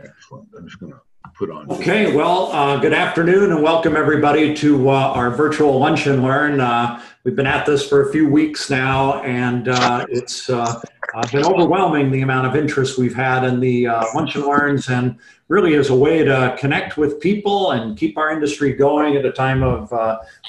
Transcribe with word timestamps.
Excellent. 0.00 0.48
I'm 0.56 0.66
just 0.66 0.78
going 0.78 0.92
to 0.92 1.00
put 1.34 1.50
on. 1.50 1.68
Okay, 1.72 2.14
well, 2.14 2.52
uh, 2.52 2.76
good 2.76 2.94
afternoon 2.94 3.50
and 3.50 3.62
welcome 3.62 3.96
everybody 3.96 4.54
to 4.54 4.90
uh, 4.90 4.92
our 4.92 5.30
virtual 5.30 5.76
Lunch 5.76 6.06
and 6.06 6.22
Learn. 6.22 6.60
Uh, 6.60 7.02
we've 7.24 7.34
been 7.34 7.48
at 7.48 7.66
this 7.66 7.88
for 7.88 8.08
a 8.08 8.12
few 8.12 8.28
weeks 8.28 8.70
now 8.70 9.20
and 9.22 9.68
uh, 9.68 10.06
it's 10.08 10.48
uh, 10.48 10.80
uh, 11.14 11.26
been 11.32 11.44
overwhelming 11.44 12.12
the 12.12 12.20
amount 12.20 12.46
of 12.46 12.54
interest 12.54 12.96
we've 12.96 13.14
had 13.14 13.42
in 13.42 13.58
the 13.58 13.86
Lunch 14.14 14.36
and 14.36 14.44
Learns 14.44 14.88
and 14.88 15.18
really 15.48 15.74
as 15.74 15.90
a 15.90 15.96
way 15.96 16.22
to 16.22 16.56
connect 16.60 16.96
with 16.96 17.18
people 17.18 17.72
and 17.72 17.98
keep 17.98 18.16
our 18.16 18.30
industry 18.30 18.72
going 18.72 19.16
at 19.16 19.26
a 19.26 19.32
time 19.32 19.64
of 19.64 19.90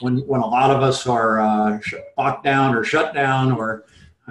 when, 0.02 0.20
when 0.28 0.42
a 0.42 0.48
lot 0.48 0.70
of 0.70 0.84
us 0.84 1.08
are 1.08 1.82
locked 2.20 2.44
down 2.44 2.76
or 2.76 2.84
shut 2.84 3.16
down 3.16 3.52
or 3.52 3.84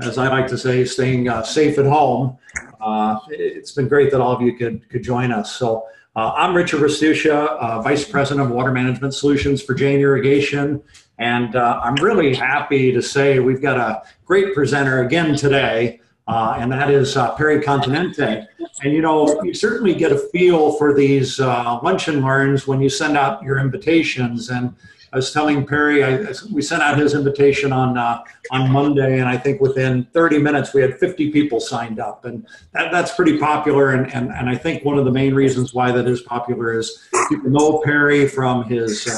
as 0.03 0.19
I 0.19 0.29
like 0.29 0.47
to 0.49 0.59
say, 0.59 0.85
staying 0.85 1.31
safe 1.45 1.79
at 1.79 1.87
home. 1.87 2.39
Uh, 2.81 3.19
it's 3.31 3.73
been 3.73 3.89
great 3.89 4.11
that 4.13 4.21
all 4.21 4.33
of 4.33 4.41
you 4.41 4.57
could, 4.57 4.89
could 4.89 5.03
join 5.03 5.33
us. 5.33 5.57
So 5.57 5.87
uh, 6.15 6.33
I'm 6.37 6.55
Richard 6.55 6.81
Restuccia, 6.81 7.49
uh, 7.59 7.83
Vice 7.83 8.09
President 8.09 8.47
of 8.47 8.55
Water 8.55 8.73
Management 8.73 9.15
Solutions 9.15 9.63
for 9.63 9.75
Jain 9.75 10.01
Irrigation. 10.01 10.83
And 11.19 11.57
uh, 11.57 11.81
I'm 11.83 11.97
really 11.97 12.35
happy 12.35 12.93
to 12.93 13.03
say 13.03 13.41
we've 13.41 13.63
got 13.63 13.77
a 13.77 14.03
great 14.25 14.55
presenter 14.55 15.03
again 15.03 15.35
today, 15.37 16.01
uh, 16.29 16.57
and 16.59 16.71
that 16.71 16.91
is 16.91 17.17
uh, 17.17 17.35
Perry 17.35 17.61
Continente. 17.61 18.47
And 18.83 18.93
you 18.93 19.03
know, 19.03 19.43
you 19.43 19.53
certainly 19.55 19.95
get 19.95 20.13
a 20.13 20.19
feel 20.19 20.73
for 20.75 20.95
these 20.95 21.41
lunch 21.41 22.07
and 22.07 22.23
learns 22.23 22.69
when 22.69 22.81
you 22.81 22.89
send 22.89 23.17
out 23.17 23.43
your 23.43 23.59
invitations. 23.59 24.51
And 24.51 24.75
I 25.13 25.17
was 25.17 25.33
telling 25.33 25.67
Perry, 25.67 26.05
I, 26.05 26.33
we 26.53 26.61
sent 26.61 26.83
out 26.83 26.99
his 26.99 27.15
invitation 27.15 27.73
on 27.73 27.97
uh, 27.97 28.23
on 28.51 28.71
Monday, 28.71 29.21
and 29.21 29.29
I 29.29 29.37
think 29.37 29.61
within 29.61 30.05
30 30.13 30.39
minutes 30.39 30.75
we 30.75 30.83
had 30.83 30.99
50 30.99 31.31
people 31.31 31.61
signed 31.61 31.99
up, 31.99 32.25
and 32.25 32.47
that, 32.73 32.93
that's 32.93 33.15
pretty 33.15 33.39
popular. 33.39 33.93
And, 33.93 34.13
and 34.13 34.31
and 34.31 34.49
I 34.49 34.57
think 34.57 34.85
one 34.85 34.99
of 34.99 35.05
the 35.05 35.11
main 35.11 35.35
reasons 35.35 35.73
why 35.73 35.93
that 35.93 36.07
is 36.07 36.23
popular 36.23 36.79
is 36.79 37.09
people 37.29 37.51
know 37.51 37.81
Perry 37.85 38.29
from 38.29 38.65
his 38.65 39.09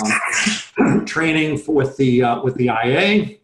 um, 0.79 1.05
training 1.07 1.61
with 1.67 1.97
the 1.97 2.23
uh, 2.23 2.43
with 2.43 2.55
the 2.55 2.67
IA. 2.67 3.37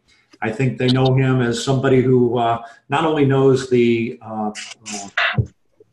I 0.42 0.52
think 0.52 0.78
they 0.78 0.88
know 0.88 1.14
him 1.14 1.40
as 1.40 1.64
somebody 1.64 2.02
who 2.02 2.38
uh, 2.38 2.62
not 2.88 3.04
only 3.04 3.24
knows 3.24 3.70
the 3.70 4.18
uh, 4.22 4.50
uh, 4.50 5.08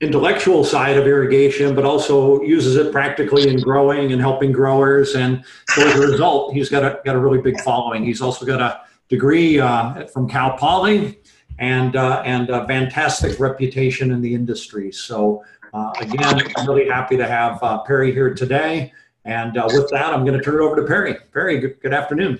intellectual 0.03 0.63
side 0.63 0.97
of 0.97 1.07
irrigation, 1.07 1.73
but 1.73 1.85
also 1.85 2.41
uses 2.41 2.75
it 2.75 2.91
practically 2.91 3.47
in 3.49 3.59
growing 3.59 4.11
and 4.11 4.21
helping 4.21 4.51
growers. 4.51 5.15
And 5.15 5.43
so 5.69 5.87
as 5.87 5.95
a 5.95 6.07
result, 6.07 6.53
he's 6.53 6.69
got 6.69 6.83
a, 6.83 6.99
got 7.05 7.15
a 7.15 7.19
really 7.19 7.41
big 7.41 7.59
following. 7.61 8.03
He's 8.03 8.21
also 8.21 8.45
got 8.45 8.61
a 8.61 8.81
degree 9.09 9.59
uh, 9.59 10.05
from 10.07 10.27
Cal 10.27 10.57
Poly 10.57 11.19
and, 11.59 11.95
uh, 11.95 12.21
and 12.25 12.49
a 12.49 12.67
fantastic 12.67 13.39
reputation 13.39 14.11
in 14.11 14.21
the 14.21 14.33
industry. 14.33 14.91
So 14.91 15.43
uh, 15.73 15.93
again, 15.99 16.41
I'm 16.57 16.67
really 16.67 16.87
happy 16.87 17.17
to 17.17 17.27
have 17.27 17.61
uh, 17.63 17.79
Perry 17.79 18.11
here 18.11 18.33
today. 18.33 18.91
And 19.25 19.57
uh, 19.57 19.67
with 19.71 19.89
that, 19.91 20.13
I'm 20.13 20.25
going 20.25 20.37
to 20.37 20.43
turn 20.43 20.55
it 20.55 20.61
over 20.61 20.75
to 20.75 20.83
Perry. 20.83 21.15
Perry, 21.31 21.59
good, 21.59 21.79
good 21.81 21.93
afternoon. 21.93 22.39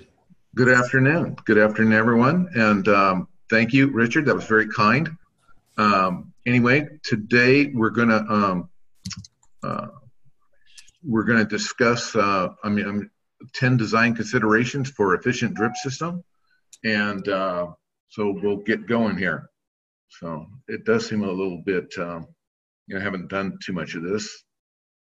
Good 0.54 0.68
afternoon. 0.68 1.36
Good 1.46 1.58
afternoon, 1.58 1.94
everyone. 1.94 2.48
And 2.54 2.86
um, 2.88 3.28
thank 3.50 3.72
you, 3.72 3.88
Richard. 3.88 4.26
That 4.26 4.34
was 4.34 4.44
very 4.44 4.68
kind. 4.68 5.16
Um, 5.78 6.33
anyway, 6.46 6.88
today 7.02 7.66
we're 7.74 7.90
gonna 7.90 8.24
um, 8.28 8.68
uh, 9.62 9.88
we're 11.02 11.24
gonna 11.24 11.44
discuss. 11.44 12.14
Uh, 12.14 12.48
I 12.62 12.68
mean, 12.68 12.86
um, 12.86 13.10
ten 13.54 13.76
design 13.76 14.14
considerations 14.14 14.90
for 14.90 15.14
efficient 15.14 15.54
drip 15.54 15.76
system, 15.76 16.22
and 16.84 17.26
uh, 17.28 17.68
so 18.08 18.38
we'll 18.42 18.58
get 18.58 18.86
going 18.86 19.16
here. 19.16 19.50
So 20.08 20.46
it 20.68 20.84
does 20.84 21.08
seem 21.08 21.24
a 21.24 21.30
little 21.30 21.62
bit. 21.64 21.92
Um, 21.98 22.26
you 22.86 22.94
know, 22.94 23.00
I 23.00 23.04
haven't 23.04 23.28
done 23.28 23.58
too 23.64 23.72
much 23.72 23.94
of 23.94 24.02
this 24.02 24.44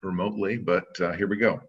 remotely, 0.03 0.58
but 0.58 0.88
uh, 1.00 1.14
here 1.14 1.28
we 1.28 1.38
go. 1.38 1.62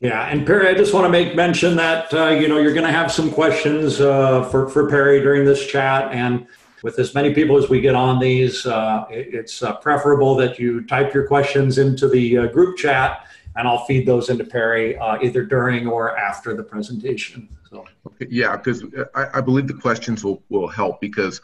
Yeah, 0.00 0.22
and 0.28 0.46
Perry, 0.46 0.68
I 0.68 0.74
just 0.74 0.94
want 0.94 1.04
to 1.04 1.10
make 1.10 1.36
mention 1.36 1.76
that 1.76 2.12
uh, 2.14 2.28
you 2.28 2.48
know 2.48 2.58
you're 2.58 2.72
going 2.72 2.86
to 2.86 2.92
have 2.92 3.12
some 3.12 3.30
questions 3.30 4.00
uh, 4.00 4.44
for 4.44 4.68
for 4.68 4.88
Perry 4.88 5.20
during 5.20 5.44
this 5.44 5.66
chat, 5.66 6.12
and 6.12 6.46
with 6.82 6.98
as 6.98 7.14
many 7.14 7.34
people 7.34 7.56
as 7.56 7.68
we 7.68 7.80
get 7.80 7.94
on 7.94 8.18
these, 8.18 8.66
uh, 8.66 9.04
it's 9.10 9.62
uh, 9.62 9.76
preferable 9.76 10.34
that 10.36 10.58
you 10.58 10.82
type 10.82 11.12
your 11.12 11.26
questions 11.26 11.78
into 11.78 12.08
the 12.08 12.38
uh, 12.38 12.46
group 12.46 12.76
chat 12.76 13.26
and 13.56 13.66
I'll 13.66 13.84
feed 13.84 14.06
those 14.06 14.30
into 14.30 14.44
Perry 14.44 14.96
uh, 14.98 15.18
either 15.22 15.44
during 15.44 15.86
or 15.86 16.16
after 16.16 16.54
the 16.54 16.62
presentation. 16.62 17.48
So. 17.68 17.84
Yeah, 18.28 18.56
because 18.56 18.84
I, 19.14 19.26
I, 19.34 19.40
believe 19.40 19.66
the 19.66 19.74
questions 19.74 20.24
will, 20.24 20.42
will 20.48 20.68
help 20.68 21.00
because 21.00 21.40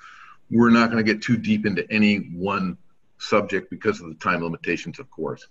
we're 0.51 0.71
not 0.71 0.91
going 0.91 1.05
to 1.05 1.13
get 1.13 1.23
too 1.23 1.37
deep 1.37 1.67
into 1.67 1.91
any 1.91 2.19
one 2.35 2.77
subject 3.19 3.71
because 3.71 4.01
of 4.01 4.09
the 4.09 4.15
time 4.15 4.43
limitations, 4.43 4.99
of 4.99 5.11
course. 5.11 5.47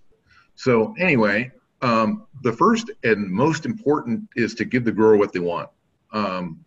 So 0.55 0.93
anyway, 0.97 1.51
um, 1.81 2.25
the 2.43 2.53
first 2.53 2.91
and 3.03 3.29
most 3.29 3.65
important 3.65 4.27
is 4.35 4.53
to 4.55 4.65
give 4.65 4.85
the 4.85 4.91
grower 4.91 5.17
what 5.17 5.33
they 5.33 5.39
want. 5.39 5.69
Um, 6.11 6.64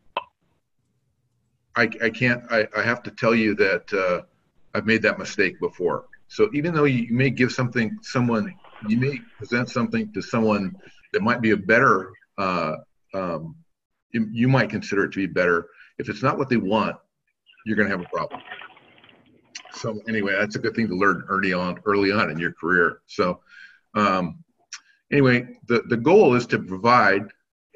I, 1.78 1.88
I 2.02 2.10
can't, 2.10 2.42
I, 2.50 2.66
I 2.76 2.82
have 2.82 3.04
to 3.04 3.10
tell 3.12 3.36
you 3.36 3.54
that 3.54 3.92
uh, 3.92 4.22
I've 4.74 4.84
made 4.84 5.00
that 5.02 5.16
mistake 5.16 5.60
before. 5.60 6.06
So 6.26 6.50
even 6.52 6.74
though 6.74 6.84
you 6.84 7.14
may 7.14 7.30
give 7.30 7.52
something, 7.52 7.96
someone, 8.02 8.52
you 8.88 8.96
may 8.96 9.20
present 9.38 9.70
something 9.70 10.12
to 10.12 10.20
someone 10.20 10.74
that 11.12 11.22
might 11.22 11.40
be 11.40 11.52
a 11.52 11.56
better, 11.56 12.10
uh, 12.36 12.78
um, 13.14 13.54
you, 14.10 14.28
you 14.32 14.48
might 14.48 14.70
consider 14.70 15.04
it 15.04 15.12
to 15.12 15.18
be 15.18 15.26
better. 15.26 15.68
If 15.98 16.08
it's 16.08 16.20
not 16.20 16.36
what 16.36 16.48
they 16.48 16.56
want, 16.56 16.96
you're 17.64 17.76
going 17.76 17.88
to 17.88 17.96
have 17.96 18.04
a 18.04 18.08
problem. 18.08 18.40
So 19.72 20.00
anyway, 20.08 20.34
that's 20.36 20.56
a 20.56 20.58
good 20.58 20.74
thing 20.74 20.88
to 20.88 20.96
learn 20.96 21.24
early 21.28 21.52
on, 21.52 21.78
early 21.84 22.10
on 22.10 22.28
in 22.28 22.40
your 22.40 22.52
career. 22.54 23.02
So 23.06 23.38
um, 23.94 24.42
anyway, 25.12 25.46
the, 25.68 25.84
the 25.88 25.96
goal 25.96 26.34
is 26.34 26.44
to 26.48 26.58
provide 26.58 27.22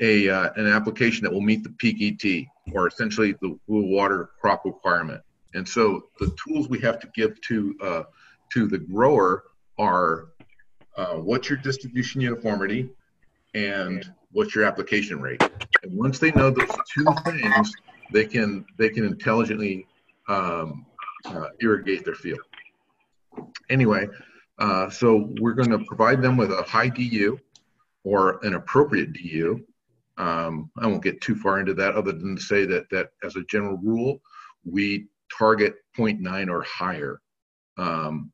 a, 0.00 0.28
uh, 0.28 0.50
an 0.56 0.66
application 0.66 1.22
that 1.22 1.32
will 1.32 1.40
meet 1.40 1.62
the 1.62 1.70
peak 1.70 2.02
ET 2.02 2.48
or 2.73 2.87
essentially 2.87 3.34
the 3.41 3.56
water 3.67 4.31
crop 4.41 4.65
requirement. 4.65 5.23
And 5.55 5.69
so 5.69 6.06
the 6.19 6.34
tools 6.43 6.69
we 6.69 6.78
have 6.81 6.99
to 7.00 7.09
give 7.15 7.41
to 7.43 7.77
uh, 7.83 8.03
to 8.53 8.69
the 8.69 8.78
grower 8.78 9.45
are 9.78 10.28
uh, 10.97 11.15
what's 11.15 11.49
your 11.49 11.59
distribution 11.59 12.21
uniformity 12.21 12.91
and 13.55 14.05
what's 14.33 14.55
your 14.55 14.65
application 14.65 15.21
rate. 15.21 15.43
And 15.83 15.97
once 15.97 16.19
they 16.19 16.31
know 16.33 16.50
those 16.50 16.71
two 16.93 17.06
things, 17.25 17.73
they 18.12 18.25
can 18.25 18.65
they 18.79 18.89
can 18.89 19.05
intelligently 19.05 19.87
um, 20.29 20.87
uh, 21.25 21.49
irrigate 21.61 22.05
their 22.05 22.15
field. 22.15 22.41
Anyway, 23.71 24.06
uh, 24.59 24.91
so 24.91 25.31
we're 25.41 25.55
going 25.55 25.71
to 25.71 25.84
provide 25.87 26.23
them 26.23 26.37
with 26.37 26.53
a 26.53 26.62
high 26.62 26.89
DU 26.89 27.39
or 28.05 28.44
an 28.44 28.55
appropriate 28.55 29.12
DU 29.12 29.65
um, 30.19 30.71
I 30.78 30.87
won't 30.87 31.03
get 31.03 31.21
too 31.21 31.34
far 31.34 31.61
into 31.61 31.75
that 31.75 31.95
other 31.95 32.12
than 32.12 32.37
to 32.37 32.43
say 32.43 32.67
that, 32.67 32.89
that 32.91 33.11
as 33.25 33.37
a 33.37 33.45
general 33.45 33.78
rule, 33.78 34.21
we 34.65 35.06
target 35.37 35.75
0.9 35.97 36.50
or 36.50 36.62
higher. 36.62 37.21
Um, 37.78 38.33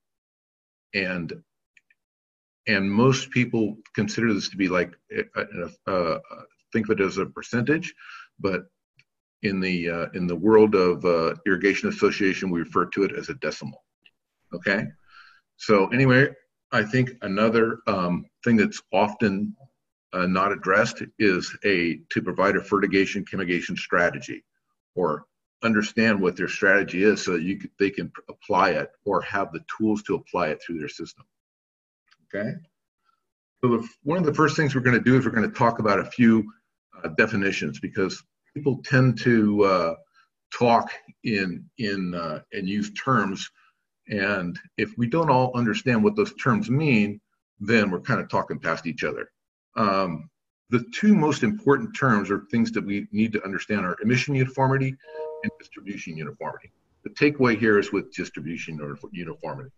and 0.94 1.32
and 2.66 2.90
most 2.90 3.30
people 3.30 3.78
consider 3.94 4.34
this 4.34 4.50
to 4.50 4.56
be 4.56 4.68
like 4.68 4.92
uh, 5.86 6.18
think 6.72 6.88
of 6.88 6.98
it 6.98 7.04
as 7.04 7.18
a 7.18 7.26
percentage, 7.26 7.94
but 8.38 8.64
in 9.42 9.60
the 9.60 9.88
uh, 9.88 10.06
in 10.14 10.26
the 10.26 10.36
world 10.36 10.74
of 10.74 11.04
uh, 11.04 11.34
irrigation 11.46 11.88
association, 11.88 12.50
we 12.50 12.60
refer 12.60 12.86
to 12.86 13.04
it 13.04 13.12
as 13.12 13.28
a 13.28 13.34
decimal. 13.34 13.84
Okay, 14.52 14.84
so 15.56 15.86
anyway, 15.88 16.28
I 16.72 16.82
think 16.82 17.10
another 17.22 17.80
um, 17.86 18.26
thing 18.44 18.56
that's 18.56 18.82
often 18.92 19.54
uh, 20.12 20.26
not 20.26 20.52
addressed 20.52 21.02
is 21.18 21.56
a 21.64 22.00
to 22.10 22.22
provide 22.22 22.56
a 22.56 22.62
fertigation 22.62 23.24
chemigation 23.24 23.76
strategy 23.76 24.44
or 24.94 25.26
understand 25.62 26.20
what 26.20 26.36
their 26.36 26.48
strategy 26.48 27.02
is 27.02 27.22
so 27.24 27.32
that 27.32 27.42
you 27.42 27.60
they 27.78 27.90
can 27.90 28.10
apply 28.28 28.70
it 28.70 28.90
or 29.04 29.20
have 29.22 29.52
the 29.52 29.60
tools 29.76 30.02
to 30.02 30.14
apply 30.14 30.48
it 30.48 30.60
through 30.62 30.78
their 30.78 30.88
system. 30.88 31.24
Okay? 32.34 32.52
So 33.62 33.78
the, 33.78 33.88
one 34.04 34.18
of 34.18 34.24
the 34.24 34.34
first 34.34 34.56
things 34.56 34.74
we're 34.74 34.82
going 34.82 34.98
to 34.98 35.02
do 35.02 35.18
is 35.18 35.24
we're 35.24 35.32
going 35.32 35.50
to 35.50 35.56
talk 35.56 35.78
about 35.78 35.98
a 35.98 36.04
few 36.04 36.50
uh, 37.02 37.08
definitions 37.08 37.80
because 37.80 38.22
people 38.54 38.80
tend 38.84 39.18
to 39.20 39.64
uh, 39.64 39.94
talk 40.56 40.90
in 41.24 41.68
in 41.78 42.14
uh, 42.14 42.40
and 42.52 42.68
use 42.68 42.92
terms. 42.92 43.50
And 44.08 44.58
if 44.78 44.96
we 44.96 45.06
don't 45.06 45.28
all 45.30 45.52
understand 45.54 46.02
what 46.02 46.16
those 46.16 46.34
terms 46.36 46.70
mean 46.70 47.20
then 47.60 47.90
we're 47.90 48.00
kind 48.00 48.20
of 48.20 48.28
talking 48.28 48.58
past 48.58 48.86
each 48.86 49.04
other 49.04 49.30
um, 49.76 50.28
the 50.70 50.84
two 50.94 51.14
most 51.14 51.42
important 51.42 51.96
terms 51.96 52.30
or 52.30 52.44
things 52.50 52.72
that 52.72 52.84
we 52.84 53.06
need 53.12 53.32
to 53.32 53.44
understand 53.44 53.86
are 53.86 53.96
emission 54.02 54.34
uniformity 54.34 54.94
and 55.42 55.52
distribution 55.58 56.16
uniformity. 56.16 56.72
The 57.04 57.10
takeaway 57.10 57.58
here 57.58 57.78
is 57.78 57.92
with 57.92 58.12
distribution 58.12 58.78
uniformity. 59.12 59.70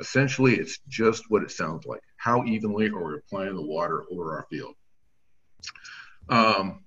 Essentially, 0.00 0.54
it's 0.54 0.78
just 0.88 1.24
what 1.28 1.42
it 1.42 1.50
sounds 1.50 1.86
like. 1.86 2.00
How 2.18 2.44
evenly 2.44 2.88
are 2.88 3.04
we 3.04 3.16
applying 3.16 3.56
the 3.56 3.62
water 3.62 4.04
over 4.12 4.36
our 4.36 4.46
field? 4.48 4.74
Um, 6.28 6.84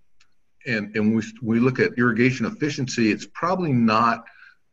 and 0.65 0.95
and 0.95 1.15
we, 1.15 1.24
we 1.42 1.59
look 1.59 1.80
at 1.80 1.97
irrigation 1.97 2.45
efficiency, 2.45 3.12
it's 3.12 3.27
probably 3.33 3.74
not 3.74 4.24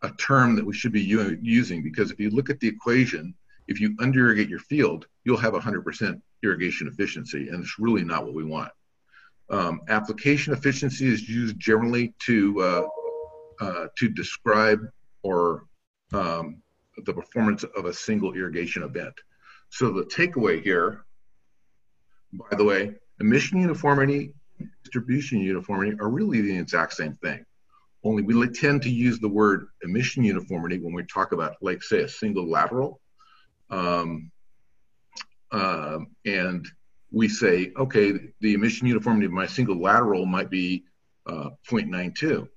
a 0.03 0.11
term 0.13 0.55
that 0.55 0.65
we 0.65 0.75
should 0.75 0.93
be 0.93 1.03
using 1.03 1.83
because 1.83 2.11
if 2.11 2.21
you 2.21 2.31
look 2.31 2.51
at 2.51 2.61
the 2.61 2.69
equation, 2.69 3.35
if 3.67 3.81
you 3.81 3.97
under 3.99 4.21
irrigate 4.21 4.49
your 4.49 4.61
field, 4.61 5.07
you'll 5.25 5.37
have 5.37 5.55
100% 5.55 6.21
irrigation 6.43 6.89
efficiency, 6.89 7.49
and 7.49 7.63
it's 7.63 7.79
really 7.79 8.05
not 8.05 8.25
what 8.25 8.35
we 8.35 8.45
want. 8.45 8.71
Um, 9.51 9.81
application 9.89 10.53
efficiency 10.53 11.07
is 11.07 11.29
used 11.29 11.59
generally 11.59 12.15
to 12.27 12.61
uh, 12.61 12.87
uh, 13.61 13.87
to 13.97 14.09
describe 14.09 14.81
or 15.23 15.65
um, 16.13 16.63
the 17.05 17.13
performance 17.13 17.65
of 17.65 17.87
a 17.87 17.93
single 17.93 18.35
irrigation 18.35 18.83
event. 18.83 19.15
So 19.71 19.91
the 19.91 20.05
takeaway 20.05 20.63
here, 20.63 21.05
by 22.33 22.57
the 22.57 22.65
way, 22.65 22.95
emission 23.21 23.61
uniformity, 23.61 24.33
distribution 24.85 25.41
uniformity 25.41 25.97
are 26.01 26.09
really 26.09 26.41
the 26.41 26.57
exact 26.57 26.95
same 26.95 27.15
thing. 27.15 27.45
Only 28.05 28.23
we 28.23 28.49
tend 28.49 28.83
to 28.83 28.91
use 28.91 29.19
the 29.19 29.29
word 29.29 29.67
emission 29.83 30.23
uniformity 30.23 30.79
when 30.79 30.95
we 30.95 31.03
talk 31.05 31.33
about, 31.33 31.57
like, 31.61 31.83
say, 31.83 32.03
a 32.03 32.09
single 32.09 32.49
lateral. 32.49 33.01
Um, 33.71 34.31
and 35.53 36.67
we 37.11 37.29
say, 37.29 37.73
okay, 37.77 38.13
the 38.41 38.55
emission 38.55 38.87
uniformity 38.87 39.27
of 39.27 39.33
my 39.33 39.47
single 39.47 39.81
lateral 39.81 40.27
might 40.27 40.51
be 40.51 40.85
uh, 41.27 41.51
0.92. 41.69 42.49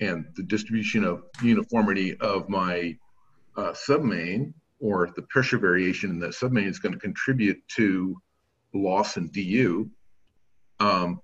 And 0.00 0.26
the 0.36 0.42
distribution 0.42 1.04
of 1.04 1.24
uniformity 1.42 2.16
of 2.20 2.48
my 2.48 2.96
uh, 3.56 3.72
submain 3.72 4.52
or 4.80 5.10
the 5.16 5.22
pressure 5.22 5.58
variation 5.58 6.10
in 6.10 6.18
the 6.20 6.28
submain 6.28 6.68
is 6.68 6.78
going 6.78 6.94
to 6.94 7.00
contribute 7.00 7.60
to 7.76 8.16
loss 8.72 9.16
in 9.16 9.28
DU. 9.28 9.90
Um, 10.78 11.20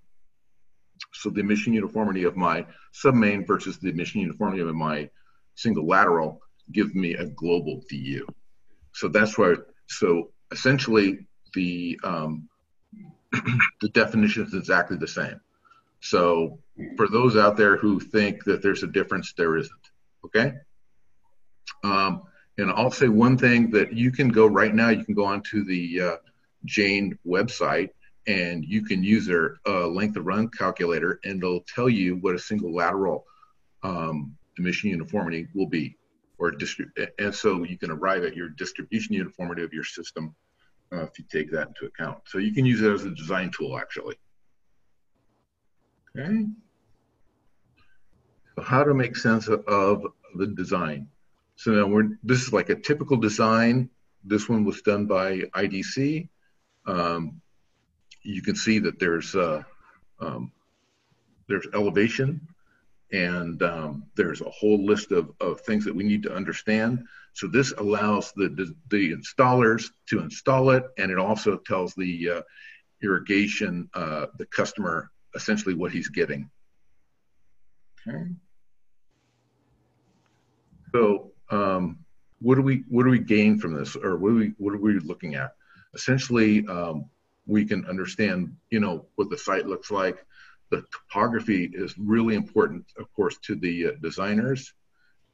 so 1.13 1.31
the 1.31 1.41
emission 1.41 1.73
uniformity 1.73 2.25
of 2.25 2.37
my 2.37 2.67
submain 2.93 3.47
versus 3.47 3.79
the 3.79 3.91
emission 3.91 4.21
uniformity 4.21 4.63
of 4.63 4.75
my 4.75 5.09
single 5.55 5.87
lateral 5.87 6.41
gives 6.73 6.95
me 6.95 7.15
a 7.15 7.27
global 7.27 7.83
DU. 7.89 8.27
So 8.93 9.09
that's 9.09 9.39
why, 9.39 9.55
so 9.87 10.31
essentially 10.55 11.27
the, 11.55 11.99
um, 12.05 12.49
the 13.81 13.89
definition 13.91 14.45
is 14.45 14.55
exactly 14.55 14.97
the 14.97 15.09
same. 15.09 15.41
So 16.01 16.59
for 16.97 17.09
those 17.09 17.37
out 17.37 17.57
there 17.57 17.77
who 17.77 17.99
think 17.99 18.45
that 18.45 18.63
there's 18.63 18.83
a 18.83 18.87
difference, 18.87 19.33
there 19.37 19.57
isn't, 19.57 19.73
okay? 20.25 20.55
Um, 21.83 22.23
and 22.57 22.71
I'll 22.71 22.91
say 22.91 23.09
one 23.09 23.37
thing 23.37 23.71
that 23.71 23.93
you 23.93 24.13
can 24.13 24.29
go 24.29 24.47
right 24.47 24.75
now, 24.75 24.91
you 24.91 25.05
can 25.05 25.15
go 25.15 25.25
onto 25.25 25.65
the 25.65 26.01
uh, 26.01 26.17
Jain 26.65 27.19
website 27.27 27.91
and 28.27 28.65
you 28.65 28.85
can 28.85 29.03
use 29.03 29.27
their 29.27 29.57
uh, 29.67 29.89
length 29.89 30.17
of 30.17 30.25
run 30.25 30.49
calculator 30.49 31.21
and 31.25 31.43
it'll 31.43 31.65
tell 31.75 31.89
you 31.89 32.17
what 32.17 32.35
a 32.35 32.39
single 32.39 32.73
lateral 32.73 33.25
um, 33.83 34.37
emission 34.59 34.91
uniformity 34.91 35.49
will 35.55 35.67
be 35.67 35.97
or 36.39 36.53
distri- 36.53 36.91
and 37.19 37.35
so 37.35 37.65
you 37.65 37.79
can 37.79 37.91
arrive 37.91 38.25
at 38.25 38.37
your 38.37 38.49
distribution 38.51 39.15
uniformity 39.15 39.63
of 39.63 39.73
your 39.73 39.85
system 39.85 40.35
uh, 40.95 41.05
if 41.05 41.19
you 41.19 41.25
take 41.31 41.51
that 41.53 41.69
into 41.69 41.87
account. 41.87 42.19
So 42.27 42.39
you 42.39 42.53
can 42.53 42.65
use 42.65 42.83
it 42.83 42.93
as 42.93 43.05
a 43.05 43.11
design 43.11 43.51
tool 43.57 43.79
actually. 43.79 44.17
Okay? 46.17 46.47
So 48.57 48.63
how 48.63 48.85
to 48.85 48.95
make 48.95 49.17
sense 49.17 49.49
of, 49.49 50.07
the 50.37 50.49
design. 50.49 51.07
So 51.55 51.71
now 51.71 51.87
we're 51.87 52.19
this 52.25 52.43
is 52.43 52.53
like 52.53 52.69
a 52.69 52.75
typical 52.75 53.17
design. 53.17 53.89
This 54.25 54.49
one 54.49 54.65
was 54.65 54.83
done 54.83 55.07
by 55.07 55.43
idc 55.55 56.29
um, 56.87 57.41
you 58.23 58.43
can 58.43 58.57
see 58.57 58.79
that 58.79 58.99
there's 58.99 59.35
uh, 59.35 59.63
um, 60.21 60.53
there's 61.49 61.67
elevation 61.75 62.41
and 63.15 63.63
um, 63.63 64.05
there's 64.17 64.41
a 64.41 64.51
whole 64.51 64.85
list 64.85 65.13
of, 65.13 65.31
of 65.41 65.61
things 65.61 65.85
that 65.85 65.95
we 65.95 66.03
need 66.03 66.25
to 66.25 66.35
understand. 66.35 67.07
So 67.33 67.47
this 67.47 67.73
allows 67.79 68.33
the, 68.33 68.75
the, 68.89 69.15
installers 69.15 69.91
to 70.09 70.19
install 70.19 70.71
it, 70.71 70.83
and 70.99 71.13
it 71.13 71.19
also 71.19 71.57
tells 71.59 71.95
the 71.95 72.31
uh, 72.31 72.43
irrigation, 73.05 73.89
uh, 73.95 74.27
the 74.37 74.47
customer, 74.47 75.13
essentially 75.37 75.75
what 75.75 75.93
he's 75.93 76.09
getting. 76.09 76.51
Okay. 78.07 78.25
So 80.93 81.31
um, 81.51 82.01
what 82.41 82.57
do 82.57 82.63
we 82.63 82.85
what 82.89 83.05
do 83.05 83.11
we 83.11 83.21
gain 83.21 83.59
from 83.59 83.75
this, 83.75 83.97
or 83.97 84.17
what 84.17 84.31
are 84.31 84.35
we 84.35 84.55
what 84.59 84.75
are 84.75 84.79
we 84.79 84.99
looking 85.01 85.35
at? 85.37 85.53
Essentially, 85.95 86.67
um, 86.67 87.07
we 87.47 87.65
can 87.65 87.85
understand, 87.87 88.55
you 88.71 88.81
know, 88.81 89.07
what 89.15 89.31
the 89.31 89.39
site 89.39 89.67
looks 89.67 89.91
like. 89.91 90.25
The 90.71 90.85
topography 90.93 91.71
is 91.73 91.97
really 91.99 92.35
important, 92.35 92.87
of 92.99 93.13
course, 93.15 93.37
to 93.45 93.55
the 93.55 93.87
uh, 93.87 93.91
designers. 94.03 94.73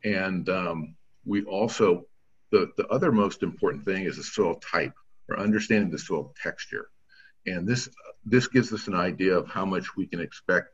And 0.05 0.49
um, 0.49 0.97
we 1.25 1.45
also, 1.45 2.07
the, 2.51 2.71
the 2.77 2.87
other 2.89 3.13
most 3.13 3.43
important 3.43 3.85
thing 3.85 4.05
is 4.05 4.17
the 4.17 4.23
soil 4.23 4.57
type 4.57 4.95
or 5.29 5.39
understanding 5.39 5.91
the 5.91 5.99
soil 5.99 6.35
texture. 6.43 6.89
And 7.47 7.67
this, 7.67 7.89
this 8.25 8.49
gives 8.49 8.73
us 8.73 8.87
an 8.87 8.95
idea 8.95 9.37
of 9.37 9.49
how 9.49 9.65
much 9.65 9.97
we 9.97 10.07
can 10.07 10.21
expect 10.21 10.69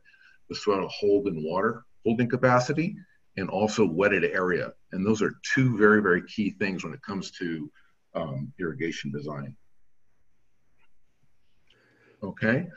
the 0.49 0.55
soil 0.55 0.81
to 0.81 0.87
hold 0.87 1.27
in 1.27 1.43
water, 1.43 1.85
holding 2.05 2.29
capacity, 2.29 2.95
and 3.37 3.49
also 3.49 3.85
wetted 3.85 4.25
area. 4.25 4.73
And 4.91 5.05
those 5.05 5.21
are 5.21 5.35
two 5.53 5.77
very, 5.77 6.01
very 6.01 6.23
key 6.23 6.51
things 6.51 6.83
when 6.83 6.93
it 6.93 7.01
comes 7.01 7.31
to 7.31 7.71
um, 8.15 8.51
irrigation 8.59 9.11
design. 9.11 9.55
Okay. 12.23 12.67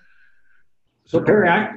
So 1.11 1.21
Perry, 1.21 1.49
I, 1.49 1.75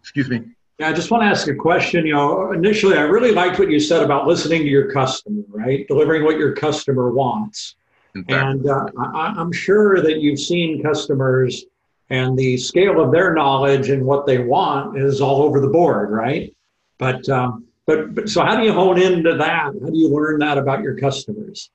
excuse 0.00 0.30
me. 0.30 0.40
Yeah, 0.78 0.88
I 0.88 0.94
just 0.94 1.10
want 1.10 1.22
to 1.22 1.26
ask 1.26 1.48
a 1.48 1.54
question. 1.54 2.06
You 2.06 2.14
know, 2.14 2.52
initially, 2.52 2.96
I 2.96 3.02
really 3.02 3.30
liked 3.30 3.58
what 3.58 3.70
you 3.70 3.78
said 3.78 4.02
about 4.02 4.26
listening 4.26 4.62
to 4.62 4.68
your 4.68 4.90
customer, 4.90 5.42
right? 5.48 5.86
Delivering 5.86 6.24
what 6.24 6.38
your 6.38 6.54
customer 6.54 7.10
wants. 7.10 7.76
And 8.14 8.66
uh, 8.66 8.86
I, 8.98 9.34
I'm 9.36 9.52
sure 9.52 10.00
that 10.00 10.20
you've 10.22 10.40
seen 10.40 10.82
customers 10.82 11.66
and 12.08 12.34
the 12.38 12.56
scale 12.56 13.02
of 13.04 13.12
their 13.12 13.34
knowledge 13.34 13.90
and 13.90 14.02
what 14.02 14.24
they 14.26 14.38
want 14.38 14.98
is 14.98 15.20
all 15.20 15.42
over 15.42 15.60
the 15.60 15.68
board, 15.68 16.10
right? 16.10 16.56
But 16.96 17.28
um, 17.28 17.66
but 17.86 18.14
but 18.14 18.30
so 18.30 18.42
how 18.42 18.56
do 18.56 18.62
you 18.62 18.72
hone 18.72 18.98
into 18.98 19.36
that? 19.36 19.74
How 19.78 19.90
do 19.90 19.98
you 19.98 20.08
learn 20.08 20.38
that 20.38 20.56
about 20.56 20.82
your 20.82 20.96
customers? 20.96 21.70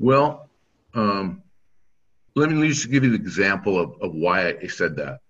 Well, 0.00 0.48
um, 0.94 1.42
let 2.34 2.50
me 2.50 2.66
just 2.66 2.90
give 2.90 3.04
you 3.04 3.10
the 3.10 3.22
example 3.22 3.78
of, 3.78 3.94
of 4.00 4.16
why 4.16 4.48
I 4.48 4.66
said 4.66 4.96
that. 4.96 5.20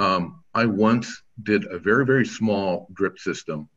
Um, 0.00 0.42
I 0.54 0.64
once 0.64 1.22
did 1.42 1.66
a 1.66 1.78
very, 1.78 2.06
very 2.06 2.24
small 2.24 2.88
drip 2.94 3.18
system 3.18 3.68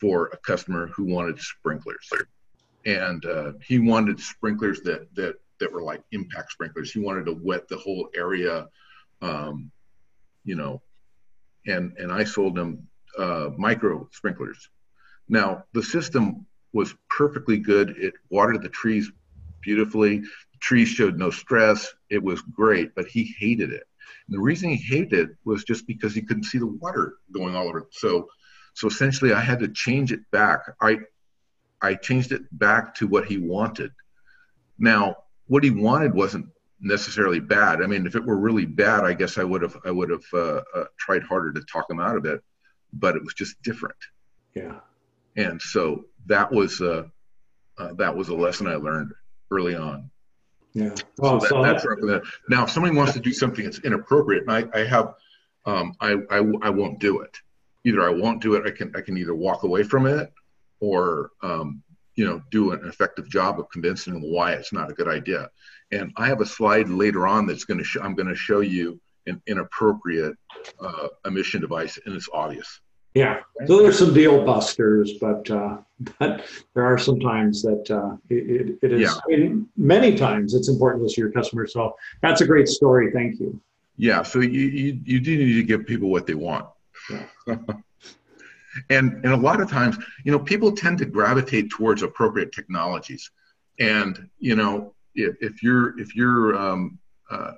for 0.00 0.26
a 0.32 0.36
customer 0.36 0.86
who 0.88 1.04
wanted 1.04 1.40
sprinklers. 1.40 2.08
And 2.86 3.24
uh, 3.26 3.52
he 3.60 3.80
wanted 3.80 4.20
sprinklers 4.20 4.82
that, 4.82 5.12
that, 5.16 5.34
that 5.58 5.72
were 5.72 5.82
like 5.82 6.02
impact 6.12 6.52
sprinklers. 6.52 6.92
He 6.92 7.00
wanted 7.00 7.26
to 7.26 7.32
wet 7.32 7.66
the 7.68 7.76
whole 7.76 8.08
area, 8.14 8.68
um, 9.20 9.72
you 10.44 10.54
know, 10.54 10.80
and, 11.66 11.92
and 11.98 12.12
I 12.12 12.22
sold 12.22 12.56
him 12.56 12.86
uh, 13.18 13.50
micro 13.56 14.08
sprinklers. 14.12 14.68
Now, 15.28 15.64
the 15.72 15.82
system 15.82 16.46
was 16.72 16.94
perfectly 17.10 17.58
good. 17.58 17.96
It 17.98 18.14
watered 18.30 18.62
the 18.62 18.68
trees 18.68 19.10
beautifully 19.60 20.22
trees 20.60 20.88
showed 20.88 21.18
no 21.18 21.30
stress. 21.30 21.92
It 22.10 22.22
was 22.22 22.40
great, 22.40 22.94
but 22.94 23.06
he 23.06 23.34
hated 23.38 23.70
it. 23.70 23.86
And 24.26 24.34
the 24.34 24.40
reason 24.40 24.70
he 24.70 24.76
hated 24.76 25.12
it 25.12 25.30
was 25.44 25.64
just 25.64 25.86
because 25.86 26.14
he 26.14 26.22
couldn't 26.22 26.44
see 26.44 26.58
the 26.58 26.66
water 26.66 27.14
going 27.32 27.54
all 27.54 27.68
over 27.68 27.80
it. 27.80 27.86
So, 27.92 28.28
so 28.74 28.88
essentially, 28.88 29.32
I 29.32 29.40
had 29.40 29.60
to 29.60 29.68
change 29.68 30.12
it 30.12 30.20
back. 30.30 30.60
I, 30.80 30.98
I 31.80 31.94
changed 31.94 32.32
it 32.32 32.42
back 32.52 32.94
to 32.96 33.06
what 33.06 33.26
he 33.26 33.38
wanted. 33.38 33.92
Now, 34.78 35.16
what 35.46 35.62
he 35.62 35.70
wanted 35.70 36.14
wasn't 36.14 36.46
necessarily 36.80 37.40
bad. 37.40 37.82
I 37.82 37.86
mean, 37.86 38.06
if 38.06 38.16
it 38.16 38.24
were 38.24 38.36
really 38.36 38.66
bad, 38.66 39.04
I 39.04 39.12
guess 39.12 39.38
I 39.38 39.44
would 39.44 39.62
have, 39.62 39.76
I 39.84 39.90
would 39.90 40.10
have 40.10 40.24
uh, 40.32 40.62
uh, 40.74 40.84
tried 40.98 41.22
harder 41.22 41.52
to 41.52 41.60
talk 41.62 41.88
him 41.88 42.00
out 42.00 42.16
of 42.16 42.24
it. 42.26 42.40
But 42.92 43.16
it 43.16 43.24
was 43.24 43.34
just 43.34 43.60
different. 43.62 43.96
Yeah. 44.54 44.80
And 45.36 45.60
so 45.60 46.04
that 46.26 46.50
was, 46.52 46.80
uh, 46.80 47.04
uh 47.78 47.92
that 47.94 48.16
was 48.16 48.28
a 48.28 48.34
lesson 48.34 48.66
I 48.66 48.76
learned 48.76 49.12
early 49.50 49.74
on. 49.74 50.10
Yeah. 50.74 50.94
So, 51.16 51.38
that, 51.38 51.48
so 51.48 51.62
that's 51.62 51.82
that. 51.84 52.22
Now, 52.48 52.64
if 52.64 52.70
somebody 52.70 52.96
wants 52.96 53.12
to 53.12 53.20
do 53.20 53.32
something 53.32 53.64
that's 53.64 53.78
inappropriate, 53.78 54.44
I, 54.48 54.64
I 54.74 54.84
have, 54.84 55.14
um, 55.66 55.94
I, 56.00 56.16
I, 56.30 56.38
I 56.62 56.70
won't 56.70 56.98
do 56.98 57.20
it. 57.20 57.36
Either 57.84 58.02
I 58.02 58.10
won't 58.10 58.42
do 58.42 58.54
it. 58.54 58.66
I 58.66 58.70
can, 58.70 58.92
I 58.96 59.00
can 59.00 59.16
either 59.16 59.34
walk 59.34 59.62
away 59.62 59.84
from 59.84 60.06
it, 60.06 60.32
or 60.80 61.30
um, 61.42 61.82
you 62.16 62.24
know, 62.24 62.42
do 62.50 62.72
an 62.72 62.84
effective 62.86 63.28
job 63.28 63.60
of 63.60 63.70
convincing 63.70 64.14
them 64.14 64.22
why 64.22 64.52
it's 64.52 64.72
not 64.72 64.90
a 64.90 64.94
good 64.94 65.08
idea. 65.08 65.48
And 65.92 66.12
I 66.16 66.26
have 66.26 66.40
a 66.40 66.46
slide 66.46 66.88
later 66.88 67.26
on 67.26 67.46
that's 67.46 67.64
going 67.64 67.78
to 67.78 67.84
show. 67.84 68.02
I'm 68.02 68.14
going 68.14 68.28
to 68.28 68.34
show 68.34 68.60
you 68.60 69.00
an 69.26 69.40
inappropriate 69.46 70.34
uh, 70.80 71.08
emission 71.24 71.60
device, 71.60 71.98
and 72.04 72.14
it's 72.14 72.28
obvious. 72.32 72.80
Yeah, 73.14 73.40
so 73.66 73.80
there's 73.80 73.98
some 73.98 74.12
deal 74.12 74.44
busters, 74.44 75.12
but 75.20 75.48
uh, 75.48 75.78
but 76.18 76.44
there 76.74 76.84
are 76.84 76.98
some 76.98 77.20
times 77.20 77.62
that 77.62 77.88
uh, 77.88 78.16
it, 78.28 78.76
it 78.82 78.92
is. 78.92 79.02
Yeah. 79.02 79.14
I 79.14 79.28
mean, 79.28 79.68
many 79.76 80.16
times 80.16 80.54
it's 80.54 80.68
important 80.68 81.00
to 81.00 81.04
listen 81.04 81.14
to 81.14 81.20
your 81.20 81.30
customers. 81.30 81.72
So 81.72 81.94
that's 82.22 82.40
a 82.40 82.46
great 82.46 82.66
story. 82.66 83.12
Thank 83.12 83.38
you. 83.38 83.60
Yeah, 83.96 84.22
so 84.22 84.40
you 84.40 84.48
you, 84.48 85.00
you 85.04 85.20
do 85.20 85.36
need 85.36 85.54
to 85.54 85.62
give 85.62 85.86
people 85.86 86.10
what 86.10 86.26
they 86.26 86.34
want. 86.34 86.66
Yeah. 87.08 87.26
and 88.90 89.12
and 89.24 89.32
a 89.32 89.36
lot 89.36 89.60
of 89.60 89.70
times, 89.70 89.96
you 90.24 90.32
know, 90.32 90.38
people 90.40 90.72
tend 90.72 90.98
to 90.98 91.04
gravitate 91.04 91.70
towards 91.70 92.02
appropriate 92.02 92.50
technologies, 92.50 93.30
and 93.78 94.28
you 94.40 94.56
know, 94.56 94.92
if, 95.14 95.36
if 95.40 95.62
you're 95.62 95.98
if 96.00 96.16
you're 96.16 96.56
um, 96.56 96.98
uh, 97.30 97.52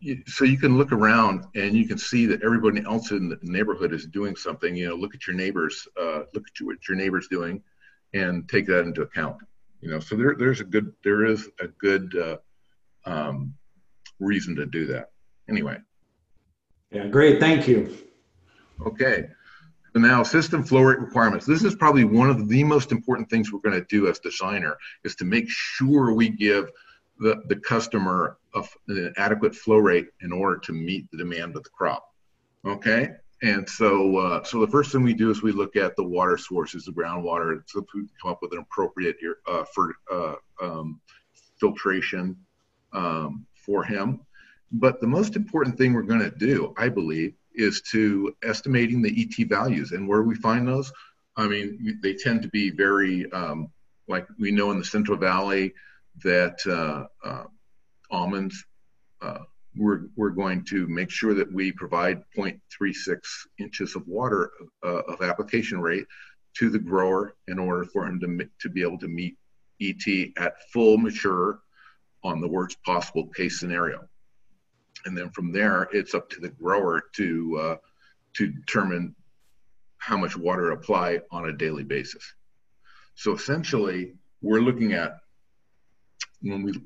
you, 0.00 0.22
so 0.26 0.44
you 0.44 0.58
can 0.58 0.76
look 0.76 0.92
around 0.92 1.44
and 1.54 1.76
you 1.76 1.86
can 1.86 1.98
see 1.98 2.26
that 2.26 2.42
everybody 2.42 2.82
else 2.84 3.10
in 3.10 3.28
the 3.28 3.38
neighborhood 3.42 3.92
is 3.92 4.06
doing 4.06 4.34
something. 4.34 4.74
You 4.74 4.88
know, 4.88 4.94
look 4.94 5.14
at 5.14 5.26
your 5.26 5.36
neighbors, 5.36 5.86
uh, 6.00 6.20
look 6.34 6.44
at 6.46 6.64
what 6.64 6.88
your 6.88 6.96
neighbors 6.96 7.28
doing, 7.28 7.62
and 8.14 8.48
take 8.48 8.66
that 8.66 8.80
into 8.80 9.02
account. 9.02 9.36
You 9.80 9.90
know, 9.90 10.00
so 10.00 10.16
there, 10.16 10.34
there's 10.36 10.60
a 10.60 10.64
good 10.64 10.92
there 11.04 11.24
is 11.24 11.48
a 11.60 11.68
good 11.68 12.16
uh, 12.16 12.36
um, 13.04 13.54
reason 14.18 14.56
to 14.56 14.66
do 14.66 14.86
that. 14.86 15.10
Anyway. 15.48 15.78
Yeah, 16.90 17.06
great. 17.06 17.38
Thank 17.38 17.68
you. 17.68 17.96
Okay. 18.84 19.28
So 19.92 20.00
now 20.00 20.22
system 20.22 20.62
flow 20.62 20.82
rate 20.82 21.00
requirements. 21.00 21.46
This 21.46 21.64
is 21.64 21.74
probably 21.74 22.04
one 22.04 22.30
of 22.30 22.48
the 22.48 22.64
most 22.64 22.92
important 22.92 23.28
things 23.28 23.52
we're 23.52 23.60
going 23.60 23.78
to 23.78 23.86
do 23.88 24.08
as 24.08 24.18
designer 24.18 24.76
is 25.04 25.14
to 25.16 25.24
make 25.24 25.46
sure 25.48 26.14
we 26.14 26.28
give 26.28 26.70
the, 27.18 27.42
the 27.48 27.56
customer 27.56 28.38
a, 28.54 28.64
an 28.88 29.14
adequate 29.16 29.54
flow 29.54 29.78
rate 29.78 30.08
in 30.22 30.32
order 30.32 30.58
to 30.58 30.72
meet 30.72 31.10
the 31.10 31.18
demand 31.18 31.56
of 31.56 31.62
the 31.62 31.70
crop. 31.70 32.06
Okay. 32.64 33.10
And 33.42 33.68
so, 33.68 34.18
uh, 34.18 34.44
so 34.44 34.60
the 34.60 34.70
first 34.70 34.92
thing 34.92 35.02
we 35.02 35.14
do 35.14 35.30
is 35.30 35.42
we 35.42 35.52
look 35.52 35.74
at 35.74 35.96
the 35.96 36.04
water 36.04 36.36
sources, 36.36 36.84
the 36.84 36.92
groundwater, 36.92 37.62
so 37.66 37.84
we 37.94 38.06
come 38.20 38.32
up 38.32 38.42
with 38.42 38.52
an 38.52 38.58
appropriate 38.58 39.16
uh, 39.46 39.64
for 39.74 39.94
uh, 40.12 40.34
um, 40.60 41.00
filtration 41.58 42.36
um, 42.92 43.46
for 43.54 43.82
him. 43.82 44.20
But 44.72 45.00
the 45.00 45.06
most 45.06 45.36
important 45.36 45.78
thing 45.78 45.94
we're 45.94 46.02
going 46.02 46.20
to 46.20 46.30
do, 46.30 46.74
I 46.76 46.90
believe, 46.90 47.34
is 47.54 47.80
to 47.92 48.34
estimating 48.42 49.00
the 49.02 49.10
ET 49.22 49.48
values 49.48 49.92
and 49.92 50.06
where 50.06 50.22
we 50.22 50.34
find 50.34 50.68
those. 50.68 50.92
I 51.36 51.48
mean, 51.48 51.98
they 52.02 52.14
tend 52.14 52.42
to 52.42 52.48
be 52.48 52.70
very, 52.70 53.30
um, 53.32 53.70
like 54.06 54.26
we 54.38 54.50
know 54.50 54.70
in 54.70 54.78
the 54.78 54.84
Central 54.84 55.16
Valley 55.16 55.72
that 56.22 56.58
uh, 56.66 57.06
uh, 57.26 57.44
almonds, 58.10 58.64
uh, 59.22 59.38
we're, 59.76 60.06
we're 60.16 60.30
going 60.30 60.64
to 60.64 60.86
make 60.88 61.10
sure 61.10 61.34
that 61.34 61.52
we 61.52 61.72
provide 61.72 62.22
0.36 62.36 63.18
inches 63.58 63.94
of 63.94 64.06
water 64.08 64.50
uh, 64.84 65.02
of 65.02 65.22
application 65.22 65.80
rate 65.80 66.06
to 66.58 66.70
the 66.70 66.78
grower 66.78 67.36
in 67.46 67.58
order 67.58 67.84
for 67.84 68.06
him 68.06 68.18
to, 68.20 68.48
to 68.60 68.68
be 68.68 68.82
able 68.82 68.98
to 68.98 69.08
meet 69.08 69.36
ET 69.80 70.32
at 70.36 70.54
full 70.72 70.98
mature 70.98 71.60
on 72.24 72.40
the 72.40 72.48
worst 72.48 72.82
possible 72.82 73.28
case 73.28 73.60
scenario 73.60 74.00
and 75.04 75.16
then 75.16 75.30
from 75.30 75.52
there 75.52 75.88
it's 75.92 76.14
up 76.14 76.28
to 76.30 76.40
the 76.40 76.48
grower 76.48 77.02
to 77.14 77.58
uh, 77.60 77.76
to 78.34 78.48
determine 78.48 79.14
how 79.98 80.16
much 80.16 80.36
water 80.36 80.68
to 80.68 80.76
apply 80.76 81.20
on 81.30 81.48
a 81.48 81.52
daily 81.52 81.82
basis. 81.82 82.22
So 83.14 83.34
essentially, 83.34 84.14
we're 84.40 84.60
looking 84.60 84.92
at 84.92 85.18
when 86.40 86.62
we 86.62 86.80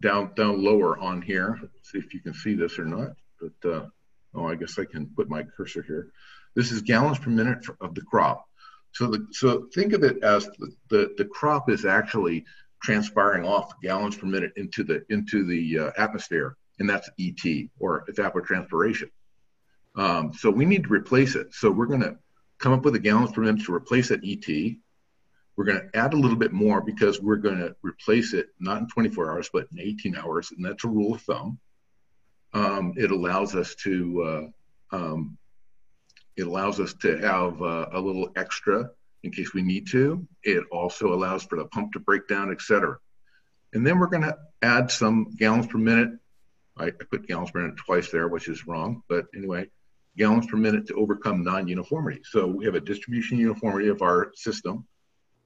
down 0.00 0.32
down 0.34 0.62
lower 0.62 0.98
on 0.98 1.22
here. 1.22 1.58
Let's 1.60 1.92
see 1.92 1.98
if 1.98 2.14
you 2.14 2.20
can 2.20 2.34
see 2.34 2.54
this 2.54 2.78
or 2.78 2.84
not. 2.84 3.12
But 3.40 3.70
uh, 3.70 3.86
oh, 4.34 4.46
I 4.46 4.54
guess 4.54 4.78
I 4.78 4.84
can 4.84 5.06
put 5.06 5.28
my 5.28 5.42
cursor 5.42 5.82
here. 5.82 6.10
This 6.54 6.72
is 6.72 6.82
gallons 6.82 7.18
per 7.18 7.30
minute 7.30 7.64
of 7.80 7.94
the 7.94 8.02
crop. 8.02 8.44
So 8.92 9.06
the 9.06 9.26
so 9.32 9.68
think 9.74 9.92
of 9.92 10.02
it 10.02 10.22
as 10.22 10.46
the, 10.46 10.72
the, 10.88 11.14
the 11.18 11.24
crop 11.24 11.70
is 11.70 11.84
actually 11.84 12.44
transpiring 12.82 13.44
off 13.44 13.72
gallons 13.82 14.16
per 14.16 14.26
minute 14.26 14.52
into 14.56 14.84
the 14.84 15.04
into 15.10 15.44
the 15.44 15.78
uh, 15.78 15.90
atmosphere 15.96 16.56
and 16.78 16.88
that's 16.88 17.08
ET 17.18 17.68
or 17.78 18.04
evapotranspiration. 18.06 19.10
Um, 19.96 20.32
so 20.32 20.50
we 20.50 20.64
need 20.64 20.84
to 20.84 20.90
replace 20.90 21.34
it. 21.34 21.54
So 21.54 21.70
we're 21.70 21.86
going 21.86 22.02
to 22.02 22.16
come 22.58 22.72
up 22.72 22.84
with 22.84 22.94
a 22.94 23.00
gallons 23.00 23.32
per 23.32 23.40
minute 23.40 23.64
to 23.64 23.74
replace 23.74 24.08
that 24.08 24.20
ET. 24.24 24.76
We're 25.58 25.64
going 25.64 25.80
to 25.80 25.98
add 25.98 26.14
a 26.14 26.16
little 26.16 26.36
bit 26.36 26.52
more 26.52 26.80
because 26.80 27.20
we're 27.20 27.36
going 27.36 27.58
to 27.58 27.74
replace 27.82 28.32
it 28.32 28.50
not 28.60 28.80
in 28.80 28.88
24 28.88 29.30
hours, 29.30 29.50
but 29.52 29.66
in 29.72 29.80
18 29.80 30.16
hours, 30.16 30.52
and 30.52 30.64
that's 30.64 30.84
a 30.84 30.88
rule 30.88 31.14
of 31.14 31.20
thumb. 31.22 31.58
Um, 32.54 32.94
it 32.96 33.10
allows 33.10 33.54
us 33.54 33.74
to 33.82 34.22
uh, 34.92 34.96
um, 34.96 35.36
it 36.36 36.46
allows 36.46 36.78
us 36.78 36.94
to 37.02 37.18
have 37.18 37.60
uh, 37.60 37.88
a 37.92 38.00
little 38.00 38.30
extra 38.36 38.90
in 39.24 39.32
case 39.32 39.52
we 39.52 39.62
need 39.62 39.88
to. 39.88 40.26
It 40.44 40.64
also 40.70 41.12
allows 41.12 41.42
for 41.42 41.58
the 41.58 41.66
pump 41.66 41.92
to 41.92 42.00
break 42.00 42.28
down, 42.28 42.50
etc. 42.52 42.96
And 43.74 43.86
then 43.86 43.98
we're 43.98 44.06
going 44.06 44.22
to 44.22 44.38
add 44.62 44.90
some 44.90 45.34
gallons 45.36 45.66
per 45.66 45.76
minute 45.76 46.10
I, 46.78 46.86
I 46.86 47.04
put 47.10 47.26
gallons 47.26 47.50
per 47.50 47.60
minute 47.60 47.76
twice 47.76 48.10
there, 48.10 48.28
which 48.28 48.48
is 48.48 48.66
wrong. 48.66 49.02
But 49.08 49.26
anyway, 49.34 49.66
gallons 50.16 50.46
per 50.46 50.56
minute 50.56 50.86
to 50.88 50.94
overcome 50.94 51.42
non-uniformity. 51.42 52.22
So 52.24 52.46
we 52.46 52.64
have 52.64 52.74
a 52.74 52.80
distribution 52.80 53.38
uniformity 53.38 53.88
of 53.88 54.02
our 54.02 54.32
system, 54.34 54.86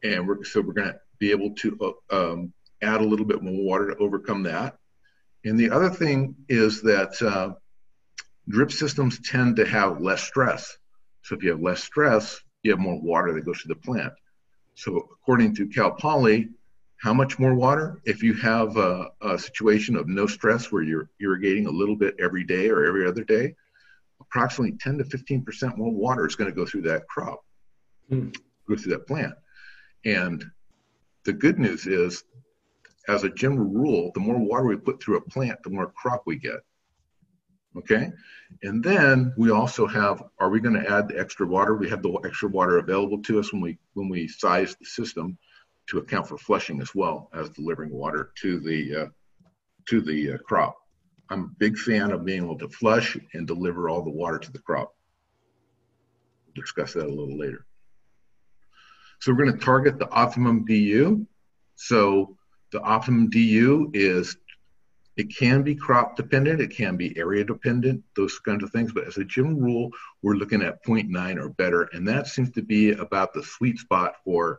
and 0.02 0.26
we're, 0.26 0.44
so 0.44 0.60
we're 0.60 0.72
going 0.72 0.88
to 0.88 0.98
be 1.18 1.30
able 1.30 1.54
to 1.54 1.96
uh, 2.10 2.32
um, 2.32 2.52
add 2.82 3.00
a 3.00 3.04
little 3.04 3.26
bit 3.26 3.42
more 3.42 3.64
water 3.64 3.90
to 3.90 3.96
overcome 3.98 4.42
that. 4.44 4.76
And 5.44 5.58
the 5.58 5.70
other 5.70 5.90
thing 5.90 6.34
is 6.48 6.82
that 6.82 7.20
uh, 7.22 7.54
drip 8.48 8.72
systems 8.72 9.20
tend 9.20 9.56
to 9.56 9.66
have 9.66 10.00
less 10.00 10.22
stress. 10.22 10.76
So 11.22 11.36
if 11.36 11.42
you 11.42 11.50
have 11.50 11.60
less 11.60 11.82
stress, 11.82 12.40
you 12.62 12.70
have 12.72 12.80
more 12.80 13.00
water 13.00 13.32
that 13.32 13.44
goes 13.44 13.62
to 13.62 13.68
the 13.68 13.76
plant. 13.76 14.12
So 14.74 14.96
according 14.96 15.54
to 15.56 15.68
Cal 15.68 15.92
Poly, 15.92 16.50
how 16.96 17.12
much 17.12 17.38
more 17.38 17.54
water? 17.54 18.00
If 18.04 18.22
you 18.22 18.34
have 18.34 18.76
a, 18.76 19.10
a, 19.20 19.36
situation 19.38 19.96
of 19.96 20.06
no 20.06 20.26
stress 20.26 20.70
where 20.70 20.82
you're 20.82 21.10
irrigating 21.20 21.66
a 21.66 21.70
little 21.70 21.96
bit 21.96 22.14
every 22.20 22.44
day 22.44 22.68
or 22.68 22.84
every 22.84 23.06
other 23.06 23.24
day, 23.24 23.56
approximately 24.20 24.78
10 24.78 24.98
to 24.98 25.04
15% 25.04 25.76
more 25.76 25.92
water 25.92 26.26
is 26.26 26.36
going 26.36 26.48
to 26.48 26.54
go 26.54 26.64
through 26.64 26.82
that 26.82 27.06
crop, 27.08 27.44
hmm. 28.08 28.28
go 28.68 28.76
through 28.76 28.92
that 28.92 29.06
plant. 29.08 29.34
And 30.04 30.44
the 31.24 31.32
good 31.32 31.58
news 31.58 31.86
is, 31.86 32.24
as 33.08 33.24
a 33.24 33.30
general 33.30 33.68
rule, 33.68 34.10
the 34.14 34.20
more 34.20 34.38
water 34.38 34.66
we 34.66 34.76
put 34.76 35.02
through 35.02 35.16
a 35.16 35.20
plant, 35.20 35.62
the 35.62 35.70
more 35.70 35.90
crop 35.90 36.22
we 36.26 36.36
get. 36.36 36.60
Okay. 37.76 38.12
And 38.62 38.84
then 38.84 39.32
we 39.36 39.50
also 39.50 39.86
have, 39.86 40.22
are 40.38 40.50
we 40.50 40.60
going 40.60 40.74
to 40.74 40.90
add 40.90 41.08
the 41.08 41.18
extra 41.18 41.46
water? 41.46 41.74
We 41.74 41.88
have 41.88 42.02
the 42.02 42.12
extra 42.24 42.48
water 42.48 42.78
available 42.78 43.22
to 43.22 43.40
us 43.40 43.52
when 43.52 43.62
we 43.62 43.78
when 43.94 44.08
we 44.08 44.28
size 44.28 44.76
the 44.76 44.84
system 44.84 45.38
to 45.88 45.98
account 45.98 46.28
for 46.28 46.36
flushing 46.36 46.80
as 46.80 46.94
well 46.94 47.30
as 47.34 47.48
delivering 47.50 47.90
water 47.90 48.32
to 48.42 48.60
the 48.60 48.96
uh, 48.96 49.06
to 49.88 50.00
the 50.00 50.34
uh, 50.34 50.38
crop. 50.38 50.76
I'm 51.30 51.44
a 51.44 51.58
big 51.58 51.78
fan 51.78 52.12
of 52.12 52.24
being 52.26 52.44
able 52.44 52.58
to 52.58 52.68
flush 52.68 53.16
and 53.32 53.46
deliver 53.46 53.88
all 53.88 54.02
the 54.02 54.10
water 54.10 54.38
to 54.38 54.52
the 54.52 54.58
crop. 54.58 54.94
We'll 56.46 56.62
discuss 56.62 56.92
that 56.92 57.06
a 57.06 57.08
little 57.08 57.38
later. 57.38 57.64
So 59.22 59.30
we're 59.30 59.44
going 59.44 59.56
to 59.56 59.64
target 59.64 60.00
the 60.00 60.10
optimum 60.10 60.64
DU. 60.64 61.24
So 61.76 62.36
the 62.72 62.80
optimum 62.80 63.30
DU 63.30 63.92
is 63.94 64.36
it 65.16 65.32
can 65.32 65.62
be 65.62 65.76
crop 65.76 66.16
dependent, 66.16 66.60
it 66.60 66.74
can 66.74 66.96
be 66.96 67.16
area 67.16 67.44
dependent, 67.44 68.02
those 68.16 68.40
kinds 68.40 68.64
of 68.64 68.72
things. 68.72 68.92
But 68.92 69.06
as 69.06 69.18
a 69.18 69.24
general 69.24 69.54
rule, 69.54 69.90
we're 70.22 70.34
looking 70.34 70.60
at 70.60 70.84
0.9 70.84 71.36
or 71.36 71.50
better, 71.50 71.82
and 71.92 72.08
that 72.08 72.26
seems 72.26 72.50
to 72.50 72.62
be 72.62 72.90
about 72.94 73.32
the 73.32 73.44
sweet 73.44 73.78
spot 73.78 74.16
for 74.24 74.58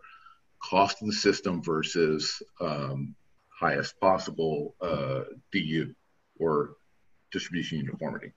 cost 0.63 1.01
of 1.01 1.08
the 1.08 1.13
system 1.13 1.62
versus 1.62 2.41
um, 2.62 3.15
highest 3.50 4.00
possible 4.00 4.75
uh, 4.79 5.24
DU 5.51 5.93
or 6.39 6.77
distribution 7.34 7.79
uniformity. 7.79 8.32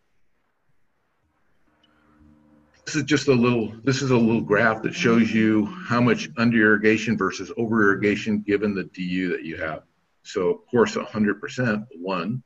This 2.87 2.97
is 2.97 3.03
just 3.03 3.29
a 3.29 3.33
little, 3.33 3.73
this 3.85 4.01
is 4.01 4.13
a 4.13 4.17
little 4.17 4.41
graph 4.41 4.83
that 4.83 4.95
shows 4.95 5.33
you 5.33 5.67
how 5.67 6.01
much 6.01 6.31
under 6.37 6.59
irrigation 6.59 7.19
versus 7.19 7.53
over 7.57 7.83
irrigation 7.83 8.41
given 8.41 8.75
the 8.75 8.85
DU 8.85 9.29
that 9.31 9.45
you 9.45 9.57
have. 9.57 9.83
So 10.23 10.51
of 10.51 10.67
course, 10.71 10.95
100% 10.95 11.87
one 12.01 12.43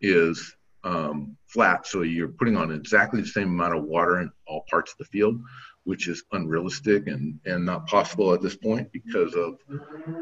is 0.00 0.54
um, 0.84 1.36
flat. 1.46 1.86
So 1.86 2.02
you're 2.02 2.28
putting 2.28 2.56
on 2.56 2.72
exactly 2.72 3.20
the 3.20 3.28
same 3.28 3.48
amount 3.48 3.76
of 3.76 3.84
water 3.84 4.20
in 4.20 4.30
all 4.46 4.64
parts 4.68 4.92
of 4.92 4.98
the 4.98 5.04
field 5.04 5.40
which 5.88 6.06
is 6.06 6.22
unrealistic 6.32 7.06
and, 7.06 7.40
and 7.46 7.64
not 7.64 7.86
possible 7.86 8.34
at 8.34 8.42
this 8.42 8.54
point 8.54 8.92
because 8.92 9.34
of 9.34 9.58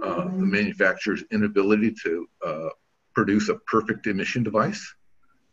uh, 0.04 0.22
the 0.22 0.46
manufacturer's 0.46 1.24
inability 1.32 1.92
to 2.04 2.28
uh, 2.46 2.68
produce 3.16 3.48
a 3.48 3.56
perfect 3.66 4.06
emission 4.06 4.44
device, 4.44 4.94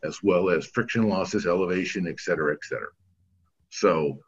as 0.04 0.22
well 0.22 0.50
as 0.50 0.66
friction 0.66 1.08
losses, 1.08 1.46
elevation, 1.46 2.06
et 2.06 2.20
cetera, 2.20 2.52
et 2.52 2.60
cetera. 2.62 2.90
So 3.74 4.20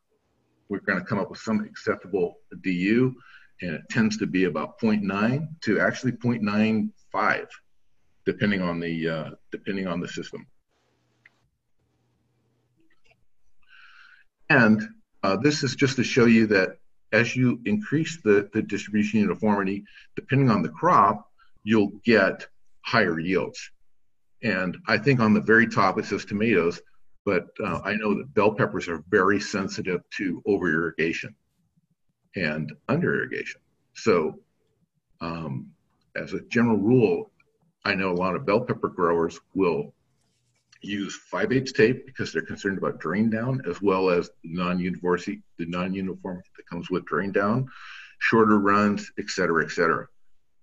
we're 0.69 0.81
going 0.81 0.99
to 0.99 1.05
come 1.05 1.21
up 1.21 1.31
with 1.31 1.39
some 1.39 1.61
acceptable 1.61 2.39
DU, 2.63 3.15
and 3.63 3.75
it 3.75 3.83
tends 3.89 4.17
to 4.17 4.27
be 4.27 4.45
about 4.45 4.81
0.9 4.81 5.47
to 5.63 5.81
actually 5.81 6.13
0.95, 6.13 7.47
depending 8.25 8.61
on 8.61 8.81
the 8.81 9.09
uh, 9.09 9.31
depending 9.53 9.87
on 9.87 10.01
the 10.01 10.09
system. 10.09 10.45
And 14.51 14.83
uh, 15.23 15.37
this 15.37 15.63
is 15.63 15.77
just 15.77 15.95
to 15.97 16.05
show 16.05 16.25
you 16.25 16.49
that 16.49 16.79
as 17.13 17.37
you 17.37 17.61
increase 17.67 18.19
the, 18.25 18.51
the 18.53 18.63
distribution 18.63 19.21
uniformity, 19.21 19.85
depending 20.17 20.51
on 20.51 20.63
the 20.63 20.71
crop, 20.71 21.31
you'll 21.63 21.93
get 22.05 22.49
higher 22.81 23.21
yields. 23.21 23.71
And 24.43 24.77
I 24.89 24.99
think 24.99 25.21
on 25.21 25.35
the 25.35 25.41
very 25.41 25.69
top 25.69 25.99
it 26.01 26.05
says 26.07 26.25
tomatoes, 26.25 26.81
but 27.27 27.49
uh, 27.63 27.81
I 27.85 27.97
know 27.97 28.15
that 28.15 28.33
bell 28.35 28.53
peppers 28.53 28.89
are 28.89 29.03
very 29.11 29.41
sensitive 29.41 30.01
to 30.19 30.41
over 30.47 30.69
irrigation 30.69 31.35
and 32.37 32.73
under 32.89 33.17
irrigation. 33.17 33.61
So 33.95 34.39
um, 35.21 35.73
as 36.15 36.33
a 36.33 36.41
general 36.43 36.77
rule, 36.77 37.33
I 37.85 37.97
know 37.97 38.13
a 38.13 38.15
lot 38.15 38.37
of 38.37 38.47
bell 38.47 38.61
pepper 38.61 38.89
growers 38.89 39.41
will 39.55 39.93
use 40.83 41.17
5 41.17 41.51
8 41.51 41.67
tape 41.75 42.07
because 42.07 42.33
they're 42.33 42.43
concerned 42.43 42.79
about 42.79 43.01
drain 43.01 43.29
down 43.29 43.61
as 43.69 43.83
well 43.83 44.09
as 44.09 44.31
the 44.45 44.55
non-uniformity, 44.55 45.43
the 45.59 45.67
non-uniformity 45.67 46.49
that 46.57 46.69
comes 46.69 46.91
with 46.91 47.05
drain 47.07 47.33
down, 47.33 47.67
shorter 48.21 48.61
runs, 48.61 49.11
et 49.19 49.29
cetera, 49.31 49.65
et 49.65 49.73
cetera. 49.73 50.07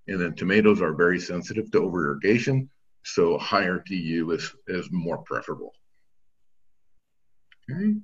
And 0.08 0.20
then 0.20 0.34
tomatoes 0.34 0.82
are 0.82 0.94
very 0.94 1.20
sensitive 1.20 1.72
to 1.72 1.82
over 1.82 2.06
irrigation, 2.06 2.70
so 3.04 3.38
higher 3.38 3.84
DU 3.86 4.32
is, 4.32 4.54
is 4.68 4.90
more 4.92 5.18
preferable. 5.18 5.74
Okay. 7.72 7.96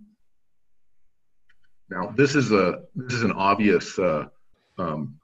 Now 1.90 2.14
this 2.16 2.36
is 2.36 2.52
a 2.52 2.82
this 2.96 3.14
is 3.14 3.24
an 3.24 3.32
obvious 3.32 3.98
uh, 3.98 4.26
um, 4.78 5.20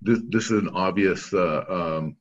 this 0.00 0.20
this 0.28 0.44
is 0.50 0.62
an 0.62 0.70
obvious 0.70 1.32
uh, 1.32 1.64
um, 1.68 2.16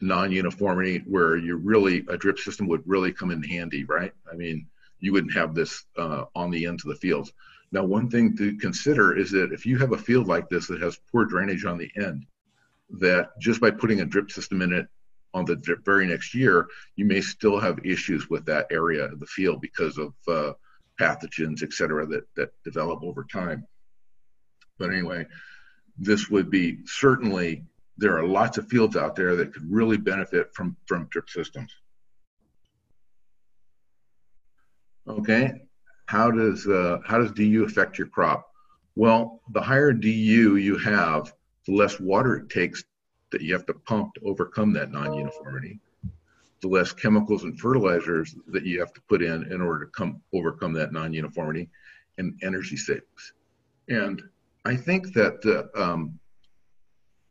non-uniformity 0.00 1.02
where 1.06 1.36
you 1.36 1.56
really 1.56 2.04
a 2.08 2.16
drip 2.16 2.38
system 2.38 2.68
would 2.68 2.82
really 2.86 3.12
come 3.12 3.30
in 3.30 3.42
handy, 3.42 3.84
right? 3.84 4.12
I 4.30 4.36
mean, 4.36 4.66
you 5.00 5.12
wouldn't 5.12 5.34
have 5.34 5.54
this 5.54 5.84
uh, 5.98 6.24
on 6.34 6.50
the 6.50 6.66
ends 6.66 6.84
of 6.84 6.90
the 6.90 6.96
fields. 6.96 7.32
Now, 7.72 7.84
one 7.84 8.10
thing 8.10 8.36
to 8.36 8.56
consider 8.56 9.16
is 9.16 9.30
that 9.30 9.52
if 9.52 9.64
you 9.64 9.78
have 9.78 9.92
a 9.92 9.98
field 9.98 10.28
like 10.28 10.48
this 10.48 10.66
that 10.68 10.82
has 10.82 10.98
poor 11.10 11.24
drainage 11.24 11.64
on 11.64 11.78
the 11.78 11.90
end, 11.96 12.26
that 12.90 13.30
just 13.40 13.60
by 13.60 13.70
putting 13.70 14.00
a 14.00 14.04
drip 14.04 14.30
system 14.30 14.60
in 14.60 14.72
it 14.72 14.86
on 15.34 15.44
the 15.44 15.60
very 15.84 16.06
next 16.06 16.34
year, 16.34 16.66
you 16.96 17.04
may 17.04 17.20
still 17.20 17.58
have 17.58 17.84
issues 17.84 18.28
with 18.28 18.44
that 18.46 18.66
area 18.70 19.04
of 19.04 19.20
the 19.20 19.26
field 19.26 19.60
because 19.60 19.98
of 19.98 20.14
uh, 20.28 20.52
pathogens, 21.00 21.62
et 21.62 21.72
cetera, 21.72 22.06
that, 22.06 22.24
that 22.36 22.50
develop 22.64 23.02
over 23.02 23.24
time. 23.24 23.66
But 24.78 24.90
anyway, 24.90 25.26
this 25.98 26.28
would 26.28 26.50
be 26.50 26.78
certainly, 26.84 27.64
there 27.96 28.16
are 28.18 28.26
lots 28.26 28.58
of 28.58 28.68
fields 28.68 28.96
out 28.96 29.16
there 29.16 29.36
that 29.36 29.52
could 29.52 29.70
really 29.70 29.96
benefit 29.96 30.48
from, 30.54 30.76
from 30.86 31.08
drip 31.10 31.30
systems. 31.30 31.74
Okay, 35.08 35.52
how 36.06 36.30
does, 36.30 36.66
uh, 36.66 36.98
how 37.04 37.18
does 37.18 37.32
DU 37.32 37.64
affect 37.64 37.98
your 37.98 38.06
crop? 38.06 38.48
Well, 38.94 39.40
the 39.52 39.62
higher 39.62 39.92
DU 39.92 40.56
you 40.56 40.78
have, 40.78 41.32
the 41.66 41.74
less 41.74 41.98
water 41.98 42.36
it 42.36 42.50
takes 42.50 42.84
that 43.32 43.42
you 43.42 43.52
have 43.52 43.66
to 43.66 43.74
pump 43.74 44.14
to 44.14 44.20
overcome 44.24 44.72
that 44.74 44.92
non-uniformity, 44.92 45.80
the 46.60 46.68
less 46.68 46.92
chemicals 46.92 47.42
and 47.42 47.58
fertilizers 47.58 48.36
that 48.46 48.64
you 48.64 48.78
have 48.78 48.92
to 48.92 49.00
put 49.08 49.22
in 49.22 49.52
in 49.52 49.60
order 49.60 49.84
to 49.84 49.90
come 49.90 50.22
overcome 50.32 50.72
that 50.74 50.92
non-uniformity, 50.92 51.68
and 52.18 52.38
energy 52.42 52.76
savings. 52.76 53.32
And 53.88 54.22
I 54.64 54.76
think 54.76 55.12
that 55.14 55.42
the 55.42 55.68
um, 55.74 56.18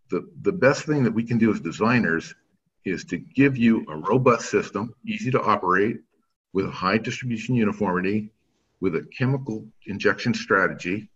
the 0.10 0.30
the 0.42 0.52
best 0.52 0.86
thing 0.86 1.04
that 1.04 1.14
we 1.14 1.24
can 1.24 1.38
do 1.38 1.54
as 1.54 1.60
designers 1.60 2.36
is 2.84 3.06
to 3.06 3.18
give 3.18 3.58
you 3.58 3.86
a 3.88 3.96
robust 3.96 4.50
system, 4.50 4.94
easy 5.06 5.32
to 5.32 5.42
operate, 5.42 5.98
with 6.54 6.66
a 6.66 6.72
high 6.72 6.98
distribution 6.98 7.56
uniformity, 7.56 8.32
with 8.82 8.96
a 8.96 9.08
chemical 9.18 9.66
injection 9.86 10.34
strategy, 10.34 11.10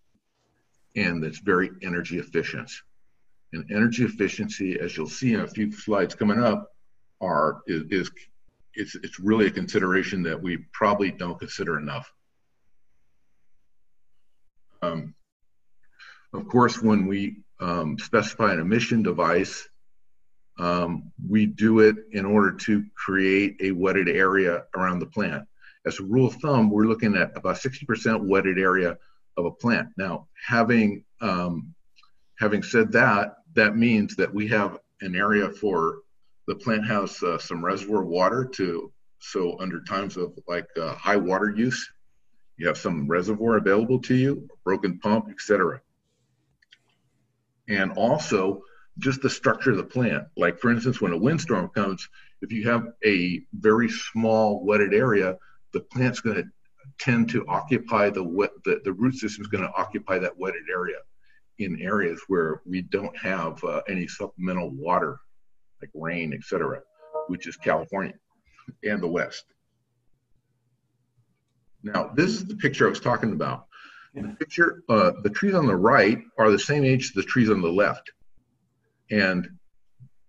and 0.95 1.23
that's 1.23 1.39
very 1.39 1.71
energy 1.81 2.19
efficient. 2.19 2.71
And 3.55 3.71
energy 3.71 4.03
efficiency, 4.03 4.79
as 4.79 4.95
you'll 4.97 5.07
see 5.07 5.33
in 5.33 5.39
a 5.39 5.47
few 5.47 5.71
slides 5.71 6.13
coming 6.13 6.43
up, 6.43 6.71
are 7.21 7.61
is, 7.67 7.83
is 7.89 8.11
it's 8.73 8.95
it's 8.95 9.19
really 9.19 9.47
a 9.47 9.51
consideration 9.51 10.21
that 10.23 10.41
we 10.41 10.57
probably 10.73 11.11
don't 11.11 11.39
consider 11.39 11.79
enough. 11.79 12.11
Um, 14.81 15.15
of 16.33 16.47
course, 16.47 16.81
when 16.81 17.07
we 17.07 17.37
um, 17.61 17.97
specify 17.97 18.51
an 18.51 18.59
emission 18.59 19.01
device, 19.01 19.67
um, 20.59 21.11
we 21.27 21.45
do 21.45 21.79
it 21.79 21.95
in 22.11 22.25
order 22.25 22.51
to 22.51 22.83
create 22.93 23.55
a 23.61 23.71
wetted 23.71 24.09
area 24.09 24.65
around 24.75 24.99
the 24.99 25.05
plant. 25.05 25.47
As 25.85 25.99
a 25.99 26.03
rule 26.03 26.27
of 26.27 26.35
thumb, 26.35 26.69
we're 26.69 26.85
looking 26.85 27.15
at 27.15 27.31
about 27.35 27.55
60% 27.55 28.27
wetted 28.27 28.59
area 28.59 28.97
of 29.37 29.45
a 29.45 29.51
plant. 29.51 29.89
Now, 29.97 30.27
having 30.45 31.05
um, 31.21 31.73
having 32.37 32.63
said 32.63 32.91
that, 32.91 33.37
that 33.55 33.77
means 33.77 34.15
that 34.17 34.33
we 34.33 34.47
have 34.49 34.79
an 35.01 35.15
area 35.15 35.49
for 35.49 35.99
the 36.47 36.55
plant 36.55 36.85
has 36.85 37.21
uh, 37.23 37.37
some 37.37 37.63
reservoir 37.63 38.03
water 38.03 38.45
to 38.45 38.91
so 39.19 39.59
under 39.59 39.81
times 39.81 40.17
of 40.17 40.37
like 40.47 40.67
uh, 40.79 40.93
high 40.93 41.15
water 41.15 41.49
use, 41.49 41.89
you 42.57 42.67
have 42.67 42.77
some 42.77 43.07
reservoir 43.07 43.57
available 43.57 43.99
to 44.01 44.13
you, 44.13 44.47
broken 44.63 44.99
pump, 44.99 45.29
etc. 45.31 45.81
And 47.67 47.91
also 47.93 48.61
just 48.99 49.21
the 49.21 49.29
structure 49.29 49.71
of 49.71 49.77
the 49.77 49.83
plant. 49.83 50.25
Like 50.37 50.59
for 50.59 50.69
instance, 50.69 51.01
when 51.01 51.11
a 51.11 51.17
windstorm 51.17 51.69
comes, 51.69 52.07
if 52.41 52.51
you 52.51 52.69
have 52.69 52.87
a 53.03 53.41
very 53.53 53.89
small 53.89 54.63
wetted 54.63 54.93
area, 54.93 55.37
the 55.73 55.79
plant's 55.79 56.19
going 56.19 56.37
to 56.37 56.43
tend 56.99 57.29
to 57.29 57.45
occupy 57.47 58.09
the 58.11 58.23
wet, 58.23 58.51
the, 58.63 58.79
the 58.83 58.93
root 58.93 59.15
system 59.15 59.41
is 59.41 59.47
going 59.47 59.63
to 59.63 59.73
occupy 59.75 60.19
that 60.19 60.37
wetted 60.37 60.63
area 60.71 60.97
in 61.59 61.81
areas 61.81 62.21
where 62.27 62.61
we 62.65 62.81
don't 62.81 63.15
have 63.17 63.63
uh, 63.63 63.81
any 63.87 64.07
supplemental 64.07 64.69
water 64.69 65.19
like 65.81 65.91
rain, 65.93 66.33
etc., 66.33 66.81
which 67.27 67.47
is 67.47 67.55
California 67.57 68.13
and 68.83 69.01
the 69.01 69.07
West. 69.07 69.45
Now, 71.83 72.11
this 72.15 72.31
is 72.31 72.45
the 72.45 72.55
picture 72.55 72.87
I 72.87 72.89
was 72.89 72.99
talking 72.99 73.31
about. 73.31 73.67
The 74.15 74.35
picture, 74.39 74.81
uh, 74.87 75.11
the 75.23 75.29
trees 75.29 75.53
on 75.53 75.67
the 75.67 75.75
right 75.75 76.19
are 76.37 76.49
the 76.49 76.57
same 76.57 76.85
age 76.85 77.05
as 77.05 77.11
the 77.11 77.23
trees 77.23 77.49
on 77.49 77.61
the 77.61 77.71
left, 77.71 78.11
and 79.11 79.49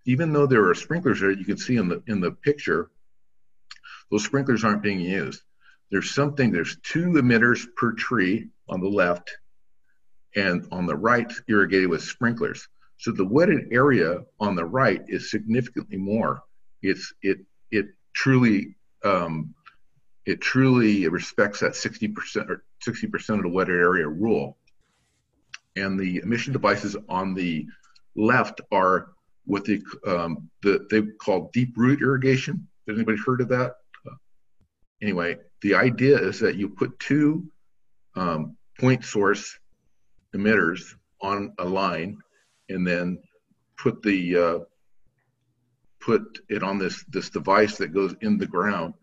even 0.07 0.33
though 0.33 0.47
there 0.47 0.69
are 0.69 0.75
sprinklers 0.75 1.21
there, 1.21 1.31
you 1.31 1.45
can 1.45 1.57
see 1.57 1.77
in 1.77 1.89
the 1.89 2.03
in 2.09 2.21
the 2.21 2.33
picture, 2.33 2.91
those 4.11 4.25
sprinklers 4.25 4.65
aren't 4.65 4.83
being 4.83 4.99
used. 5.01 5.41
There's 5.91 6.11
something. 6.11 6.51
There's 6.51 6.77
two 6.83 7.07
emitters 7.11 7.65
per 7.77 7.93
tree 7.93 8.49
on 8.69 8.81
the 8.81 8.89
left, 8.89 9.31
and 10.37 10.69
on 10.71 10.87
the 10.87 10.95
right, 10.95 11.33
irrigated 11.49 11.89
with 11.89 12.03
sprinklers. 12.03 12.69
So 12.99 13.11
the 13.11 13.25
wetted 13.25 13.73
area 13.73 14.21
on 14.39 14.55
the 14.55 14.65
right 14.65 15.03
is 15.09 15.31
significantly 15.31 15.97
more. 15.97 16.43
It's 16.83 17.13
it 17.23 17.39
it 17.71 17.87
truly 18.15 18.77
um, 19.05 19.55
it 20.25 20.41
truly 20.41 21.07
respects 21.09 21.61
that 21.61 21.73
60% 21.73 22.51
or 22.51 22.65
60% 22.87 23.37
of 23.37 23.43
the 23.43 23.49
wetted 23.49 23.77
area 23.77 24.09
rule. 24.09 24.57
And 25.77 25.99
the 25.99 26.19
emission 26.19 26.53
devices 26.53 26.97
on 27.09 27.35
the 27.35 27.67
left 28.17 28.61
are 28.73 29.13
what 29.45 29.65
they 29.65 29.81
um, 30.07 30.51
the, 30.63 30.87
they 30.91 31.03
call 31.03 31.51
deep 31.53 31.75
root 31.77 32.01
irrigation. 32.01 32.67
Has 32.89 32.97
anybody 32.97 33.19
heard 33.25 33.41
of 33.41 33.49
that? 33.49 33.75
Anyway, 35.03 35.37
the 35.61 35.75
idea 35.75 36.19
is 36.19 36.41
that 36.41 36.57
you 36.57 36.71
put 36.71 36.99
two 36.99 37.47
um, 38.17 38.57
point 38.81 39.05
source 39.05 39.59
emitters 40.37 40.95
on 41.21 41.53
a 41.59 41.65
line 41.65 42.19
and 42.69 42.87
then 42.87 43.19
put 43.77 44.03
the 44.03 44.37
uh, 44.37 44.59
put 46.01 46.39
it 46.49 46.63
on 46.63 46.79
this 46.79 47.05
this 47.09 47.31
device 47.31 47.77
that 47.79 47.95
goes 47.95 48.15
in 48.21 48.39
the 48.39 48.47
ground. 48.47 48.95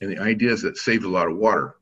And 0.00 0.10
the 0.10 0.18
idea 0.18 0.52
is 0.52 0.62
that 0.62 0.76
saves 0.76 1.04
a 1.04 1.08
lot 1.08 1.28
of 1.28 1.36
water. 1.36 1.76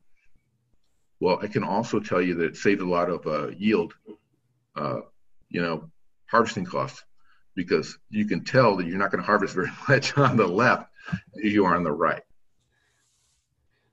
Well 1.19 1.39
i 1.41 1.47
can 1.47 1.63
also 1.63 1.99
tell 1.99 2.21
you 2.21 2.33
that 2.35 2.45
it 2.45 2.57
saves 2.57 2.81
a 2.81 2.85
lot 2.85 3.09
of 3.09 3.25
uh, 3.27 3.49
yield 3.49 3.93
uh, 4.75 5.01
you 5.49 5.61
know 5.61 5.89
harvesting 6.25 6.65
costs 6.65 7.03
because 7.55 7.97
you 8.09 8.25
can 8.25 8.43
tell 8.43 8.75
that 8.77 8.87
you're 8.87 8.97
not 8.97 9.11
going 9.11 9.21
to 9.21 9.25
harvest 9.25 9.53
very 9.53 9.71
much 9.89 10.17
on 10.17 10.37
the 10.37 10.47
left 10.47 10.89
as 11.43 11.51
you 11.51 11.65
are 11.65 11.75
on 11.75 11.83
the 11.83 11.91
right 11.91 12.23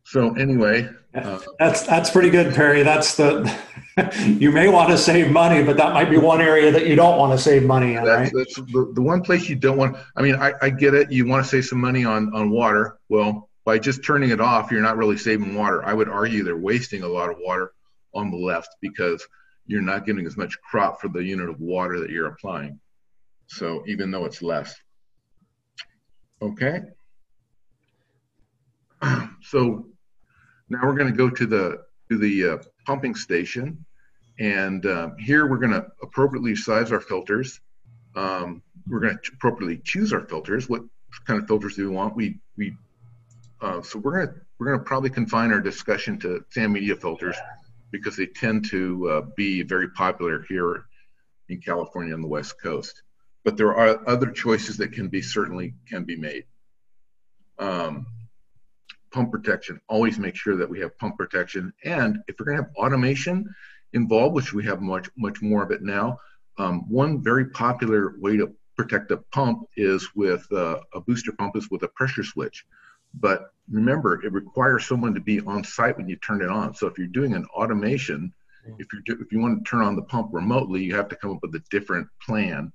so 0.09 0.35
anyway, 0.37 0.89
uh, 1.15 1.39
that's 1.59 1.83
that's 1.83 2.09
pretty 2.09 2.31
good, 2.31 2.55
Perry. 2.55 2.83
That's 2.83 3.15
the 3.15 3.55
you 4.39 4.51
may 4.51 4.67
want 4.67 4.89
to 4.89 4.97
save 4.97 5.31
money, 5.31 5.63
but 5.63 5.77
that 5.77 5.93
might 5.93 6.09
be 6.09 6.17
one 6.17 6.41
area 6.41 6.73
that 6.73 6.87
you 6.87 6.97
don't 6.97 7.19
want 7.19 7.33
to 7.33 7.39
save 7.39 7.65
money 7.65 7.95
in, 7.95 8.05
that's, 8.05 8.33
right? 8.33 8.33
That's 8.35 8.55
the, 8.55 8.91
the 8.95 9.03
one 9.03 9.21
place 9.21 9.51
you 9.51 9.57
don't 9.57 9.77
want. 9.77 9.99
I 10.17 10.23
mean, 10.23 10.37
I, 10.37 10.55
I 10.63 10.71
get 10.71 10.95
it. 10.95 11.13
You 11.13 11.27
want 11.27 11.45
to 11.45 11.51
save 11.51 11.67
some 11.67 11.79
money 11.79 12.07
on 12.07 12.35
on 12.35 12.49
water. 12.49 12.97
Well, 13.11 13.51
by 13.67 13.79
just 13.79 14.03
turning 14.03 14.31
it 14.31 14.41
off, 14.41 14.71
you're 14.71 14.81
not 14.81 14.97
really 14.97 15.19
saving 15.19 15.55
water. 15.55 15.85
I 15.85 15.93
would 15.93 16.09
argue 16.09 16.43
they're 16.43 16.57
wasting 16.57 17.03
a 17.03 17.09
lot 17.09 17.29
of 17.29 17.37
water 17.41 17.73
on 18.15 18.31
the 18.31 18.39
left 18.39 18.77
because 18.81 19.23
you're 19.67 19.83
not 19.83 20.07
getting 20.07 20.25
as 20.25 20.39
much 20.39 20.59
crop 20.63 21.03
for 21.03 21.09
the 21.09 21.23
unit 21.23 21.51
of 21.51 21.61
water 21.61 22.01
that 22.01 22.09
you're 22.09 22.29
applying. 22.29 22.81
So 23.47 23.85
even 23.87 24.11
though 24.11 24.25
it's 24.25 24.41
less. 24.41 24.75
Okay. 26.41 26.81
So 29.41 29.87
now 30.69 30.81
we're 30.85 30.97
going 30.97 31.11
to 31.11 31.17
go 31.17 31.31
to 31.31 31.47
the 31.47 31.85
to 32.11 32.19
the 32.19 32.49
uh, 32.49 32.59
pumping 32.87 33.15
station, 33.15 33.85
and 34.39 34.85
uh, 34.87 35.11
here 35.19 35.47
we're 35.47 35.59
going 35.59 35.73
to 35.73 35.87
appropriately 36.03 36.57
size 36.57 36.93
our 36.93 37.01
filters. 37.01 37.61
Um, 38.17 38.63
we're 38.89 39.01
going 39.01 39.19
to 39.23 39.33
appropriately 39.35 39.81
choose 39.85 40.13
our 40.13 40.27
filters. 40.27 40.69
What 40.69 40.83
kind 41.27 41.41
of 41.41 41.47
filters 41.47 41.77
do 41.77 41.89
we 41.89 41.95
want? 41.95 42.17
We 42.17 42.39
we 42.57 42.75
uh, 43.61 43.83
so 43.83 43.99
we're 43.99 44.25
going 44.25 44.29
to 44.29 44.35
we're 44.59 44.67
going 44.67 44.79
to 44.79 44.85
probably 44.85 45.11
confine 45.11 45.53
our 45.53 45.61
discussion 45.61 46.19
to 46.21 46.45
sand 46.51 46.73
media 46.73 46.97
filters 46.97 47.37
because 47.91 48.17
they 48.17 48.27
tend 48.27 48.69
to 48.71 49.09
uh, 49.09 49.21
be 49.37 49.63
very 49.63 49.89
popular 49.91 50.45
here 50.49 50.85
in 51.49 51.61
California 51.61 52.13
on 52.15 52.21
the 52.21 52.29
West 52.29 52.61
Coast. 52.61 53.03
But 53.45 53.57
there 53.57 53.75
are 53.75 54.07
other 54.09 54.31
choices 54.31 54.77
that 54.79 54.93
can 54.93 55.09
be 55.09 55.23
certainly 55.23 55.75
can 55.89 56.05
be 56.05 56.17
made. 56.17 56.45
Um, 57.59 58.07
pump 59.11 59.33
protection. 59.33 59.81
Always 59.89 60.19
make 60.19 60.37
sure 60.37 60.57
that 60.57 60.69
we 60.69 60.81
have 60.81 60.97
pump 60.99 61.17
protection. 61.17 61.73
And 61.85 62.19
if 62.29 62.37
we're 62.39 62.47
going 62.47 62.59
to 62.59 62.65
have 62.65 62.75
automation 62.77 63.47
involved, 63.93 64.35
which 64.35 64.53
we 64.53 64.65
have 64.65 64.81
much 64.81 65.09
much 65.17 65.41
more 65.43 65.63
of 65.63 65.71
it 65.71 65.83
now, 65.83 66.19
um, 66.59 66.89
one 66.89 67.23
very 67.23 67.47
popular 67.51 68.15
way 68.19 68.37
to 68.37 68.55
protect 68.77 69.11
a 69.11 69.17
pump 69.33 69.67
is 69.77 70.09
with 70.15 70.47
uh, 70.53 70.81
a 70.95 71.01
booster 71.01 71.33
pump 71.33 71.57
is 71.57 71.71
with 71.71 71.83
a 71.83 71.89
pressure 71.89 72.23
switch. 72.23 72.65
But 73.15 73.51
remember, 73.71 74.25
it 74.25 74.33
requires 74.33 74.87
someone 74.87 75.15
to 75.15 75.21
be 75.21 75.41
on 75.41 75.65
site 75.65 75.97
when 75.97 76.09
you 76.09 76.17
turn 76.17 76.43
it 76.43 76.49
on. 76.49 76.75
So 76.75 76.87
if 76.87 76.99
you're 76.99 77.07
doing 77.09 77.35
an 77.35 77.45
automation, 77.47 78.33
if 78.79 78.87
you 78.93 79.03
if 79.07 79.33
you 79.33 79.41
want 79.41 79.65
to 79.65 79.69
turn 79.69 79.83
on 79.83 79.97
the 79.97 80.03
pump 80.03 80.29
remotely, 80.33 80.85
you 80.85 80.95
have 80.95 81.09
to 81.09 81.17
come 81.17 81.31
up 81.33 81.39
with 81.43 81.55
a 81.55 81.63
different 81.71 82.07
plan 82.25 82.73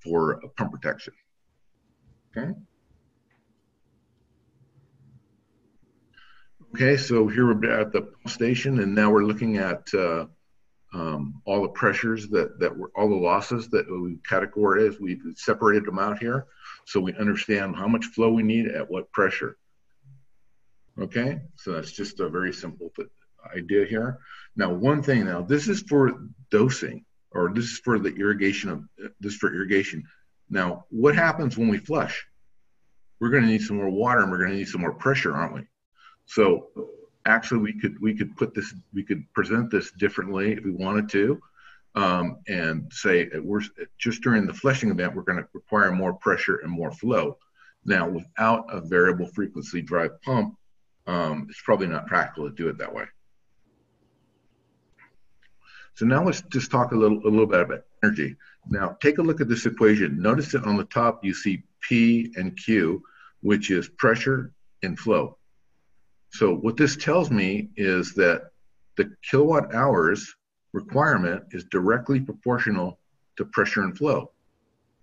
for 0.00 0.40
pump 0.56 0.72
protection. 0.72 1.14
Okay. 2.36 2.52
Okay, 6.74 6.96
so 6.96 7.28
here 7.28 7.46
we're 7.46 7.80
at 7.80 7.92
the 7.92 8.08
station, 8.26 8.80
and 8.80 8.94
now 8.94 9.10
we're 9.10 9.26
looking 9.26 9.58
at 9.58 9.92
uh, 9.92 10.24
um, 10.94 11.42
all 11.44 11.60
the 11.60 11.68
pressures 11.68 12.28
that 12.28 12.58
that 12.60 12.74
were 12.74 12.90
all 12.96 13.10
the 13.10 13.14
losses 13.14 13.68
that 13.68 13.86
we 13.90 14.16
categorized. 14.26 14.98
We've 14.98 15.22
separated 15.36 15.84
them 15.84 15.98
out 15.98 16.18
here, 16.18 16.46
so 16.86 16.98
we 16.98 17.12
understand 17.16 17.76
how 17.76 17.88
much 17.88 18.06
flow 18.06 18.32
we 18.32 18.42
need 18.42 18.68
at 18.68 18.90
what 18.90 19.12
pressure. 19.12 19.58
Okay, 20.98 21.40
so 21.56 21.72
that's 21.72 21.92
just 21.92 22.20
a 22.20 22.30
very 22.30 22.54
simple 22.54 22.90
idea 23.54 23.84
here. 23.84 24.20
Now, 24.56 24.72
one 24.72 25.02
thing 25.02 25.26
now, 25.26 25.42
this 25.42 25.68
is 25.68 25.82
for 25.82 26.22
dosing, 26.50 27.04
or 27.32 27.52
this 27.52 27.66
is 27.66 27.78
for 27.80 27.98
the 27.98 28.14
irrigation 28.14 28.70
of 28.70 28.84
this 29.20 29.36
for 29.36 29.54
irrigation. 29.54 30.04
Now, 30.48 30.86
what 30.88 31.16
happens 31.16 31.58
when 31.58 31.68
we 31.68 31.76
flush? 31.76 32.26
We're 33.20 33.30
going 33.30 33.42
to 33.42 33.48
need 33.50 33.60
some 33.60 33.76
more 33.76 33.90
water, 33.90 34.20
and 34.20 34.30
we're 34.30 34.38
going 34.38 34.52
to 34.52 34.56
need 34.56 34.68
some 34.68 34.80
more 34.80 34.94
pressure, 34.94 35.34
aren't 35.34 35.54
we? 35.54 35.66
So 36.32 36.70
actually, 37.26 37.60
we 37.60 37.78
could 37.78 38.00
we 38.00 38.14
could 38.14 38.34
put 38.38 38.54
this 38.54 38.72
we 38.94 39.02
could 39.02 39.30
present 39.34 39.70
this 39.70 39.92
differently 39.92 40.52
if 40.52 40.64
we 40.64 40.70
wanted 40.70 41.10
to, 41.10 41.42
um, 41.94 42.38
and 42.48 42.90
say 42.90 43.28
we're 43.34 43.60
just 43.98 44.22
during 44.22 44.46
the 44.46 44.54
flushing 44.54 44.90
event 44.90 45.14
we're 45.14 45.24
going 45.24 45.42
to 45.42 45.48
require 45.52 45.92
more 45.92 46.14
pressure 46.14 46.60
and 46.62 46.72
more 46.72 46.90
flow. 46.90 47.36
Now, 47.84 48.08
without 48.08 48.64
a 48.70 48.80
variable 48.80 49.26
frequency 49.26 49.82
drive 49.82 50.22
pump, 50.22 50.56
um, 51.06 51.48
it's 51.50 51.60
probably 51.60 51.88
not 51.88 52.06
practical 52.06 52.48
to 52.48 52.54
do 52.54 52.68
it 52.68 52.78
that 52.78 52.94
way. 52.94 53.04
So 55.96 56.06
now 56.06 56.24
let's 56.24 56.40
just 56.50 56.70
talk 56.70 56.92
a 56.92 56.96
little 56.96 57.18
a 57.18 57.28
little 57.28 57.46
bit 57.46 57.60
about 57.60 57.84
energy. 58.02 58.36
Now 58.70 58.96
take 59.02 59.18
a 59.18 59.22
look 59.22 59.42
at 59.42 59.50
this 59.50 59.66
equation. 59.66 60.22
Notice 60.22 60.52
that 60.52 60.64
on 60.64 60.78
the 60.78 60.84
top 60.84 61.22
you 61.26 61.34
see 61.34 61.64
P 61.82 62.32
and 62.36 62.56
Q, 62.56 63.02
which 63.42 63.70
is 63.70 63.86
pressure 63.86 64.52
and 64.82 64.98
flow. 64.98 65.36
So 66.32 66.54
what 66.54 66.78
this 66.78 66.96
tells 66.96 67.30
me 67.30 67.68
is 67.76 68.14
that 68.14 68.50
the 68.96 69.14
kilowatt 69.22 69.74
hours 69.74 70.34
requirement 70.72 71.44
is 71.50 71.64
directly 71.64 72.20
proportional 72.20 72.98
to 73.36 73.44
pressure 73.44 73.82
and 73.82 73.96
flow. 73.96 74.32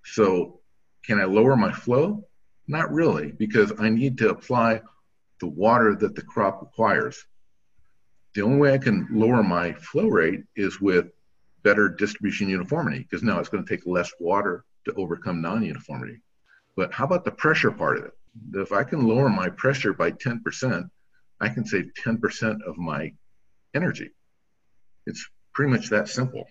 So 0.03 0.59
can 1.05 1.19
I 1.19 1.25
lower 1.25 1.55
my 1.55 1.71
flow? 1.71 2.25
Not 2.67 2.91
really, 2.91 3.31
because 3.31 3.71
I 3.79 3.89
need 3.89 4.17
to 4.19 4.29
apply 4.29 4.81
the 5.39 5.47
water 5.47 5.95
that 5.95 6.15
the 6.15 6.21
crop 6.23 6.61
requires. 6.61 7.25
The 8.33 8.41
only 8.41 8.57
way 8.57 8.73
I 8.73 8.79
can 8.79 9.07
lower 9.11 9.43
my 9.43 9.73
flow 9.73 10.07
rate 10.07 10.43
is 10.55 10.81
with 10.81 11.11
better 11.63 11.89
distribution 11.89 12.49
uniformity, 12.49 12.99
because 12.99 13.21
now 13.21 13.39
it's 13.39 13.49
going 13.49 13.63
to 13.63 13.69
take 13.69 13.85
less 13.85 14.11
water 14.19 14.65
to 14.85 14.93
overcome 14.93 15.41
non-uniformity. 15.41 16.21
But 16.75 16.91
how 16.91 17.05
about 17.05 17.25
the 17.25 17.31
pressure 17.31 17.71
part 17.71 17.97
of 17.97 18.05
it? 18.05 18.13
If 18.53 18.71
I 18.71 18.83
can 18.83 19.07
lower 19.07 19.29
my 19.29 19.49
pressure 19.49 19.93
by 19.93 20.11
10%, 20.11 20.89
I 21.41 21.49
can 21.49 21.65
save 21.65 21.91
10% 22.05 22.61
of 22.67 22.77
my 22.77 23.13
energy. 23.73 24.11
It's 25.05 25.27
pretty 25.53 25.71
much 25.71 25.89
that 25.89 26.09
simple. 26.09 26.47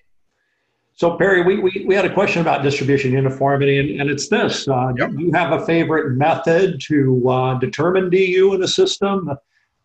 So, 0.95 1.17
Perry, 1.17 1.43
we, 1.43 1.61
we, 1.61 1.85
we 1.87 1.95
had 1.95 2.05
a 2.05 2.13
question 2.13 2.43
about 2.43 2.63
distribution 2.63 3.13
uniformity, 3.13 3.79
and, 3.79 4.01
and 4.01 4.11
it's 4.11 4.29
this. 4.29 4.67
Uh, 4.67 4.93
yep. 4.97 5.11
Do 5.11 5.23
you 5.23 5.33
have 5.33 5.53
a 5.53 5.65
favorite 5.65 6.17
method 6.17 6.81
to 6.89 7.29
uh, 7.29 7.55
determine 7.59 8.11
DU 8.11 8.55
in 8.55 8.63
a 8.63 8.69
system 8.69 9.31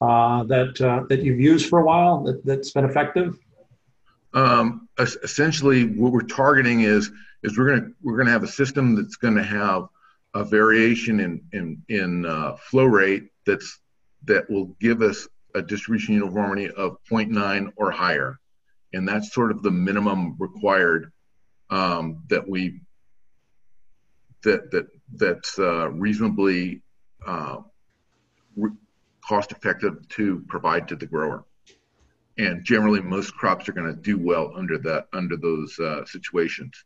uh, 0.02 0.44
that, 0.46 0.82
uh, 0.82 1.06
that 1.10 1.22
you've 1.22 1.39
used 1.39 1.70
for 1.70 1.80
a 1.80 1.86
while 1.86 2.24
that, 2.24 2.44
that's 2.46 2.72
been 2.72 2.86
effective? 2.86 3.38
Um, 4.34 4.89
essentially, 4.98 5.86
what 5.86 6.12
we're 6.12 6.22
targeting 6.22 6.82
is, 6.82 7.12
is 7.44 7.58
we're 7.58 7.76
gonna 7.76 7.92
we're 8.02 8.18
gonna 8.18 8.32
have 8.32 8.44
a 8.44 8.48
system 8.48 8.96
that's 8.96 9.18
going 9.18 9.36
to 9.36 9.44
have 9.44 9.88
a 10.34 10.44
variation 10.44 11.20
in, 11.20 11.42
in, 11.52 11.84
in 11.89 12.26
uh, 12.26 12.56
flow 12.56 12.86
rate 12.86 13.30
that's 13.46 13.80
that 14.26 14.50
will 14.50 14.76
give 14.80 15.02
us 15.02 15.28
a 15.56 15.62
distribution 15.62 16.16
uniformity 16.16 16.70
of 16.70 16.98
0.9 17.10 17.72
or 17.76 17.92
higher. 17.92 18.40
And 18.94 19.08
that's 19.08 19.34
sort 19.34 19.52
of 19.52 19.64
the 19.64 19.72
minimum 19.72 20.36
required 20.40 21.12
um, 21.70 22.24
that 22.30 22.48
we 22.48 22.82
that 24.44 24.72
that 24.72 24.88
that's 25.16 25.58
uh, 25.58 25.90
reasonably 25.90 26.82
uh, 27.26 27.58
re- 28.56 28.72
cost 29.26 29.52
effective 29.52 30.08
to 30.10 30.44
provide 30.48 30.88
to 30.90 30.96
the 30.96 31.06
grower. 31.06 31.46
And 32.38 32.64
generally, 32.64 33.02
most 33.02 33.34
crops 33.36 33.70
are 33.70 33.74
going 33.74 33.94
to 33.94 34.02
do 34.02 34.18
well 34.18 34.54
under 34.56 34.78
that 34.80 35.08
under 35.14 35.38
those 35.38 35.80
uh, 35.80 36.06
situations. 36.06 36.84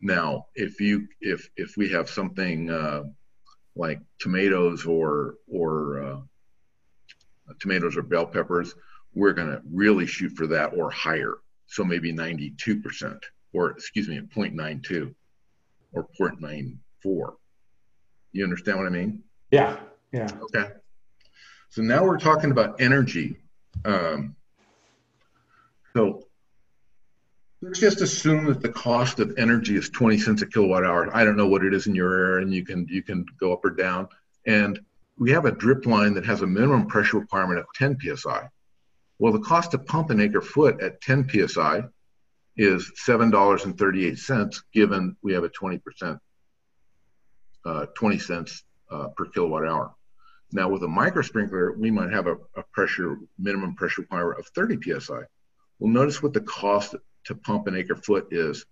Now, 0.00 0.46
if 0.54 0.80
you 0.80 1.06
if 1.20 1.48
if 1.56 1.76
we 1.76 1.88
have 1.90 2.08
something 2.08 2.70
uh, 2.70 3.04
like 3.76 4.00
tomatoes 4.18 4.84
or 4.86 5.36
or 5.48 6.02
uh, 6.02 6.20
tomatoes 7.60 7.96
or 7.96 8.02
bell 8.02 8.26
peppers, 8.26 8.74
we're 9.14 9.32
going 9.32 9.48
to 9.48 9.60
really 9.70 10.06
shoot 10.06 10.32
for 10.32 10.46
that 10.48 10.72
or 10.76 10.90
higher. 10.90 11.36
So 11.66 11.84
maybe 11.84 12.12
92%, 12.12 13.20
or 13.52 13.70
excuse 13.70 14.08
me, 14.08 14.20
0.92 14.20 15.14
or 15.92 16.08
0.94. 16.18 17.34
You 18.32 18.44
understand 18.44 18.78
what 18.78 18.86
I 18.86 18.90
mean? 18.90 19.22
Yeah, 19.50 19.78
yeah. 20.12 20.28
Okay. 20.42 20.70
So 21.68 21.82
now 21.82 22.04
we're 22.04 22.18
talking 22.18 22.50
about 22.50 22.80
energy. 22.80 23.36
Um, 23.84 24.36
so 25.94 26.26
let's 27.62 27.80
just 27.80 28.00
assume 28.00 28.46
that 28.46 28.60
the 28.60 28.68
cost 28.68 29.20
of 29.20 29.34
energy 29.38 29.76
is 29.76 29.88
20 29.88 30.18
cents 30.18 30.42
a 30.42 30.46
kilowatt 30.46 30.84
hour. 30.84 31.14
I 31.16 31.24
don't 31.24 31.36
know 31.36 31.46
what 31.46 31.64
it 31.64 31.72
is 31.72 31.86
in 31.86 31.94
your 31.94 32.12
area, 32.12 32.42
and 32.42 32.52
you 32.52 32.64
can 32.64 32.86
you 32.88 33.02
can 33.02 33.24
go 33.38 33.52
up 33.52 33.64
or 33.64 33.70
down. 33.70 34.08
And 34.46 34.80
we 35.22 35.30
have 35.30 35.44
a 35.44 35.52
drip 35.52 35.86
line 35.86 36.14
that 36.14 36.26
has 36.26 36.42
a 36.42 36.46
minimum 36.48 36.84
pressure 36.88 37.20
requirement 37.20 37.60
of 37.60 37.66
10 37.76 37.96
psi. 38.16 38.48
Well, 39.20 39.32
the 39.32 39.38
cost 39.38 39.70
to 39.70 39.78
pump 39.78 40.10
an 40.10 40.20
acre 40.20 40.40
foot 40.40 40.82
at 40.82 41.00
10 41.00 41.28
psi 41.28 41.84
is 42.56 42.90
$7.38, 43.06 44.62
given 44.74 45.16
we 45.22 45.32
have 45.34 45.44
a 45.44 45.48
20%, 45.48 46.18
uh, 47.64 47.86
20 47.94 48.18
cents 48.18 48.64
uh, 48.90 49.10
per 49.16 49.26
kilowatt 49.26 49.64
hour. 49.64 49.94
Now, 50.50 50.68
with 50.68 50.82
a 50.82 50.88
micro 50.88 51.22
sprinkler, 51.22 51.70
we 51.70 51.92
might 51.92 52.12
have 52.12 52.26
a, 52.26 52.34
a 52.56 52.64
pressure 52.72 53.16
minimum 53.38 53.76
pressure 53.76 54.02
requirement 54.02 54.40
of 54.40 54.48
30 54.48 54.98
psi. 54.98 55.20
Well, 55.78 55.92
notice 55.92 56.20
what 56.20 56.32
the 56.32 56.40
cost 56.40 56.96
to 57.26 57.34
pump 57.36 57.68
an 57.68 57.76
acre 57.76 57.94
foot 57.94 58.26
is 58.32 58.66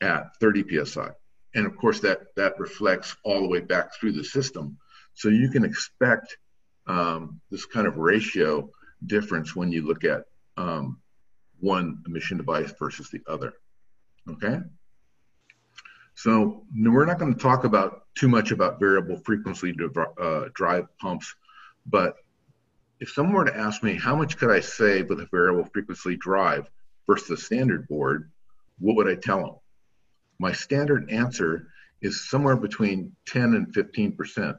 at 0.00 0.36
30 0.38 0.84
psi, 0.84 1.08
and 1.56 1.66
of 1.66 1.76
course 1.76 1.98
that 1.98 2.32
that 2.36 2.60
reflects 2.60 3.16
all 3.24 3.40
the 3.40 3.48
way 3.48 3.58
back 3.58 3.92
through 3.96 4.12
the 4.12 4.22
system. 4.22 4.78
So 5.14 5.28
you 5.28 5.50
can 5.50 5.64
expect 5.64 6.38
um, 6.86 7.40
this 7.50 7.66
kind 7.66 7.86
of 7.86 7.96
ratio 7.96 8.70
difference 9.06 9.54
when 9.54 9.72
you 9.72 9.86
look 9.86 10.04
at 10.04 10.24
um, 10.56 11.00
one 11.60 12.02
emission 12.06 12.36
device 12.36 12.72
versus 12.78 13.10
the 13.10 13.20
other. 13.26 13.54
Okay. 14.28 14.60
So 16.14 16.64
we're 16.76 17.06
not 17.06 17.18
going 17.18 17.32
to 17.32 17.40
talk 17.40 17.64
about 17.64 18.04
too 18.14 18.28
much 18.28 18.50
about 18.50 18.78
variable 18.78 19.18
frequency 19.24 19.74
uh, 20.20 20.44
drive 20.52 20.86
pumps, 20.98 21.34
but 21.86 22.16
if 23.00 23.10
someone 23.10 23.34
were 23.34 23.44
to 23.46 23.56
ask 23.56 23.82
me 23.82 23.94
how 23.94 24.14
much 24.14 24.36
could 24.36 24.50
I 24.50 24.60
save 24.60 25.08
with 25.08 25.20
a 25.20 25.28
variable 25.30 25.64
frequency 25.72 26.16
drive 26.16 26.70
versus 27.06 27.28
the 27.28 27.36
standard 27.38 27.88
board, 27.88 28.30
what 28.78 28.96
would 28.96 29.08
I 29.08 29.14
tell 29.14 29.40
them? 29.40 29.54
My 30.38 30.52
standard 30.52 31.10
answer 31.10 31.68
is 32.02 32.28
somewhere 32.28 32.56
between 32.56 33.16
10 33.26 33.54
and 33.54 33.72
15 33.72 34.16
percent. 34.16 34.56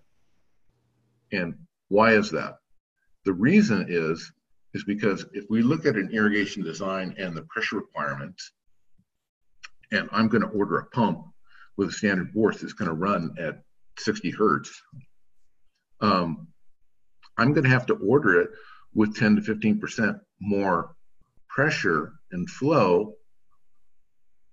And 1.31 1.55
why 1.89 2.13
is 2.13 2.31
that? 2.31 2.57
The 3.25 3.33
reason 3.33 3.85
is 3.89 4.31
is 4.73 4.83
because 4.85 5.25
if 5.33 5.45
we 5.49 5.61
look 5.61 5.85
at 5.85 5.95
an 5.97 6.09
irrigation 6.13 6.63
design 6.63 7.13
and 7.17 7.35
the 7.35 7.41
pressure 7.43 7.75
requirements, 7.75 8.53
and 9.91 10.07
I'm 10.13 10.29
going 10.29 10.43
to 10.43 10.47
order 10.49 10.77
a 10.77 10.85
pump 10.85 11.25
with 11.75 11.89
a 11.89 11.91
standard 11.91 12.33
bore 12.33 12.53
that's 12.53 12.73
going 12.73 12.87
to 12.87 12.95
run 12.95 13.35
at 13.37 13.63
60 13.97 14.31
hertz, 14.31 14.81
um, 15.99 16.47
I'm 17.37 17.53
going 17.53 17.65
to 17.65 17.69
have 17.69 17.85
to 17.87 17.95
order 17.95 18.39
it 18.41 18.51
with 18.93 19.15
10 19.17 19.37
to 19.37 19.41
15 19.41 19.79
percent 19.79 20.17
more 20.39 20.95
pressure 21.49 22.13
and 22.31 22.49
flow 22.49 23.15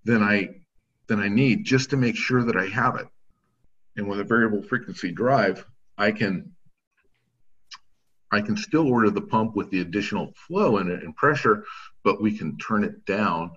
than 0.04 0.22
I 0.22 0.48
than 1.06 1.20
I 1.20 1.28
need 1.28 1.64
just 1.64 1.90
to 1.90 1.96
make 1.96 2.16
sure 2.16 2.42
that 2.44 2.56
I 2.56 2.66
have 2.66 2.96
it. 2.96 3.06
And 3.96 4.08
with 4.08 4.20
a 4.20 4.24
variable 4.24 4.62
frequency 4.62 5.10
drive, 5.10 5.64
I 5.96 6.12
can 6.12 6.52
I 8.30 8.40
can 8.40 8.56
still 8.56 8.86
order 8.86 9.10
the 9.10 9.22
pump 9.22 9.56
with 9.56 9.70
the 9.70 9.80
additional 9.80 10.32
flow 10.34 10.78
in 10.78 10.90
it 10.90 11.02
and 11.02 11.16
pressure, 11.16 11.64
but 12.04 12.20
we 12.20 12.36
can 12.36 12.58
turn 12.58 12.84
it 12.84 13.04
down 13.06 13.50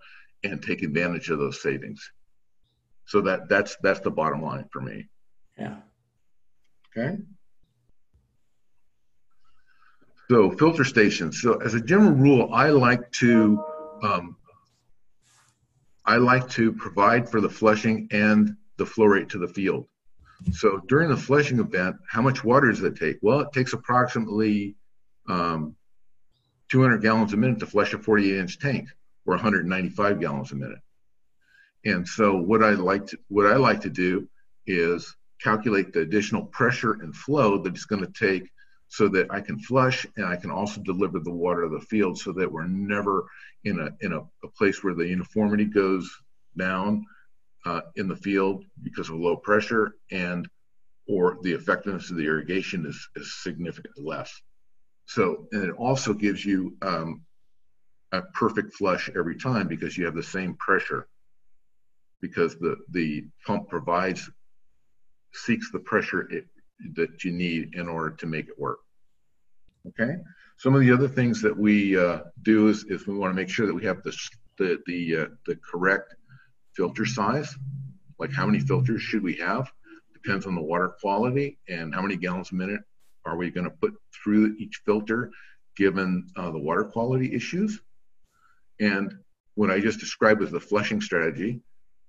and 0.43 0.61
take 0.61 0.81
advantage 0.81 1.29
of 1.29 1.39
those 1.39 1.61
savings. 1.61 2.11
So 3.05 3.21
that 3.21 3.49
that's 3.49 3.75
that's 3.83 3.99
the 3.99 4.11
bottom 4.11 4.41
line 4.41 4.65
for 4.71 4.81
me. 4.81 5.09
Yeah. 5.57 5.77
Okay. 6.97 7.17
So 10.29 10.51
filter 10.51 10.85
stations. 10.85 11.41
So 11.41 11.55
as 11.55 11.73
a 11.73 11.81
general 11.81 12.11
rule, 12.11 12.53
I 12.53 12.69
like 12.69 13.11
to 13.13 13.61
um, 14.01 14.37
I 16.05 16.17
like 16.17 16.49
to 16.51 16.71
provide 16.71 17.29
for 17.29 17.41
the 17.41 17.49
flushing 17.49 18.07
and 18.11 18.55
the 18.77 18.85
flow 18.85 19.05
rate 19.05 19.29
to 19.29 19.37
the 19.37 19.47
field. 19.47 19.87
So 20.53 20.81
during 20.87 21.09
the 21.09 21.17
flushing 21.17 21.59
event, 21.59 21.97
how 22.07 22.21
much 22.21 22.43
water 22.43 22.69
does 22.69 22.81
it 22.83 22.95
take? 22.95 23.17
Well, 23.21 23.41
it 23.41 23.53
takes 23.53 23.73
approximately 23.73 24.75
um, 25.27 25.75
200 26.69 27.01
gallons 27.01 27.33
a 27.33 27.37
minute 27.37 27.59
to 27.59 27.65
flush 27.65 27.93
a 27.93 27.99
48 27.99 28.37
inch 28.37 28.59
tank 28.59 28.89
or 29.25 29.35
195 29.35 30.19
gallons 30.19 30.51
a 30.51 30.55
minute. 30.55 30.79
And 31.85 32.07
so 32.07 32.37
what 32.37 32.63
I 32.63 32.71
like 32.71 33.07
to 33.07 33.17
what 33.27 33.47
I 33.47 33.55
like 33.55 33.81
to 33.81 33.89
do 33.89 34.27
is 34.67 35.15
calculate 35.41 35.93
the 35.93 36.01
additional 36.01 36.45
pressure 36.45 36.93
and 36.93 37.15
flow 37.15 37.57
that 37.57 37.73
it's 37.73 37.85
going 37.85 38.05
to 38.05 38.11
take 38.11 38.49
so 38.87 39.07
that 39.07 39.27
I 39.31 39.41
can 39.41 39.57
flush 39.57 40.05
and 40.17 40.25
I 40.25 40.35
can 40.35 40.51
also 40.51 40.81
deliver 40.81 41.19
the 41.19 41.31
water 41.31 41.63
to 41.63 41.69
the 41.69 41.85
field 41.85 42.19
so 42.19 42.31
that 42.33 42.51
we're 42.51 42.67
never 42.67 43.25
in 43.63 43.79
a 43.79 43.89
in 44.05 44.13
a, 44.13 44.19
a 44.43 44.47
place 44.55 44.83
where 44.83 44.93
the 44.93 45.07
uniformity 45.07 45.65
goes 45.65 46.09
down 46.57 47.05
uh, 47.65 47.81
in 47.95 48.07
the 48.07 48.15
field 48.15 48.63
because 48.83 49.09
of 49.09 49.15
low 49.15 49.35
pressure 49.35 49.95
and 50.11 50.47
or 51.07 51.37
the 51.41 51.51
effectiveness 51.51 52.09
of 52.09 52.17
the 52.17 52.25
irrigation 52.25 52.85
is, 52.85 53.09
is 53.15 53.41
significantly 53.41 54.03
less. 54.03 54.41
So 55.05 55.47
and 55.51 55.63
it 55.63 55.71
also 55.71 56.13
gives 56.13 56.45
you 56.45 56.77
um, 56.81 57.21
a 58.11 58.21
perfect 58.21 58.73
flush 58.73 59.09
every 59.15 59.35
time 59.35 59.67
because 59.67 59.97
you 59.97 60.05
have 60.05 60.15
the 60.15 60.23
same 60.23 60.55
pressure 60.55 61.07
because 62.21 62.55
the 62.57 62.77
the 62.91 63.25
pump 63.45 63.67
provides 63.67 64.29
seeks 65.33 65.71
the 65.71 65.79
pressure 65.79 66.29
it, 66.31 66.45
that 66.93 67.23
you 67.23 67.31
need 67.31 67.73
in 67.75 67.87
order 67.87 68.11
to 68.11 68.25
make 68.25 68.47
it 68.47 68.59
work. 68.59 68.79
Okay. 69.87 70.15
Some 70.57 70.75
of 70.75 70.81
the 70.81 70.91
other 70.91 71.07
things 71.07 71.41
that 71.41 71.57
we 71.57 71.97
uh, 71.97 72.19
do 72.43 72.67
is, 72.67 72.83
is 72.85 73.07
we 73.07 73.17
want 73.17 73.31
to 73.31 73.35
make 73.35 73.49
sure 73.49 73.65
that 73.65 73.73
we 73.73 73.83
have 73.85 74.03
the 74.03 74.15
the 74.57 74.79
the, 74.85 75.15
uh, 75.17 75.25
the 75.47 75.55
correct 75.55 76.15
filter 76.75 77.05
size. 77.05 77.55
Like 78.19 78.31
how 78.31 78.45
many 78.45 78.59
filters 78.59 79.01
should 79.01 79.23
we 79.23 79.35
have? 79.35 79.71
Depends 80.13 80.45
on 80.45 80.55
the 80.55 80.61
water 80.61 80.89
quality 80.99 81.57
and 81.67 81.93
how 81.93 82.01
many 82.01 82.15
gallons 82.15 82.51
a 82.51 82.55
minute 82.55 82.81
are 83.25 83.37
we 83.37 83.49
going 83.49 83.63
to 83.65 83.71
put 83.71 83.93
through 84.13 84.55
each 84.57 84.81
filter 84.85 85.31
given 85.75 86.27
uh, 86.35 86.51
the 86.51 86.59
water 86.59 86.83
quality 86.83 87.33
issues. 87.33 87.79
And 88.79 89.13
what 89.55 89.71
I 89.71 89.79
just 89.79 89.99
described 89.99 90.41
as 90.43 90.51
the 90.51 90.59
flushing 90.59 91.01
strategy, 91.01 91.61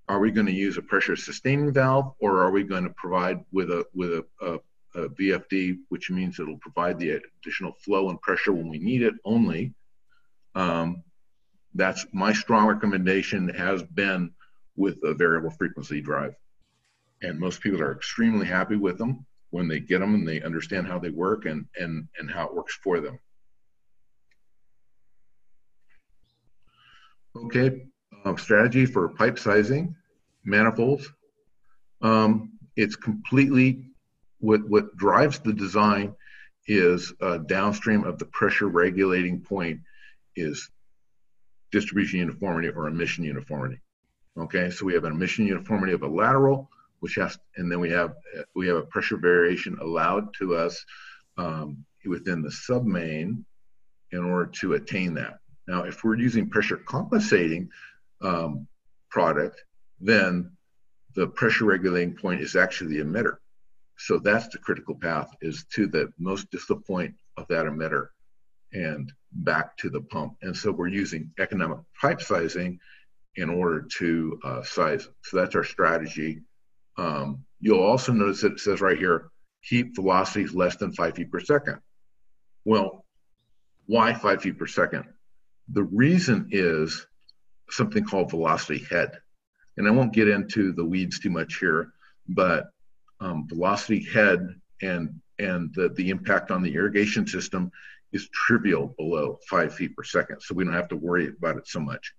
are 0.09 0.19
we 0.19 0.31
going 0.31 0.47
to 0.47 0.53
use 0.53 0.77
a 0.79 0.83
pressure 0.83 1.17
sustaining 1.17 1.73
valve 1.73 2.13
or 2.19 2.43
are 2.43 2.51
we 2.51 2.65
going 2.65 2.85
to 2.85 2.95
provide 2.97 3.45
with 3.53 3.71
a 3.71 3.87
with 3.95 4.13
a, 4.13 4.25
a, 4.41 4.55
a 4.95 5.09
VFD, 5.09 5.79
which 5.89 6.11
means 6.11 6.39
it'll 6.39 6.59
provide 6.59 6.99
the 6.99 7.21
additional 7.41 7.73
flow 7.73 8.11
and 8.11 8.21
pressure 8.21 8.53
when 8.53 8.69
we 8.69 8.79
need 8.79 9.03
it 9.03 9.15
only. 9.25 9.75
Um, 10.55 11.03
that's 11.75 12.05
my 12.13 12.33
strong 12.33 12.67
recommendation 12.67 13.49
has 13.49 13.83
been 13.83 14.33
with 14.77 14.99
a 15.03 15.15
variable 15.15 15.51
frequency 15.51 16.01
drive. 16.01 16.35
And 17.23 17.39
most 17.39 17.61
people 17.61 17.81
are 17.81 17.93
extremely 17.93 18.47
happy 18.47 18.77
with 18.77 18.99
them 18.99 19.27
when 19.51 19.69
they 19.69 19.81
get 19.81 20.01
them 20.01 20.15
and 20.15 20.27
they 20.27 20.43
understand 20.43 20.87
how 20.87 20.99
they 20.99 21.11
work 21.11 21.45
and, 21.45 21.67
and, 21.77 22.09
and 22.19 22.31
how 22.31 22.47
it 22.47 22.55
works 22.55 22.79
for 22.83 23.01
them. 23.01 23.19
Okay, 27.35 27.87
uh, 28.25 28.37
strategy 28.37 28.85
for 28.87 29.09
pipe 29.09 29.39
sizing, 29.39 29.95
manifolds. 30.45 31.09
Um, 32.03 32.59
it's 32.77 32.97
completely 32.97 33.93
what 34.39 34.69
what 34.69 34.97
drives 34.97 35.39
the 35.39 35.53
design 35.53 36.15
is 36.67 37.13
uh, 37.21 37.39
downstream 37.39 38.05
of 38.05 38.19
the 38.19 38.27
pressure 38.27 38.69
regulating 38.69 39.41
point 39.41 39.81
is 40.37 40.71
distribution 41.71 42.19
uniformity 42.19 42.69
or 42.69 42.87
emission 42.87 43.25
uniformity. 43.25 43.81
Okay, 44.39 44.71
so 44.71 44.87
we 44.87 44.95
have 44.95 45.05
an 45.05 45.13
emission 45.13 45.47
uniformity 45.47 45.93
of 45.93 46.03
a 46.03 46.09
lateral, 46.09 46.71
which 47.01 47.17
has, 47.17 47.39
and 47.57 47.71
then 47.71 47.81
we 47.81 47.91
have 47.91 48.15
we 48.55 48.67
have 48.67 48.77
a 48.77 48.83
pressure 48.83 49.19
variation 49.19 49.79
allowed 49.81 50.33
to 50.35 50.57
us 50.57 50.85
um, 51.37 51.85
within 52.07 52.43
the 52.43 52.49
submain 52.49 53.45
in 54.13 54.25
order 54.25 54.51
to 54.51 54.75
attain 54.75 55.15
that. 55.15 55.39
Now, 55.69 55.85
if 55.85 56.03
we're 56.03 56.19
using 56.19 56.49
pressure 56.49 56.79
compensating 56.79 57.69
um, 58.21 58.67
product, 59.11 59.63
then 60.01 60.51
the 61.15 61.27
pressure 61.27 61.67
regulating 61.67 62.15
point 62.15 62.41
is 62.41 62.57
actually 62.57 62.97
the 62.97 63.05
emitter. 63.05 63.37
So 63.99 64.19
that's 64.19 64.49
the 64.49 64.59
critical 64.59 64.95
path 64.95 65.31
is 65.43 65.65
to 65.75 65.87
the 65.87 66.13
most 66.19 66.51
distal 66.51 66.81
point 66.81 67.15
of 67.37 67.47
that 67.49 67.67
emitter 67.67 68.09
and 68.73 69.13
back 69.33 69.77
to 69.79 69.91
the 69.91 70.01
pump. 70.01 70.37
And 70.43 70.57
so 70.57 70.73
we're 70.73 70.89
using 70.89 71.31
economic 71.39 71.79
pipe 72.01 72.23
sizing 72.23 72.79
in 73.37 73.49
order 73.49 73.87
to 73.99 74.39
uh, 74.45 74.63
size. 74.63 75.09
So 75.25 75.37
that's 75.37 75.55
our 75.55 75.65
strategy. 75.65 76.41
Um, 76.99 77.45
you'll 77.61 77.83
also 77.83 78.13
notice 78.13 78.43
that 78.43 78.53
it 78.53 78.61
says 78.61 78.81
right 78.81 78.99
here, 78.99 79.31
keep 79.65 79.95
velocities 79.95 80.55
less 80.55 80.77
than 80.77 80.93
five 80.93 81.15
feet 81.15 81.31
per 81.31 81.41
second. 81.41 81.79
Well, 82.65 83.05
why 83.87 84.13
five 84.15 84.43
feet 84.43 84.59
per 84.59 84.67
second? 84.67 85.05
The 85.69 85.85
reason 85.85 86.49
is 86.51 87.07
something 87.71 88.05
called 88.05 88.31
velocity 88.31 88.85
head. 88.91 89.19
And 89.77 89.89
I 89.89 89.91
won't 89.91 90.13
get 90.13 90.29
into 90.29 90.73
the 90.73 90.85
weeds 90.85 91.19
too 91.19 91.31
much 91.31 91.59
here, 91.59 91.93
but 92.29 92.71
um, 93.21 93.49
velocity 93.49 94.05
head 94.05 94.49
and 94.83 95.21
and 95.39 95.73
the, 95.75 95.89
the 95.91 96.11
impact 96.11 96.51
on 96.51 96.63
the 96.63 96.75
irrigation 96.75 97.27
system 97.27 97.71
is 98.13 98.29
trivial 98.29 98.95
below 98.99 99.39
five 99.49 99.75
feet 99.75 99.97
per 99.97 100.05
second. 100.05 100.41
So 100.41 100.55
we 100.55 100.65
don't 100.65 100.75
have 100.75 100.89
to 100.89 100.97
worry 100.97 101.29
about 101.29 101.57
it 101.57 101.67
so 101.67 101.81
much. 101.81 102.13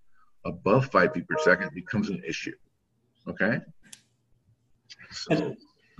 Above 0.46 0.92
five 0.92 1.14
feet 1.14 1.28
per 1.28 1.38
second 1.44 1.74
becomes 1.74 2.10
an 2.10 2.22
issue. 2.28 2.54
Okay. 3.28 3.62
So, 5.12 5.56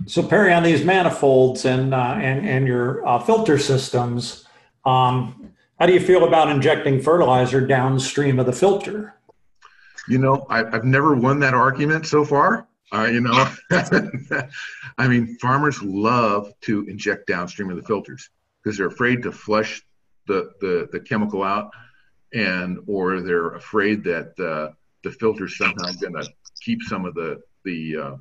so 0.06 0.22
Perry, 0.22 0.52
on 0.52 0.62
these 0.62 0.84
manifolds 0.84 1.64
and 1.64 1.94
uh, 1.94 2.16
and 2.18 2.46
and 2.46 2.66
your 2.66 3.06
uh, 3.06 3.18
filter 3.18 3.58
systems, 3.58 4.44
um, 4.84 5.52
how 5.78 5.86
do 5.86 5.92
you 5.92 6.00
feel 6.00 6.24
about 6.24 6.50
injecting 6.50 7.00
fertilizer 7.00 7.66
downstream 7.66 8.38
of 8.38 8.46
the 8.46 8.52
filter? 8.52 9.14
You 10.08 10.18
know, 10.18 10.46
I, 10.50 10.58
have 10.70 10.84
never 10.84 11.14
won 11.14 11.40
that 11.40 11.54
argument 11.54 12.06
so 12.06 12.24
far. 12.24 12.68
Uh, 12.92 13.06
you 13.06 13.20
know, 13.20 13.48
I 14.98 15.08
mean, 15.08 15.36
farmers 15.40 15.82
love 15.82 16.52
to 16.62 16.86
inject 16.86 17.26
downstream 17.26 17.70
of 17.70 17.76
the 17.76 17.82
filters 17.82 18.28
because 18.62 18.76
they're 18.76 18.86
afraid 18.86 19.22
to 19.22 19.32
flush 19.32 19.82
the, 20.26 20.52
the, 20.60 20.88
the 20.92 21.00
chemical 21.00 21.42
out 21.42 21.70
and 22.34 22.78
or 22.86 23.20
they're 23.20 23.54
afraid 23.54 24.04
that 24.04 24.38
uh, 24.40 24.74
the 25.02 25.10
filter's 25.10 25.56
somehow 25.56 25.90
going 26.00 26.14
to 26.14 26.28
keep 26.60 26.82
some 26.82 27.04
of 27.06 27.14
the 27.14 27.40
the 27.64 27.96
uh, 27.96 28.16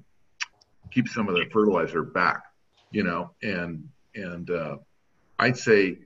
keep 0.91 1.07
some 1.07 1.27
of 1.27 1.35
the 1.35 1.45
fertilizer 1.51 2.03
back 2.03 2.43
you 2.93 3.03
know? 3.03 3.31
And 3.41 3.89
and 4.15 4.49
uh, 4.49 4.77
i'd 5.39 5.57
say 5.57 5.97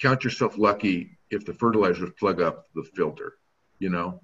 count 0.00 0.24
yourself 0.24 0.56
lucky 0.58 1.18
if 1.30 1.44
the 1.44 1.52
fertilizers 1.52 2.10
plug 2.18 2.40
up 2.40 2.66
the 2.74 2.82
filter 2.82 3.34
you 3.78 3.90
know? 3.90 4.20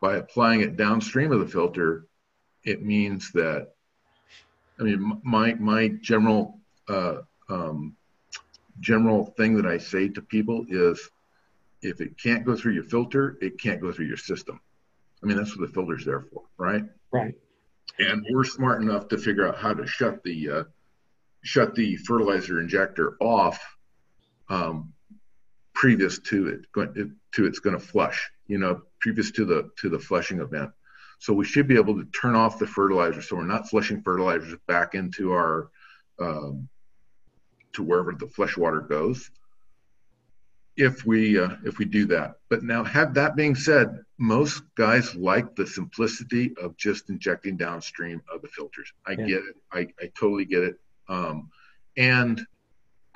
By 0.00 0.16
applying 0.16 0.62
it 0.62 0.76
downstream 0.76 1.30
of 1.30 1.38
the 1.38 1.46
filter 1.46 2.06
it 2.64 2.82
means 2.82 3.30
that 3.32 3.74
i 4.80 4.82
mean 4.82 5.20
my 5.22 5.54
my 5.54 5.88
general 6.00 6.58
uh, 6.88 7.18
um, 7.48 7.94
general 8.80 9.26
thing 9.36 9.54
that 9.56 9.66
i 9.66 9.78
say 9.78 10.08
to 10.08 10.22
people 10.22 10.64
is 10.68 11.10
if 11.82 12.00
it 12.00 12.18
can't 12.18 12.44
go 12.44 12.56
through 12.56 12.72
your 12.72 12.84
filter 12.84 13.36
it 13.40 13.60
can't 13.60 13.80
go 13.80 13.92
through 13.92 14.06
your 14.06 14.16
system. 14.16 14.60
I 15.22 15.26
mean 15.26 15.36
that's 15.36 15.56
what 15.56 15.66
the 15.66 15.72
filter's 15.72 16.04
there 16.04 16.20
for 16.20 16.42
right? 16.58 16.84
Right. 17.10 17.34
And 17.98 18.24
we're 18.30 18.44
smart 18.44 18.82
enough 18.82 19.08
to 19.08 19.18
figure 19.18 19.46
out 19.46 19.58
how 19.58 19.74
to 19.74 19.86
shut 19.86 20.22
the 20.22 20.50
uh, 20.50 20.64
shut 21.42 21.74
the 21.74 21.96
fertilizer 21.96 22.60
injector 22.60 23.16
off 23.20 23.60
um, 24.48 24.92
previous 25.74 26.18
to 26.20 26.48
it 26.48 26.66
to 27.32 27.46
it's 27.46 27.58
going 27.58 27.78
to 27.78 27.84
flush 27.84 28.30
you 28.46 28.58
know 28.58 28.82
previous 29.00 29.30
to 29.32 29.44
the 29.44 29.70
to 29.78 29.88
the 29.88 29.98
flushing 29.98 30.40
event. 30.40 30.70
So 31.18 31.32
we 31.32 31.44
should 31.44 31.68
be 31.68 31.76
able 31.76 31.94
to 31.94 32.04
turn 32.06 32.34
off 32.34 32.58
the 32.58 32.66
fertilizer 32.66 33.22
so 33.22 33.36
we're 33.36 33.44
not 33.44 33.68
flushing 33.68 34.02
fertilizers 34.02 34.56
back 34.66 34.94
into 34.94 35.32
our 35.32 35.70
um, 36.20 36.68
to 37.72 37.82
wherever 37.82 38.12
the 38.12 38.26
flush 38.26 38.56
water 38.56 38.80
goes 38.80 39.30
if 40.76 41.04
we 41.04 41.38
uh, 41.38 41.56
if 41.64 41.78
we 41.78 41.84
do 41.84 42.06
that 42.06 42.36
but 42.48 42.62
now 42.62 42.82
have 42.82 43.14
that 43.14 43.36
being 43.36 43.54
said 43.54 44.02
most 44.22 44.62
guys 44.76 45.16
like 45.16 45.56
the 45.56 45.66
simplicity 45.66 46.54
of 46.62 46.76
just 46.76 47.10
injecting 47.10 47.56
downstream 47.56 48.22
of 48.32 48.40
the 48.40 48.46
filters. 48.46 48.92
I 49.04 49.12
yeah. 49.12 49.26
get 49.26 49.42
it. 49.42 49.56
I, 49.72 49.80
I 50.00 50.10
totally 50.16 50.44
get 50.44 50.62
it. 50.62 50.80
Um, 51.08 51.50
and 51.96 52.40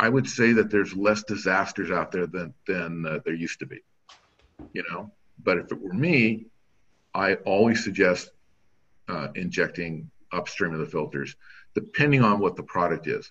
I 0.01 0.09
would 0.09 0.29
say 0.29 0.53
that 0.55 0.69
there's 0.69 0.97
less 0.97 1.23
disasters 1.23 1.93
out 1.93 2.11
there 2.11 2.27
than 2.27 2.53
than 2.67 3.07
uh, 3.07 3.21
there 3.25 3.35
used 3.35 3.61
to 3.61 3.67
be. 3.67 3.79
You 4.73 4.83
know, 4.91 5.13
but 5.45 5.59
if 5.59 5.71
it 5.71 5.81
were 5.81 5.93
me, 5.93 6.47
I 7.15 7.35
always 7.35 7.85
suggest 7.85 8.31
uh, 9.09 9.29
injecting 9.37 10.11
upstream 10.33 10.73
of 10.73 10.81
the 10.81 10.87
filters, 10.87 11.37
depending 11.77 12.25
on 12.25 12.41
what 12.41 12.57
the 12.57 12.65
product 12.65 13.07
is. 13.07 13.31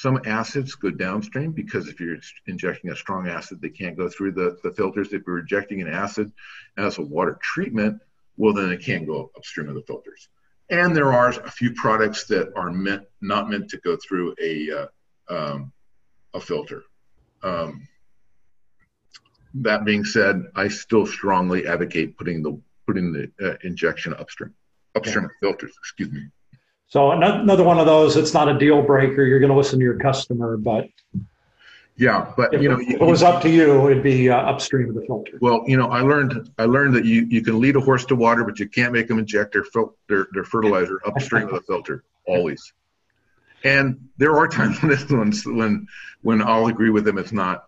Some 0.00 0.18
acids 0.24 0.74
go 0.74 0.90
downstream 0.90 1.52
because 1.52 1.86
if 1.86 2.00
you're 2.00 2.16
injecting 2.46 2.90
a 2.90 2.96
strong 2.96 3.28
acid, 3.28 3.60
they 3.60 3.68
can't 3.68 3.98
go 3.98 4.08
through 4.08 4.32
the, 4.32 4.58
the 4.64 4.72
filters. 4.72 5.12
If 5.12 5.24
you're 5.26 5.40
injecting 5.40 5.82
an 5.82 5.88
acid 5.88 6.32
as 6.78 6.96
a 6.96 7.02
water 7.02 7.38
treatment, 7.42 8.00
well, 8.38 8.54
then 8.54 8.72
it 8.72 8.82
can 8.82 9.04
go 9.04 9.30
upstream 9.36 9.68
of 9.68 9.74
the 9.74 9.82
filters. 9.82 10.30
And 10.70 10.96
there 10.96 11.12
are 11.12 11.28
a 11.28 11.50
few 11.50 11.74
products 11.74 12.24
that 12.28 12.50
are 12.56 12.70
meant 12.70 13.02
not 13.20 13.50
meant 13.50 13.68
to 13.70 13.76
go 13.78 13.98
through 14.02 14.34
a 14.40 14.70
uh, 14.70 14.86
um, 15.28 15.70
a 16.32 16.40
filter. 16.40 16.84
Um, 17.42 17.86
that 19.52 19.84
being 19.84 20.06
said, 20.06 20.46
I 20.56 20.68
still 20.68 21.04
strongly 21.04 21.66
advocate 21.66 22.16
putting 22.16 22.42
the 22.42 22.58
putting 22.86 23.12
the 23.12 23.30
uh, 23.42 23.56
injection 23.64 24.14
upstream, 24.14 24.54
upstream 24.94 25.24
yeah. 25.24 25.30
filters. 25.48 25.74
Excuse 25.78 26.10
me. 26.10 26.22
So 26.90 27.12
another 27.12 27.62
one 27.62 27.78
of 27.78 27.86
those. 27.86 28.16
It's 28.16 28.34
not 28.34 28.48
a 28.48 28.58
deal 28.58 28.82
breaker. 28.82 29.24
You're 29.24 29.38
going 29.38 29.52
to 29.52 29.56
listen 29.56 29.78
to 29.78 29.84
your 29.84 29.98
customer, 29.98 30.56
but 30.56 30.88
yeah, 31.96 32.32
but 32.36 32.52
if, 32.52 32.62
you 32.62 32.68
know, 32.68 32.80
if 32.80 32.88
it 32.88 33.00
was 33.00 33.22
up 33.22 33.42
to 33.42 33.48
you, 33.48 33.88
it'd 33.88 34.02
be 34.02 34.28
uh, 34.28 34.36
upstream 34.36 34.88
of 34.88 34.96
the 34.96 35.02
filter. 35.02 35.38
Well, 35.40 35.62
you 35.68 35.76
know, 35.76 35.86
I 35.88 36.00
learned 36.00 36.50
I 36.58 36.64
learned 36.64 36.96
that 36.96 37.04
you 37.04 37.26
you 37.30 37.42
can 37.42 37.60
lead 37.60 37.76
a 37.76 37.80
horse 37.80 38.04
to 38.06 38.16
water, 38.16 38.42
but 38.42 38.58
you 38.58 38.68
can't 38.68 38.92
make 38.92 39.06
them 39.06 39.20
inject 39.20 39.52
their 39.52 39.62
fil- 39.62 39.94
their, 40.08 40.26
their 40.32 40.42
fertilizer 40.42 41.00
upstream 41.06 41.44
of 41.44 41.54
the 41.54 41.60
filter 41.60 42.02
always. 42.26 42.72
And 43.62 44.08
there 44.16 44.36
are 44.36 44.48
times 44.48 44.82
when 45.10 45.32
when 45.56 45.86
when 46.22 46.42
I'll 46.42 46.66
agree 46.66 46.90
with 46.90 47.04
them, 47.04 47.18
it's 47.18 47.32
not 47.32 47.66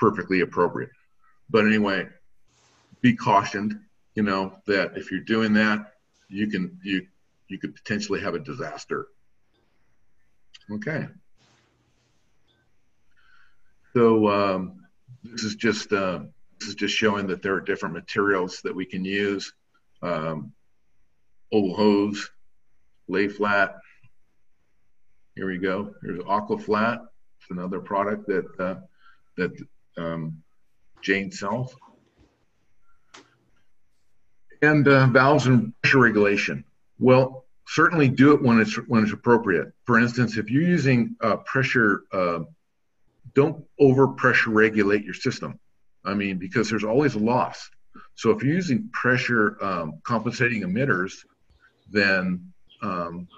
perfectly 0.00 0.40
appropriate. 0.40 0.90
But 1.50 1.66
anyway, 1.66 2.08
be 3.00 3.14
cautioned. 3.14 3.78
You 4.16 4.24
know 4.24 4.58
that 4.66 4.96
if 4.96 5.12
you're 5.12 5.20
doing 5.20 5.52
that, 5.52 5.92
you 6.28 6.48
can 6.48 6.80
you 6.82 7.06
you 7.48 7.58
could 7.58 7.74
potentially 7.74 8.20
have 8.20 8.34
a 8.34 8.38
disaster. 8.38 9.06
Okay. 10.70 11.06
So 13.94 14.28
um, 14.28 14.80
this 15.22 15.44
is 15.44 15.54
just 15.54 15.92
uh, 15.92 16.20
this 16.58 16.68
is 16.68 16.74
just 16.74 16.94
showing 16.94 17.26
that 17.28 17.42
there 17.42 17.54
are 17.54 17.60
different 17.60 17.94
materials 17.94 18.60
that 18.62 18.74
we 18.74 18.84
can 18.84 19.04
use. 19.04 19.52
Um, 20.02 20.52
oval 21.52 21.74
hose, 21.74 22.30
lay 23.08 23.28
flat. 23.28 23.76
Here 25.34 25.46
we 25.46 25.58
go. 25.58 25.94
Here's 26.02 26.20
Aquaflat. 26.20 27.06
It's 27.40 27.50
another 27.50 27.80
product 27.80 28.26
that 28.26 28.60
uh, 28.60 28.74
that 29.36 29.52
um, 29.96 30.42
Jain 31.02 31.30
sells. 31.30 31.74
And 34.62 34.88
uh, 34.88 35.06
valves 35.06 35.46
and 35.46 35.72
pressure 35.82 35.98
regulation. 35.98 36.64
Well, 36.98 37.44
certainly 37.66 38.08
do 38.08 38.32
it 38.32 38.42
when 38.42 38.60
it's 38.60 38.74
when 38.88 39.02
it's 39.02 39.12
appropriate. 39.12 39.72
For 39.84 39.98
instance, 39.98 40.36
if 40.36 40.50
you're 40.50 40.62
using 40.62 41.16
uh, 41.20 41.36
pressure, 41.38 42.02
uh, 42.12 42.40
don't 43.34 43.64
over 43.78 44.08
pressure 44.08 44.50
regulate 44.50 45.04
your 45.04 45.14
system. 45.14 45.58
I 46.04 46.14
mean, 46.14 46.38
because 46.38 46.70
there's 46.70 46.84
always 46.84 47.14
a 47.14 47.18
loss. 47.18 47.68
So 48.14 48.30
if 48.30 48.42
you're 48.42 48.54
using 48.54 48.88
pressure 48.92 49.62
um, 49.62 50.00
compensating 50.04 50.62
emitters, 50.62 51.12
then 51.90 52.52
um, 52.82 53.28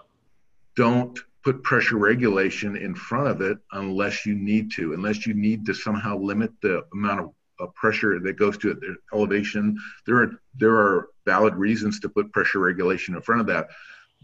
don't 0.76 1.18
put 1.42 1.62
pressure 1.62 1.96
regulation 1.96 2.76
in 2.76 2.94
front 2.94 3.28
of 3.28 3.40
it 3.40 3.58
unless 3.72 4.26
you 4.26 4.34
need 4.34 4.70
to, 4.72 4.92
unless 4.92 5.26
you 5.26 5.34
need 5.34 5.64
to 5.66 5.74
somehow 5.74 6.16
limit 6.18 6.52
the 6.62 6.84
amount 6.92 7.20
of 7.20 7.32
uh, 7.60 7.66
pressure 7.74 8.18
that 8.20 8.38
goes 8.38 8.58
to 8.58 8.70
it, 8.70 8.78
elevation. 9.12 9.78
There 10.06 10.16
are 10.22 10.40
there 10.54 10.74
are 10.74 11.08
valid 11.24 11.54
reasons 11.54 12.00
to 12.00 12.08
put 12.08 12.32
pressure 12.32 12.58
regulation 12.58 13.14
in 13.14 13.22
front 13.22 13.40
of 13.40 13.46
that, 13.48 13.68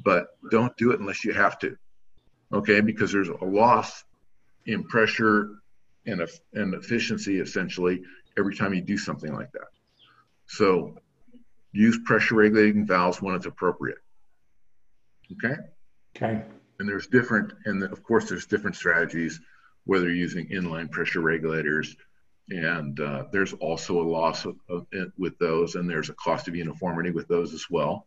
but 0.03 0.29
don't 0.51 0.77
do 0.77 0.93
it 0.93 1.01
unless 1.01 1.25
you 1.25 1.33
have 1.33 1.59
to. 1.61 1.77
Okay, 2.53 2.81
because 2.81 3.13
there's 3.13 3.29
a 3.29 3.45
loss 3.45 4.05
in 4.67 4.85
pressure 4.85 5.57
and 6.07 6.21
a, 6.21 6.29
and 6.53 6.75
efficiency 6.75 7.41
essentially 7.41 8.03
every 8.39 8.55
time 8.55 8.75
you 8.75 8.81
do 8.81 8.99
something 8.99 9.33
like 9.33 9.53
that. 9.53 9.69
So 10.47 10.97
use 11.73 11.99
pressure 12.05 12.37
regulating 12.37 12.87
valves 12.87 13.21
when 13.21 13.35
it's 13.35 13.47
appropriate. 13.47 13.99
Okay. 15.33 15.57
Okay. 16.17 16.43
And 16.79 16.89
there's 16.89 17.07
different, 17.07 17.53
and 17.65 17.83
of 17.83 18.03
course 18.03 18.29
there's 18.29 18.47
different 18.47 18.77
strategies, 18.77 19.41
whether 19.85 20.07
you're 20.07 20.15
using 20.15 20.49
inline 20.49 20.91
pressure 20.91 21.21
regulators, 21.21 21.97
and 22.51 23.01
uh, 23.01 23.25
there's 23.33 23.53
also 23.55 24.01
a 24.01 24.09
loss 24.09 24.45
of, 24.45 24.57
of, 24.69 24.87
with 25.19 25.39
those, 25.39 25.75
and 25.75 25.89
there's 25.89 26.11
a 26.11 26.15
cost 26.15 26.49
of 26.49 26.57
uniformity 26.57 27.11
with 27.11 27.29
those 27.29 27.55
as 27.55 27.67
well. 27.71 28.07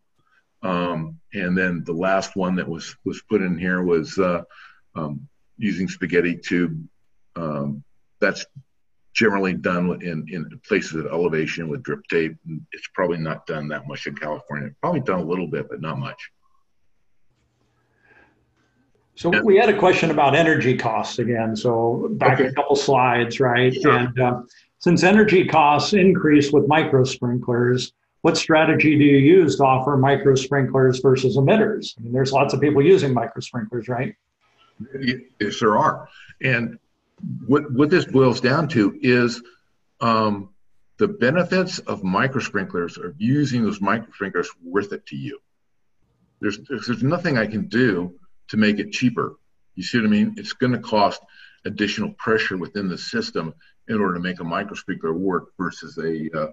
Um, 0.64 1.20
and 1.34 1.58
then 1.58 1.84
the 1.86 1.94
last 1.94 2.36
one 2.36 2.56
that 2.56 2.68
was 2.68 2.96
was 3.06 3.22
put 3.30 3.42
in 3.42 3.58
here 3.58 3.84
was 3.84 4.18
uh, 4.18 4.44
um, 4.96 5.28
using 5.58 5.88
spaghetti 5.88 6.36
tube. 6.36 6.88
Um, 7.36 7.84
that's 8.20 8.46
generally 9.14 9.54
done 9.54 10.02
in, 10.02 10.28
in 10.32 10.62
places 10.68 10.94
of 10.94 11.08
elevation 11.08 11.70
with 11.70 11.84
drip 11.84 12.02
tape. 12.08 12.36
It's 12.72 12.88
probably 12.94 13.18
not 13.18 13.48
done 13.48 13.68
that 13.70 13.88
much 13.88 14.08
in 14.08 14.16
California. 14.16 14.72
Probably 14.82 15.02
done 15.02 15.20
a 15.20 15.26
little 15.26 15.48
bit, 15.48 15.68
but 15.70 15.82
not 15.82 15.98
much. 16.00 16.32
So 19.18 19.42
we 19.42 19.58
had 19.58 19.70
a 19.70 19.78
question 19.78 20.12
about 20.12 20.36
energy 20.36 20.78
costs 20.78 21.18
again. 21.18 21.56
So 21.56 22.08
back 22.12 22.40
okay. 22.40 22.50
a 22.50 22.54
couple 22.54 22.76
slides, 22.76 23.40
right? 23.40 23.76
And 23.76 24.20
uh, 24.20 24.42
since 24.78 25.02
energy 25.04 25.48
costs 25.48 25.94
increase 25.94 26.52
with 26.52 26.68
micro 26.68 27.04
sprinklers, 27.04 27.94
what 28.22 28.38
strategy 28.38 28.96
do 28.96 29.04
you 29.04 29.18
use 29.18 29.56
to 29.58 29.64
offer 29.64 29.98
micro 29.98 30.36
sprinklers 30.36 31.00
versus 31.00 31.36
emitters? 31.36 31.98
I 31.98 32.04
mean, 32.04 32.14
there's 32.14 32.32
lots 32.32 32.54
of 32.54 32.62
people 32.62 32.84
using 32.84 33.12
micro 33.12 33.42
sprinklers, 33.42 33.88
right? 33.88 34.16
Yes, 35.00 35.60
there 35.60 35.78
are. 35.80 36.08
And 36.42 36.78
what 37.48 37.72
what 37.72 37.90
this 37.90 38.06
boils 38.06 38.40
down 38.40 38.68
to 38.70 39.00
is 39.02 39.42
um, 40.00 40.50
the 40.98 41.08
benefits 41.08 41.80
of 41.80 42.04
micro 42.04 42.40
sprinklers 42.40 42.98
of 43.00 43.16
using 43.18 43.64
those 43.64 43.82
micro 43.82 44.12
sprinklers 44.14 44.52
worth 44.64 44.94
it 44.94 45.08
to 45.08 45.16
you. 45.16 45.40
There's, 46.40 46.60
there's 46.70 46.86
there's 46.86 47.02
nothing 47.02 47.40
I 47.40 47.48
can 47.48 47.68
do 47.68 48.20
to 48.50 48.58
make 48.58 48.80
it 48.80 48.92
cheaper. 48.92 49.38
You 49.76 49.84
see 49.84 50.00
what 50.00 50.08
I 50.08 50.10
mean? 50.10 50.36
It's 50.38 50.54
going 50.54 50.74
to 50.74 50.80
cost 50.80 51.22
additional 51.66 52.12
pressure 52.14 52.58
within 52.58 52.88
the 52.88 52.98
system 52.98 53.54
in 53.88 54.00
order 54.00 54.16
to 54.16 54.20
make 54.20 54.40
a 54.40 54.44
micro 54.44 54.76
sprinkler 54.76 55.14
work 55.14 55.50
versus 55.58 55.98
a 55.98 56.30
uh, 56.38 56.52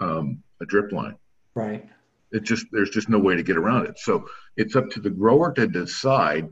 um, 0.00 0.42
a 0.60 0.66
drip 0.66 0.92
line. 0.92 1.16
Right. 1.54 1.88
It 2.32 2.44
just 2.44 2.66
there's 2.72 2.90
just 2.90 3.08
no 3.08 3.18
way 3.18 3.36
to 3.36 3.42
get 3.42 3.56
around 3.56 3.86
it. 3.86 3.98
So 3.98 4.26
it's 4.56 4.76
up 4.76 4.90
to 4.90 5.00
the 5.00 5.10
grower 5.10 5.52
to 5.52 5.66
decide 5.66 6.48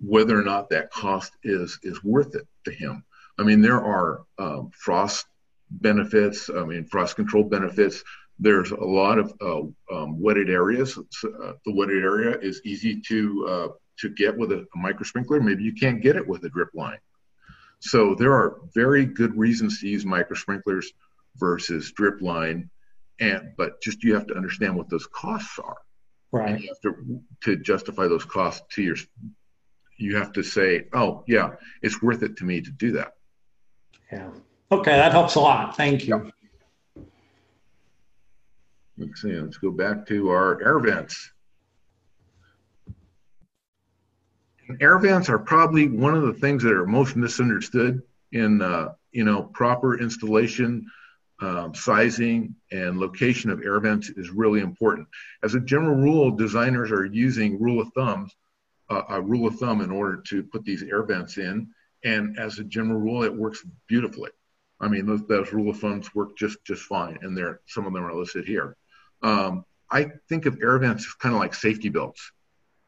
whether 0.00 0.38
or 0.38 0.42
not 0.42 0.70
that 0.70 0.90
cost 0.90 1.32
is 1.42 1.78
is 1.82 2.02
worth 2.04 2.34
it 2.34 2.46
to 2.64 2.70
him. 2.70 3.04
I 3.38 3.42
mean, 3.42 3.62
there 3.62 3.82
are 3.82 4.22
um, 4.38 4.70
frost 4.74 5.26
benefits. 5.70 6.50
I 6.50 6.64
mean, 6.64 6.84
frost 6.84 7.16
control 7.16 7.44
benefits. 7.44 8.02
There's 8.38 8.70
a 8.70 8.84
lot 8.84 9.18
of 9.18 9.32
uh, 9.40 9.94
um, 9.94 10.20
wetted 10.20 10.50
areas. 10.50 10.98
Uh, 10.98 11.52
the 11.64 11.74
wetted 11.74 12.02
area 12.02 12.38
is 12.38 12.60
easy 12.64 13.00
to 13.02 13.46
uh, 13.48 13.68
to 14.00 14.10
get 14.10 14.36
with 14.36 14.52
a, 14.52 14.66
a 14.74 14.78
micro 14.78 15.04
sprinkler. 15.04 15.40
Maybe 15.40 15.62
you 15.62 15.72
can't 15.72 16.02
get 16.02 16.16
it 16.16 16.26
with 16.26 16.44
a 16.44 16.48
drip 16.48 16.70
line. 16.74 16.98
So 17.80 18.14
there 18.14 18.32
are 18.32 18.60
very 18.74 19.06
good 19.06 19.36
reasons 19.36 19.80
to 19.80 19.88
use 19.88 20.04
micro 20.04 20.36
sprinklers 20.36 20.92
versus 21.36 21.92
drip 21.92 22.20
line, 22.20 22.70
and 23.20 23.52
but 23.56 23.80
just 23.80 24.02
you 24.02 24.14
have 24.14 24.26
to 24.26 24.34
understand 24.34 24.76
what 24.76 24.90
those 24.90 25.06
costs 25.06 25.58
are. 25.58 25.78
Right. 26.32 26.50
And 26.50 26.62
you 26.62 26.68
have 26.68 26.80
to 26.82 27.22
to 27.42 27.56
justify 27.56 28.06
those 28.06 28.24
costs 28.24 28.62
to 28.74 28.82
your. 28.82 28.96
You 29.98 30.16
have 30.16 30.32
to 30.32 30.42
say, 30.42 30.86
oh 30.92 31.24
yeah, 31.26 31.50
it's 31.82 32.02
worth 32.02 32.22
it 32.22 32.36
to 32.38 32.44
me 32.44 32.60
to 32.60 32.70
do 32.70 32.92
that. 32.92 33.14
Yeah. 34.12 34.30
Okay, 34.72 34.96
that 34.96 35.12
helps 35.12 35.34
a 35.34 35.40
lot. 35.40 35.76
Thank 35.76 36.06
you. 36.06 36.30
Let's 38.96 39.22
see. 39.22 39.32
Let's 39.32 39.56
go 39.56 39.70
back 39.70 40.06
to 40.06 40.30
our 40.30 40.62
air 40.62 40.78
vents. 40.78 41.32
Air 44.80 44.98
vents 44.98 45.28
are 45.28 45.38
probably 45.38 45.88
one 45.88 46.14
of 46.14 46.22
the 46.22 46.34
things 46.34 46.62
that 46.62 46.72
are 46.72 46.86
most 46.86 47.16
misunderstood 47.16 48.02
in 48.32 48.62
uh, 48.62 48.92
you 49.12 49.24
know 49.24 49.42
proper 49.42 49.98
installation 49.98 50.86
um, 51.40 51.74
sizing 51.74 52.54
and 52.70 52.98
location 52.98 53.50
of 53.50 53.62
air 53.62 53.80
vents 53.80 54.10
is 54.10 54.30
really 54.30 54.60
important 54.60 55.08
as 55.42 55.54
a 55.54 55.60
general 55.60 55.96
rule 55.96 56.30
designers 56.30 56.90
are 56.90 57.06
using 57.06 57.60
rule 57.60 57.80
of 57.80 57.92
thumbs 57.94 58.34
uh, 58.90 59.02
a 59.10 59.20
rule 59.20 59.46
of 59.46 59.58
thumb 59.58 59.80
in 59.80 59.90
order 59.90 60.22
to 60.26 60.42
put 60.42 60.64
these 60.64 60.82
air 60.82 61.02
vents 61.02 61.38
in 61.38 61.68
and 62.04 62.38
as 62.38 62.58
a 62.58 62.64
general 62.64 63.00
rule 63.00 63.22
it 63.22 63.34
works 63.34 63.64
beautifully 63.88 64.30
I 64.80 64.88
mean, 64.88 65.06
those, 65.06 65.24
those 65.26 65.52
rule 65.52 65.70
of 65.70 65.78
thumbs 65.78 66.14
work 66.14 66.36
just 66.36 66.64
just 66.64 66.82
fine, 66.82 67.18
and 67.22 67.36
there 67.36 67.60
some 67.66 67.86
of 67.86 67.92
them 67.92 68.04
are 68.04 68.14
listed 68.14 68.46
here. 68.46 68.76
Um, 69.22 69.64
I 69.90 70.06
think 70.28 70.46
of 70.46 70.58
air 70.62 70.78
vents 70.78 71.06
as 71.06 71.12
kind 71.14 71.34
of 71.34 71.40
like 71.40 71.54
safety 71.54 71.90
belts. 71.90 72.32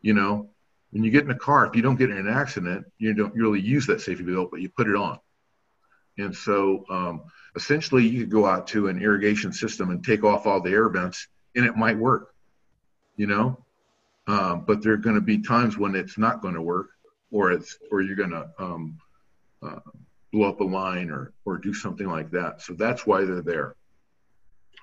You 0.01 0.14
know, 0.14 0.51
when 0.93 1.03
you 1.03 1.11
get 1.11 1.24
in 1.24 1.30
a 1.30 1.38
car, 1.38 1.66
if 1.66 1.74
you 1.74 1.82
don't 1.82 1.97
get 1.97 2.11
in 2.11 2.18
an 2.18 2.28
accident, 2.28 2.86
you 2.99 3.14
don't 3.14 3.34
really 3.34 3.61
use 3.61 3.86
that 3.86 4.03
safety 4.03 4.24
belt, 4.24 4.51
but 4.51 4.61
you 4.61 4.68
put 4.68 4.88
it 4.88 4.95
on. 4.95 5.18
And 6.18 6.36
so, 6.36 6.84
um, 6.90 7.22
essentially, 7.57 8.07
you 8.07 8.20
could 8.20 8.30
go 8.30 8.45
out 8.47 8.66
to 8.68 8.88
an 8.88 9.03
irrigation 9.03 9.53
system 9.55 9.90
and 9.90 10.05
take 10.05 10.22
off 10.22 10.47
all 10.47 10.61
the 10.61 10.70
air 10.70 10.88
vents, 10.90 11.28
and 11.57 11.64
it 11.64 11.76
might 11.76 11.97
work. 11.97 12.34
You 13.16 13.26
know, 13.26 13.64
um, 14.26 14.64
but 14.66 14.82
there 14.82 14.93
are 14.93 14.99
going 14.99 15.16
to 15.16 15.22
be 15.22 15.38
times 15.38 15.78
when 15.78 15.95
it's 15.95 16.18
not 16.18 16.43
going 16.43 16.55
to 16.55 16.62
work, 16.62 16.90
or 17.30 17.53
it's 17.53 17.78
or 17.90 18.03
you're 18.03 18.16
going 18.16 18.30
to 18.30 18.51
um, 18.59 18.99
uh, 19.62 19.80
blow 20.30 20.51
up 20.51 20.61
a 20.61 20.64
line 20.64 21.11
or 21.11 21.32
or 21.47 21.57
do 21.57 21.72
something 21.72 22.07
like 22.07 22.30
that. 22.32 22.61
So 22.61 22.74
that's 22.74 23.07
why 23.07 23.24
they're 23.24 23.43
there. 23.43 23.76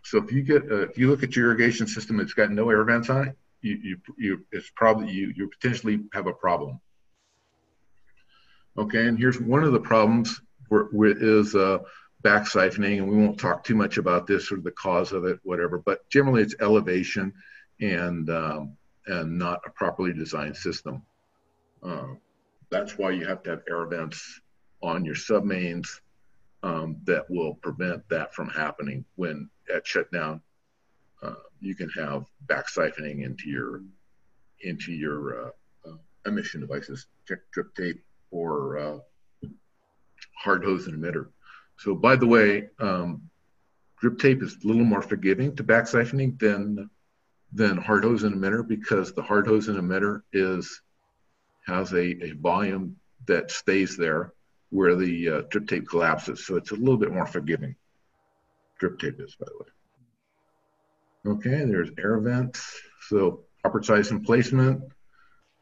So 0.04 0.18
if 0.18 0.32
you 0.32 0.42
get 0.42 0.72
uh, 0.72 0.82
if 0.82 0.98
you 0.98 1.10
look 1.10 1.22
at 1.22 1.36
your 1.36 1.48
irrigation 1.48 1.86
system, 1.86 2.20
it's 2.20 2.34
got 2.34 2.50
no 2.50 2.70
air 2.72 2.84
vents 2.84 3.12
on 3.12 3.28
it. 3.28 3.38
You 3.62 3.78
you, 3.84 3.98
you 4.18 4.46
it's 4.52 4.72
probably 4.76 5.12
you 5.12 5.34
you 5.36 5.50
potentially 5.50 6.02
have 6.14 6.28
a 6.28 6.34
problem. 6.34 6.80
Okay, 8.78 9.08
and 9.08 9.18
here's 9.18 9.42
one 9.42 9.64
of 9.64 9.74
the 9.74 9.80
problems 9.80 10.42
where, 10.70 10.86
where 10.86 11.16
is 11.18 11.56
uh, 11.56 11.80
back 12.22 12.44
siphoning, 12.44 13.00
and 13.00 13.10
we 13.10 13.18
won't 13.18 13.40
talk 13.40 13.64
too 13.64 13.76
much 13.76 13.98
about 13.98 14.28
this 14.28 14.52
or 14.52 14.58
the 14.58 14.72
cause 14.72 15.12
of 15.12 15.26
it, 15.26 15.40
whatever. 15.44 15.80
But 15.80 16.08
generally, 16.10 16.42
it's 16.42 16.56
elevation 16.62 17.34
and 17.82 18.30
um, 18.30 18.78
and 19.08 19.38
not 19.38 19.62
a 19.66 19.70
properly 19.72 20.14
designed 20.14 20.56
system. 20.56 21.02
Uh, 21.84 22.08
that's 22.70 22.98
why 22.98 23.12
you 23.12 23.26
have 23.26 23.44
to 23.44 23.50
have 23.52 23.62
air 23.70 23.86
vents 23.88 24.42
on 24.82 25.04
your 25.04 25.16
submains 25.16 25.88
um, 26.64 26.98
that 27.06 27.30
will 27.30 27.56
prevent 27.56 28.08
that 28.10 28.34
from 28.34 28.50
happening 28.50 29.06
when 29.16 29.50
at 29.74 29.86
shutdown. 29.86 30.42
You 31.62 31.76
can 31.76 31.90
have 31.90 32.26
back 32.48 32.68
siphoning 32.68 33.24
into 33.24 33.50
your 33.50 33.82
into 34.62 34.92
your 34.92 35.48
uh, 35.48 35.50
uh 35.88 35.98
emission 36.26 36.62
devices, 36.62 37.08
drip 37.26 37.76
tape 37.76 38.04
or 38.32 38.78
uh, 38.78 38.98
hard 40.36 40.64
hose 40.64 40.88
and 40.88 41.02
emitter. 41.02 41.28
So, 41.78 41.96
by 41.96 42.16
the 42.16 42.28
way, 42.28 42.70
um, 42.80 43.30
drip 44.00 44.20
tape 44.20 44.44
is 44.44 44.58
a 44.64 44.68
little 44.68 44.84
more 44.84 45.02
forgiving 45.02 45.56
to 45.56 45.64
back 45.64 45.86
siphoning 45.86 46.40
than 46.40 46.90
than 47.54 47.78
hard 47.78 48.04
hose 48.04 48.24
and 48.24 48.36
emitter 48.36 48.68
because 48.68 49.14
the 49.14 49.22
hard 49.22 49.48
hose 49.48 49.68
and 49.68 49.78
emitter 49.78 50.22
is 50.34 50.82
has 51.66 51.92
a, 51.94 52.24
a 52.24 52.32
volume 52.34 52.96
that 53.26 53.52
stays 53.52 53.98
there 53.98 54.34
where 54.70 54.96
the 54.96 55.30
uh, 55.30 55.42
drip 55.50 55.68
tape 55.68 55.88
collapses. 55.88 56.46
So 56.46 56.56
it's 56.56 56.72
a 56.72 56.76
little 56.76 56.98
bit 56.98 57.12
more 57.12 57.26
forgiving. 57.26 57.76
Drip 58.80 59.00
tape 59.00 59.20
is, 59.20 59.36
by 59.36 59.48
the 59.48 59.64
way. 59.64 59.70
Okay, 61.26 61.66
there's 61.66 61.90
air 61.98 62.18
vents. 62.20 62.80
So 63.08 63.42
proper 63.62 63.84
size 63.84 64.12
and 64.12 64.24
placement 64.24 64.82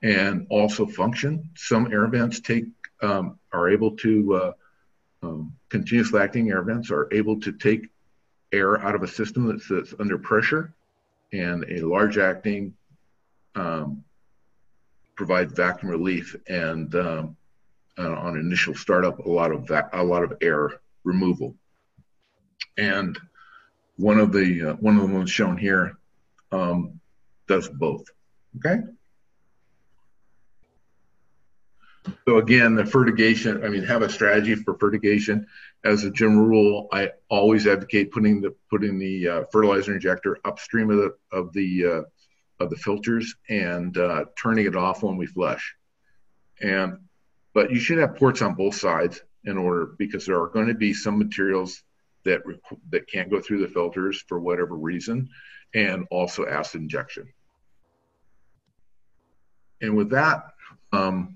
and 0.03 0.45
also 0.49 0.85
function. 0.85 1.49
Some 1.55 1.91
air 1.91 2.07
vents 2.07 2.39
take 2.39 2.65
um, 3.01 3.39
are 3.51 3.69
able 3.69 3.91
to 3.97 4.35
uh, 4.35 4.51
um, 5.23 5.53
continuously 5.69 6.19
acting 6.19 6.49
air 6.51 6.61
vents 6.61 6.91
are 6.91 7.07
able 7.11 7.39
to 7.41 7.51
take 7.51 7.89
air 8.51 8.79
out 8.79 8.95
of 8.95 9.03
a 9.03 9.07
system 9.07 9.47
that's, 9.47 9.67
that's 9.67 9.93
under 9.99 10.17
pressure 10.17 10.73
and 11.33 11.65
a 11.69 11.81
large 11.81 12.17
acting 12.17 12.73
um, 13.55 14.03
vacuum 15.19 15.91
relief 15.91 16.35
and 16.47 16.93
um, 16.95 17.35
uh, 17.97 18.13
on 18.13 18.37
initial 18.37 18.75
startup 18.75 19.25
a 19.25 19.29
lot 19.29 19.51
of 19.51 19.67
va- 19.67 19.89
a 19.93 20.03
lot 20.03 20.23
of 20.23 20.37
air 20.41 20.79
removal. 21.03 21.55
And 22.77 23.17
one 23.97 24.19
of 24.19 24.31
the 24.31 24.69
uh, 24.69 24.73
one 24.75 24.95
of 24.97 25.07
the 25.07 25.13
ones 25.13 25.29
shown 25.29 25.57
here 25.57 25.97
um, 26.51 26.99
does 27.47 27.67
both. 27.67 28.05
Okay. 28.57 28.81
So 32.25 32.37
again, 32.37 32.75
the 32.75 32.85
fertigation, 32.85 33.65
I 33.65 33.69
mean, 33.69 33.83
have 33.83 34.01
a 34.01 34.09
strategy 34.09 34.55
for 34.55 34.77
fertigation. 34.77 35.45
As 35.83 36.03
a 36.03 36.11
general 36.11 36.45
rule, 36.45 36.87
I 36.91 37.11
always 37.29 37.67
advocate 37.67 38.11
putting 38.11 38.41
the 38.41 38.55
putting 38.69 38.97
the 38.97 39.27
uh, 39.27 39.43
fertilizer 39.51 39.93
injector 39.93 40.37
upstream 40.45 40.89
of 40.89 40.97
the 40.97 41.15
of 41.31 41.53
the 41.53 41.85
uh, 41.85 42.01
of 42.63 42.69
the 42.69 42.75
filters 42.75 43.35
and 43.49 43.97
uh, 43.97 44.25
turning 44.41 44.65
it 44.65 44.75
off 44.75 45.03
when 45.03 45.17
we 45.17 45.25
flush. 45.25 45.75
And 46.61 46.99
but 47.53 47.71
you 47.71 47.79
should 47.79 47.97
have 47.97 48.15
ports 48.15 48.41
on 48.41 48.55
both 48.55 48.75
sides 48.75 49.21
in 49.43 49.57
order 49.57 49.87
because 49.97 50.25
there 50.25 50.41
are 50.41 50.47
going 50.47 50.67
to 50.67 50.73
be 50.73 50.93
some 50.93 51.17
materials 51.17 51.83
that 52.27 52.41
that 52.91 53.09
can't 53.09 53.29
go 53.29 53.41
through 53.41 53.59
the 53.59 53.67
filters 53.67 54.23
for 54.27 54.39
whatever 54.39 54.75
reason, 54.75 55.29
and 55.73 56.05
also 56.11 56.45
acid 56.45 56.81
injection. 56.81 57.27
And 59.81 59.95
with 59.95 60.09
that, 60.11 60.43
um, 60.93 61.35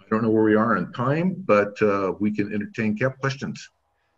I 0.00 0.04
don't 0.10 0.22
know 0.22 0.30
where 0.30 0.44
we 0.44 0.54
are 0.54 0.76
in 0.76 0.92
time, 0.92 1.36
but 1.46 1.80
uh, 1.82 2.12
we 2.18 2.34
can 2.34 2.52
entertain 2.52 2.96
cap 2.96 3.18
questions. 3.20 3.68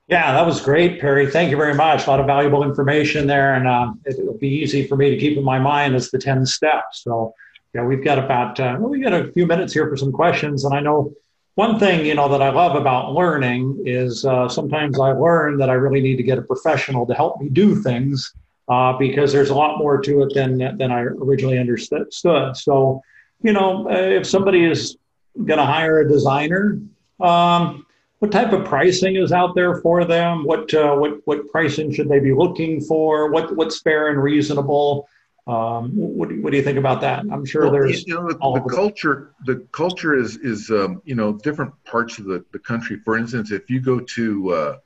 Yeah, 0.08 0.32
that 0.32 0.44
was 0.44 0.60
great, 0.60 1.00
Perry. 1.00 1.30
Thank 1.30 1.50
you 1.50 1.56
very 1.56 1.74
much. 1.74 2.06
A 2.06 2.10
lot 2.10 2.18
of 2.18 2.26
valuable 2.26 2.64
information 2.64 3.26
there, 3.26 3.54
and 3.54 3.68
uh, 3.68 3.92
it'll 4.06 4.38
be 4.38 4.48
easy 4.48 4.86
for 4.86 4.96
me 4.96 5.10
to 5.10 5.16
keep 5.16 5.38
in 5.38 5.44
my 5.44 5.58
mind 5.58 5.94
as 5.94 6.10
the 6.10 6.18
10 6.18 6.44
steps. 6.46 7.04
So, 7.04 7.32
yeah, 7.74 7.84
we've 7.84 8.02
got 8.02 8.18
about, 8.18 8.58
uh, 8.58 8.76
well, 8.80 8.90
we 8.90 9.00
got 9.00 9.12
a 9.12 9.32
few 9.32 9.46
minutes 9.46 9.72
here 9.72 9.88
for 9.88 9.96
some 9.96 10.10
questions. 10.10 10.64
And 10.64 10.74
I 10.74 10.80
know 10.80 11.12
one 11.54 11.78
thing, 11.78 12.06
you 12.06 12.14
know, 12.14 12.28
that 12.28 12.42
I 12.42 12.50
love 12.50 12.76
about 12.76 13.12
learning 13.12 13.82
is 13.84 14.24
uh, 14.24 14.48
sometimes 14.48 14.98
I 14.98 15.12
learn 15.12 15.58
that 15.58 15.68
I 15.68 15.74
really 15.74 16.00
need 16.00 16.16
to 16.16 16.22
get 16.22 16.38
a 16.38 16.42
professional 16.42 17.06
to 17.06 17.14
help 17.14 17.40
me 17.40 17.48
do 17.48 17.74
things 17.82 18.32
uh, 18.68 18.96
because 18.96 19.32
there's 19.32 19.50
a 19.50 19.54
lot 19.54 19.78
more 19.78 20.00
to 20.00 20.22
it 20.22 20.34
than, 20.34 20.58
than 20.78 20.92
I 20.92 21.00
originally 21.00 21.58
understood. 21.58 22.12
So, 22.12 23.02
you 23.42 23.52
know, 23.52 23.90
if 23.90 24.26
somebody 24.26 24.64
is 24.64 24.96
going 25.36 25.58
to 25.58 25.66
hire 25.66 26.00
a 26.00 26.08
designer, 26.08 26.80
um, 27.20 27.84
what 28.20 28.30
type 28.30 28.52
of 28.52 28.64
pricing 28.66 29.16
is 29.16 29.32
out 29.32 29.54
there 29.54 29.76
for 29.76 30.04
them? 30.04 30.44
What 30.44 30.72
uh, 30.74 30.94
what 30.94 31.26
what 31.26 31.50
pricing 31.50 31.90
should 31.92 32.08
they 32.08 32.20
be 32.20 32.34
looking 32.34 32.80
for? 32.82 33.30
What 33.30 33.56
what's 33.56 33.80
fair 33.80 34.08
and 34.08 34.22
reasonable? 34.22 35.08
Um, 35.46 35.90
what, 35.96 36.28
do 36.28 36.36
you, 36.36 36.42
what 36.42 36.50
do 36.50 36.56
you 36.56 36.62
think 36.62 36.78
about 36.78 37.00
that? 37.00 37.20
I'm 37.30 37.44
sure 37.44 37.62
well, 37.62 37.72
there's 37.72 38.06
you 38.06 38.14
know 38.14 38.28
the, 38.28 38.34
the 38.34 38.74
culture. 38.74 39.32
The 39.46 39.66
culture 39.72 40.14
is 40.14 40.36
is 40.36 40.70
um, 40.70 41.02
you 41.04 41.14
know 41.14 41.32
different 41.32 41.72
parts 41.84 42.18
of 42.18 42.26
the, 42.26 42.44
the 42.52 42.58
country. 42.58 43.00
For 43.04 43.16
instance, 43.16 43.50
if 43.50 43.70
you 43.70 43.80
go 43.80 44.00
to 44.00 44.50
uh, 44.52 44.78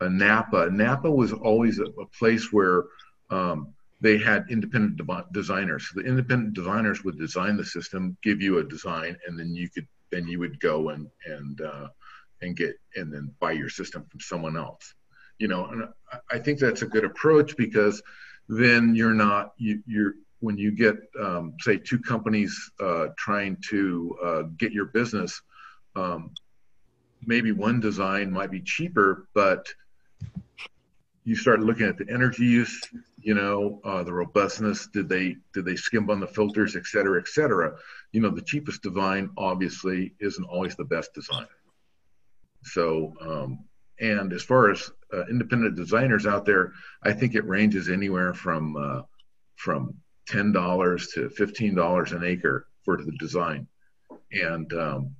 a 0.00 0.08
Napa, 0.08 0.70
Napa 0.70 1.10
was 1.10 1.32
always 1.32 1.78
a, 1.78 1.84
a 1.84 2.06
place 2.18 2.52
where 2.52 2.84
um, 3.30 3.74
they 4.00 4.18
had 4.18 4.46
independent 4.50 4.96
de- 4.96 5.26
designers. 5.32 5.88
So 5.88 6.00
the 6.00 6.08
independent 6.08 6.54
designers 6.54 7.04
would 7.04 7.18
design 7.18 7.56
the 7.56 7.64
system, 7.64 8.16
give 8.22 8.40
you 8.40 8.58
a 8.58 8.64
design, 8.64 9.16
and 9.26 9.38
then 9.38 9.54
you 9.54 9.68
could 9.68 9.86
then 10.10 10.26
you 10.26 10.38
would 10.38 10.58
go 10.60 10.88
and 10.88 11.08
and 11.26 11.60
uh, 11.60 11.88
and 12.42 12.56
get 12.56 12.74
and 12.96 13.12
then 13.12 13.32
buy 13.38 13.52
your 13.52 13.68
system 13.68 14.06
from 14.10 14.20
someone 14.20 14.56
else 14.56 14.94
you 15.38 15.48
know 15.48 15.66
and 15.66 15.88
i 16.30 16.38
think 16.38 16.58
that's 16.58 16.82
a 16.82 16.86
good 16.86 17.04
approach 17.04 17.56
because 17.56 18.02
then 18.50 18.94
you're 18.94 19.14
not 19.14 19.52
you, 19.58 19.82
you're 19.86 20.14
when 20.40 20.56
you 20.56 20.72
get 20.72 20.96
um, 21.20 21.54
say 21.60 21.76
two 21.76 21.98
companies 21.98 22.70
uh, 22.80 23.08
trying 23.16 23.56
to 23.68 24.16
uh, 24.24 24.42
get 24.58 24.72
your 24.72 24.86
business 24.86 25.40
um, 25.96 26.32
maybe 27.24 27.52
one 27.52 27.78
design 27.80 28.30
might 28.30 28.50
be 28.50 28.60
cheaper 28.60 29.28
but 29.34 29.66
you 31.24 31.36
start 31.36 31.60
looking 31.60 31.86
at 31.86 31.96
the 31.96 32.06
energy 32.10 32.44
use 32.44 32.80
you 33.20 33.34
know 33.34 33.80
uh, 33.84 34.02
the 34.02 34.12
robustness 34.12 34.88
did 34.88 35.08
they 35.08 35.36
did 35.52 35.64
they 35.64 35.76
skimp 35.76 36.10
on 36.10 36.18
the 36.18 36.26
filters 36.26 36.74
et 36.76 36.86
cetera 36.86 37.20
et 37.20 37.28
cetera. 37.28 37.76
You 38.12 38.20
know 38.20 38.30
the 38.30 38.42
cheapest 38.42 38.82
design 38.82 39.30
obviously 39.36 40.14
isn't 40.20 40.44
always 40.44 40.74
the 40.74 40.84
best 40.84 41.12
design. 41.14 41.46
So, 42.62 43.14
um, 43.20 43.64
and 44.00 44.32
as 44.32 44.42
far 44.42 44.70
as 44.70 44.90
uh, 45.12 45.26
independent 45.26 45.76
designers 45.76 46.26
out 46.26 46.44
there, 46.44 46.72
I 47.02 47.12
think 47.12 47.34
it 47.34 47.46
ranges 47.46 47.88
anywhere 47.88 48.34
from 48.34 48.76
uh, 48.76 49.02
from 49.56 49.94
ten 50.26 50.52
dollars 50.52 51.08
to 51.14 51.28
fifteen 51.30 51.74
dollars 51.74 52.12
an 52.12 52.24
acre 52.24 52.66
for 52.84 52.96
the 52.96 53.12
design, 53.18 53.66
and 54.32 54.72
um, 54.72 55.14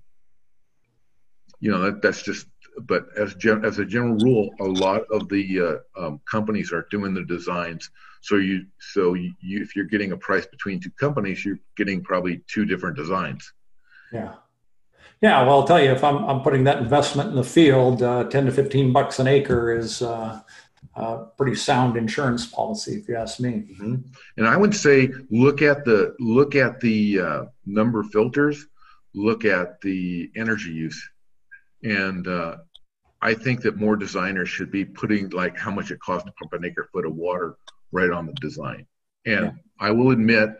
you 1.61 1.70
know 1.70 1.81
that 1.81 2.03
that's 2.03 2.22
just. 2.22 2.47
But 2.83 3.07
as 3.18 3.35
gen- 3.35 3.64
as 3.64 3.78
a 3.78 3.85
general 3.85 4.14
rule, 4.14 4.51
a 4.61 4.64
lot 4.64 5.03
of 5.11 5.28
the 5.28 5.61
uh, 5.61 6.01
um, 6.01 6.20
companies 6.31 6.72
are 6.72 6.87
doing 6.91 7.12
the 7.12 7.24
designs. 7.24 7.91
So 8.22 8.37
you 8.37 8.66
so 8.78 9.14
you, 9.14 9.35
if 9.43 9.74
you're 9.74 9.87
getting 9.87 10.12
a 10.12 10.16
price 10.16 10.47
between 10.47 10.81
two 10.81 10.93
companies, 10.93 11.45
you're 11.45 11.59
getting 11.76 12.03
probably 12.03 12.43
two 12.47 12.64
different 12.64 12.97
designs. 12.97 13.53
Yeah. 14.12 14.35
Yeah, 15.20 15.42
well, 15.42 15.60
I'll 15.60 15.66
tell 15.66 15.82
you, 15.82 15.90
if 15.90 16.02
I'm, 16.02 16.24
I'm 16.24 16.40
putting 16.40 16.64
that 16.64 16.78
investment 16.78 17.28
in 17.28 17.36
the 17.36 17.44
field, 17.44 18.02
uh, 18.02 18.24
10 18.24 18.46
to 18.46 18.52
15 18.52 18.92
bucks 18.92 19.18
an 19.18 19.26
acre 19.26 19.76
is 19.76 20.00
uh, 20.00 20.40
a 20.94 21.24
pretty 21.36 21.54
sound 21.54 21.96
insurance 21.96 22.46
policy, 22.46 22.94
if 22.94 23.08
you 23.08 23.16
ask 23.16 23.38
me. 23.38 23.66
Mm-hmm. 23.70 23.96
And 24.38 24.46
I 24.46 24.56
would 24.56 24.74
say 24.74 25.10
look 25.30 25.60
at 25.60 25.84
the 25.84 26.14
look 26.18 26.54
at 26.54 26.80
the 26.80 27.20
uh, 27.20 27.44
number 27.66 28.00
of 28.00 28.10
filters, 28.10 28.66
look 29.14 29.44
at 29.44 29.80
the 29.82 30.30
energy 30.36 30.70
use, 30.70 31.10
and 31.82 32.26
uh, 32.26 32.56
I 33.20 33.34
think 33.34 33.60
that 33.62 33.76
more 33.76 33.96
designers 33.96 34.48
should 34.48 34.70
be 34.70 34.86
putting 34.86 35.28
like 35.30 35.58
how 35.58 35.70
much 35.70 35.90
it 35.90 36.00
costs 36.00 36.26
to 36.26 36.32
pump 36.32 36.54
an 36.54 36.64
acre 36.64 36.88
foot 36.92 37.04
of 37.04 37.14
water 37.14 37.56
right 37.92 38.10
on 38.10 38.26
the 38.26 38.32
design. 38.40 38.86
And 39.26 39.44
yeah. 39.44 39.52
I 39.78 39.90
will 39.90 40.12
admit 40.12 40.50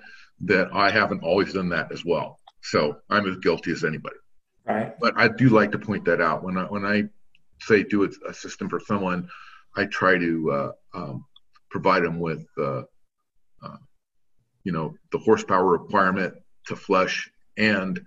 that 0.43 0.69
I 0.75 0.91
haven't 0.91 1.23
always 1.23 1.55
done 1.55 1.71
that 1.71 1.93
as 1.93 2.05
well. 2.05 2.39
So 2.63 2.99
I'm 3.09 3.27
as 3.27 3.39
guilty 3.39 3.73
as 3.73 3.85
anybody. 3.85 4.17
Right. 4.67 4.99
But 5.01 5.15
I 5.17 5.29
do 5.29 5.49
like 5.49 5.73
to 5.73 5.79
point 5.79 6.05
that 6.05 6.21
out 6.21 6.43
when 6.43 6.57
I 6.57 6.65
when 6.65 6.85
I 6.85 7.05
say 7.61 7.83
do 7.83 8.05
a, 8.05 8.35
system 8.35 8.69
for 8.69 8.81
someone, 8.81 9.29
I 9.77 9.87
try 9.87 10.19
to 10.19 10.51
uh, 10.53 10.73
um, 10.95 11.25
provide 11.71 12.05
them 12.05 12.19
with 12.21 12.47
uh, 12.59 12.83
uh, 13.63 13.77
you 14.65 14.73
know 14.73 14.95
the 15.13 15.19
horsepower 15.19 15.67
requirement 15.67 16.35
to 16.67 16.77
flush 16.77 17.31
and 17.57 18.01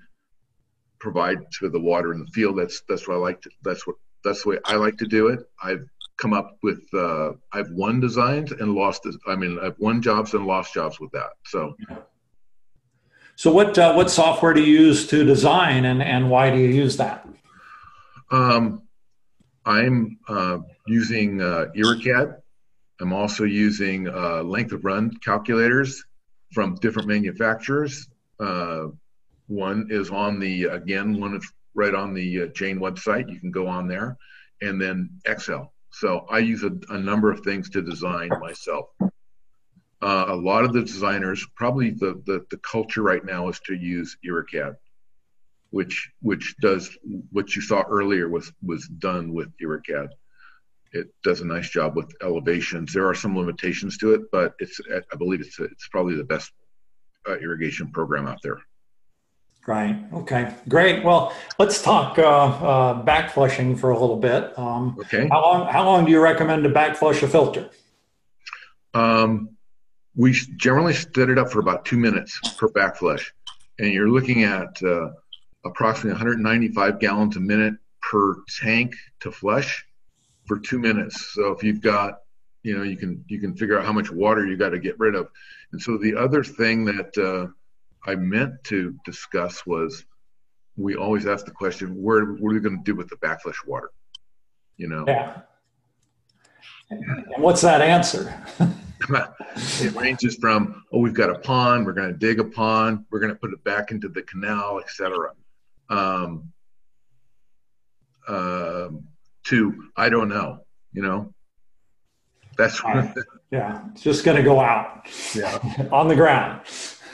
provide 1.00 1.40
to 1.60 1.70
the 1.70 1.80
water 1.80 2.14
in 2.14 2.20
the 2.20 2.28
field. 2.28 2.58
That's 2.58 2.82
that's 2.88 3.08
what 3.08 3.16
I 3.16 3.20
like 3.20 3.42
to. 3.42 3.50
That's 3.64 3.86
what 3.88 3.96
that's 4.24 4.44
the 4.44 4.50
way 4.50 4.58
I 4.66 4.76
like 4.76 4.98
to 4.98 5.08
do 5.08 5.28
it. 5.28 5.40
I've 5.62 5.86
come 6.18 6.34
up 6.34 6.58
with 6.62 6.82
uh, 6.94 7.32
I've 7.52 7.72
won 7.72 8.00
designs 8.00 8.52
and 8.52 8.74
lost. 8.74 9.08
I 9.28 9.36
mean, 9.36 9.60
I've 9.62 9.78
won 9.80 10.02
jobs 10.02 10.34
and 10.34 10.46
lost 10.46 10.74
jobs 10.74 11.00
with 11.00 11.12
that. 11.12 11.32
So. 11.46 11.76
So 13.36 13.52
what 13.52 13.78
uh, 13.78 13.94
what 13.94 14.12
software 14.12 14.54
do 14.54 14.62
you 14.62 14.80
use 14.80 15.08
to 15.08 15.24
design, 15.24 15.86
and 15.86 16.02
and 16.02 16.30
why 16.30 16.52
do 16.52 16.58
you 16.58 16.70
use 16.70 16.98
that? 16.98 17.28
Um, 18.32 18.84
I'm 19.66 20.20
uh, 20.28 20.60
using 20.88 21.42
uh, 21.42 21.68
IRRICAD. 21.76 22.38
I'm 23.02 23.14
also 23.14 23.44
using 23.44 24.08
uh, 24.08 24.44
length 24.44 24.72
of 24.72 24.86
run 24.86 25.12
calculators 25.24 26.04
from 26.54 26.76
different 26.76 27.08
manufacturers. 27.08 28.08
Uh, 28.40 28.88
one 29.48 29.88
is 29.90 30.10
on 30.10 30.40
the 30.40 30.66
again, 30.66 31.20
one 31.20 31.36
is 31.36 31.52
right 31.74 31.96
on 31.96 32.14
the 32.14 32.44
uh, 32.44 32.48
Jain 32.48 32.80
website. 32.80 33.32
You 33.32 33.40
can 33.40 33.52
go 33.52 33.68
on 33.68 33.88
there, 33.88 34.18
and 34.62 34.80
then 34.80 35.10
Excel. 35.26 35.74
So 35.92 36.26
I 36.30 36.40
use 36.40 36.64
a, 36.64 36.72
a 36.90 36.98
number 36.98 37.32
of 37.32 37.42
things 37.42 37.70
to 37.72 37.82
design 37.82 38.30
myself. 38.40 38.90
Uh, 40.04 40.26
a 40.28 40.36
lot 40.36 40.66
of 40.66 40.74
the 40.74 40.82
designers, 40.82 41.48
probably 41.56 41.92
the, 41.92 42.22
the, 42.26 42.46
the 42.52 42.58
culture 42.58 43.02
right 43.02 43.24
now 43.24 43.48
is 43.48 43.60
to 43.62 43.74
use 43.74 44.18
IRRICAD, 44.26 44.76
which 45.70 46.12
which 46.22 46.56
does 46.60 46.98
what 47.32 47.56
you 47.56 47.62
saw 47.62 47.84
earlier 47.84 48.28
was 48.28 48.52
was 48.62 48.86
done 48.88 49.34
with 49.34 49.50
IRRICAD. 49.62 50.10
It 50.92 51.08
does 51.24 51.40
a 51.40 51.46
nice 51.46 51.70
job 51.70 51.96
with 51.96 52.14
elevations. 52.22 52.92
There 52.92 53.08
are 53.08 53.16
some 53.16 53.38
limitations 53.38 53.98
to 54.00 54.14
it, 54.14 54.24
but 54.30 54.56
it's 54.60 54.82
I 54.92 55.16
believe 55.16 55.40
it's 55.40 55.58
it's 55.60 55.88
probably 55.88 56.16
the 56.16 56.26
best 56.26 56.52
uh, 57.28 57.38
irrigation 57.38 57.90
program 57.92 58.28
out 58.28 58.40
there. 58.44 58.60
Right. 59.66 59.98
Okay. 60.12 60.54
Great. 60.68 61.06
Well, 61.06 61.34
let's 61.58 61.82
talk 61.82 62.20
uh, 62.20 62.24
uh, 62.24 62.94
back 63.04 63.32
flushing 63.32 63.78
for 63.78 63.92
a 63.92 63.98
little 63.98 64.18
bit. 64.18 64.60
Um, 64.60 64.98
okay. 65.00 65.30
How 65.32 65.42
long? 65.42 65.68
How 65.72 65.86
long 65.86 66.04
do 66.04 66.12
you 66.12 66.20
recommend 66.20 66.64
to 66.64 66.70
back 66.70 66.98
flush 66.98 67.24
a 67.24 67.28
filter? 67.30 67.70
Um, 68.94 69.53
we 70.16 70.34
generally 70.58 70.94
set 70.94 71.30
it 71.30 71.38
up 71.38 71.52
for 71.52 71.60
about 71.60 71.86
two 71.86 71.98
minutes 71.98 72.40
per 72.58 72.68
back 72.70 72.98
flush, 72.98 73.34
and 73.80 73.92
you're 73.92 74.10
looking 74.10 74.44
at 74.44 74.82
uh, 74.84 75.10
approximately 75.66 76.12
195 76.12 77.00
gallons 77.00 77.36
a 77.36 77.40
minute 77.40 77.76
per 78.02 78.36
tank 78.62 78.94
to 79.22 79.32
flush 79.32 79.86
for 80.46 80.60
two 80.60 80.80
minutes. 80.80 81.34
So 81.34 81.52
if 81.52 81.64
you've 81.64 81.82
got, 81.82 82.20
you 82.62 82.78
know, 82.78 82.84
you 82.84 82.98
can 82.98 83.24
you 83.28 83.40
can 83.40 83.56
figure 83.56 83.80
out 83.80 83.86
how 83.86 83.94
much 83.94 84.12
water 84.12 84.46
you 84.46 84.58
got 84.58 84.70
to 84.70 84.80
get 84.80 85.00
rid 85.00 85.16
of. 85.16 85.30
And 85.72 85.82
so 85.82 85.98
the 85.98 86.16
other 86.16 86.44
thing 86.44 86.86
that 86.86 87.18
uh, 87.18 87.48
I 88.10 88.16
meant 88.16 88.64
to 88.66 88.96
discuss 89.06 89.66
was 89.66 90.06
we 90.76 90.96
always 90.96 91.26
ask 91.26 91.46
the 91.46 91.52
question, 91.52 92.02
where 92.02 92.26
what 92.26 92.52
are 92.52 92.54
we 92.54 92.60
going 92.60 92.78
to 92.78 92.84
do 92.84 92.96
with 92.96 93.10
the 93.10 93.16
backflush 93.18 93.66
water? 93.66 93.92
You 94.78 94.90
know. 94.90 95.06
Yeah. 95.08 95.42
And 96.90 97.26
what's 97.38 97.62
that 97.62 97.82
answer? 97.82 98.46
it 99.56 99.94
ranges 99.96 100.36
from 100.36 100.84
oh 100.92 101.00
we've 101.00 101.14
got 101.14 101.30
a 101.30 101.40
pond 101.40 101.86
we're 101.86 101.94
going 101.94 102.12
to 102.12 102.18
dig 102.18 102.40
a 102.40 102.44
pond 102.44 103.06
we're 103.10 103.20
going 103.20 103.32
to 103.32 103.40
put 103.40 103.52
it 103.52 103.64
back 103.64 103.92
into 103.92 104.08
the 104.08 104.22
canal 104.24 104.80
etc 104.80 105.32
um, 105.90 106.52
uh, 108.28 108.90
to 109.44 109.90
i 109.98 110.10
don't 110.10 110.30
know 110.30 110.60
you 110.94 111.02
know? 111.02 111.34
That's 112.58 112.84
uh, 112.84 113.12
yeah 113.52 113.84
it's 113.92 114.04
just 114.04 114.24
going 114.24 114.38
to 114.38 114.44
go 114.44 114.60
out. 114.60 115.08
Yeah. 115.34 115.58
On 115.92 116.08
the 116.08 116.16
ground. 116.16 116.62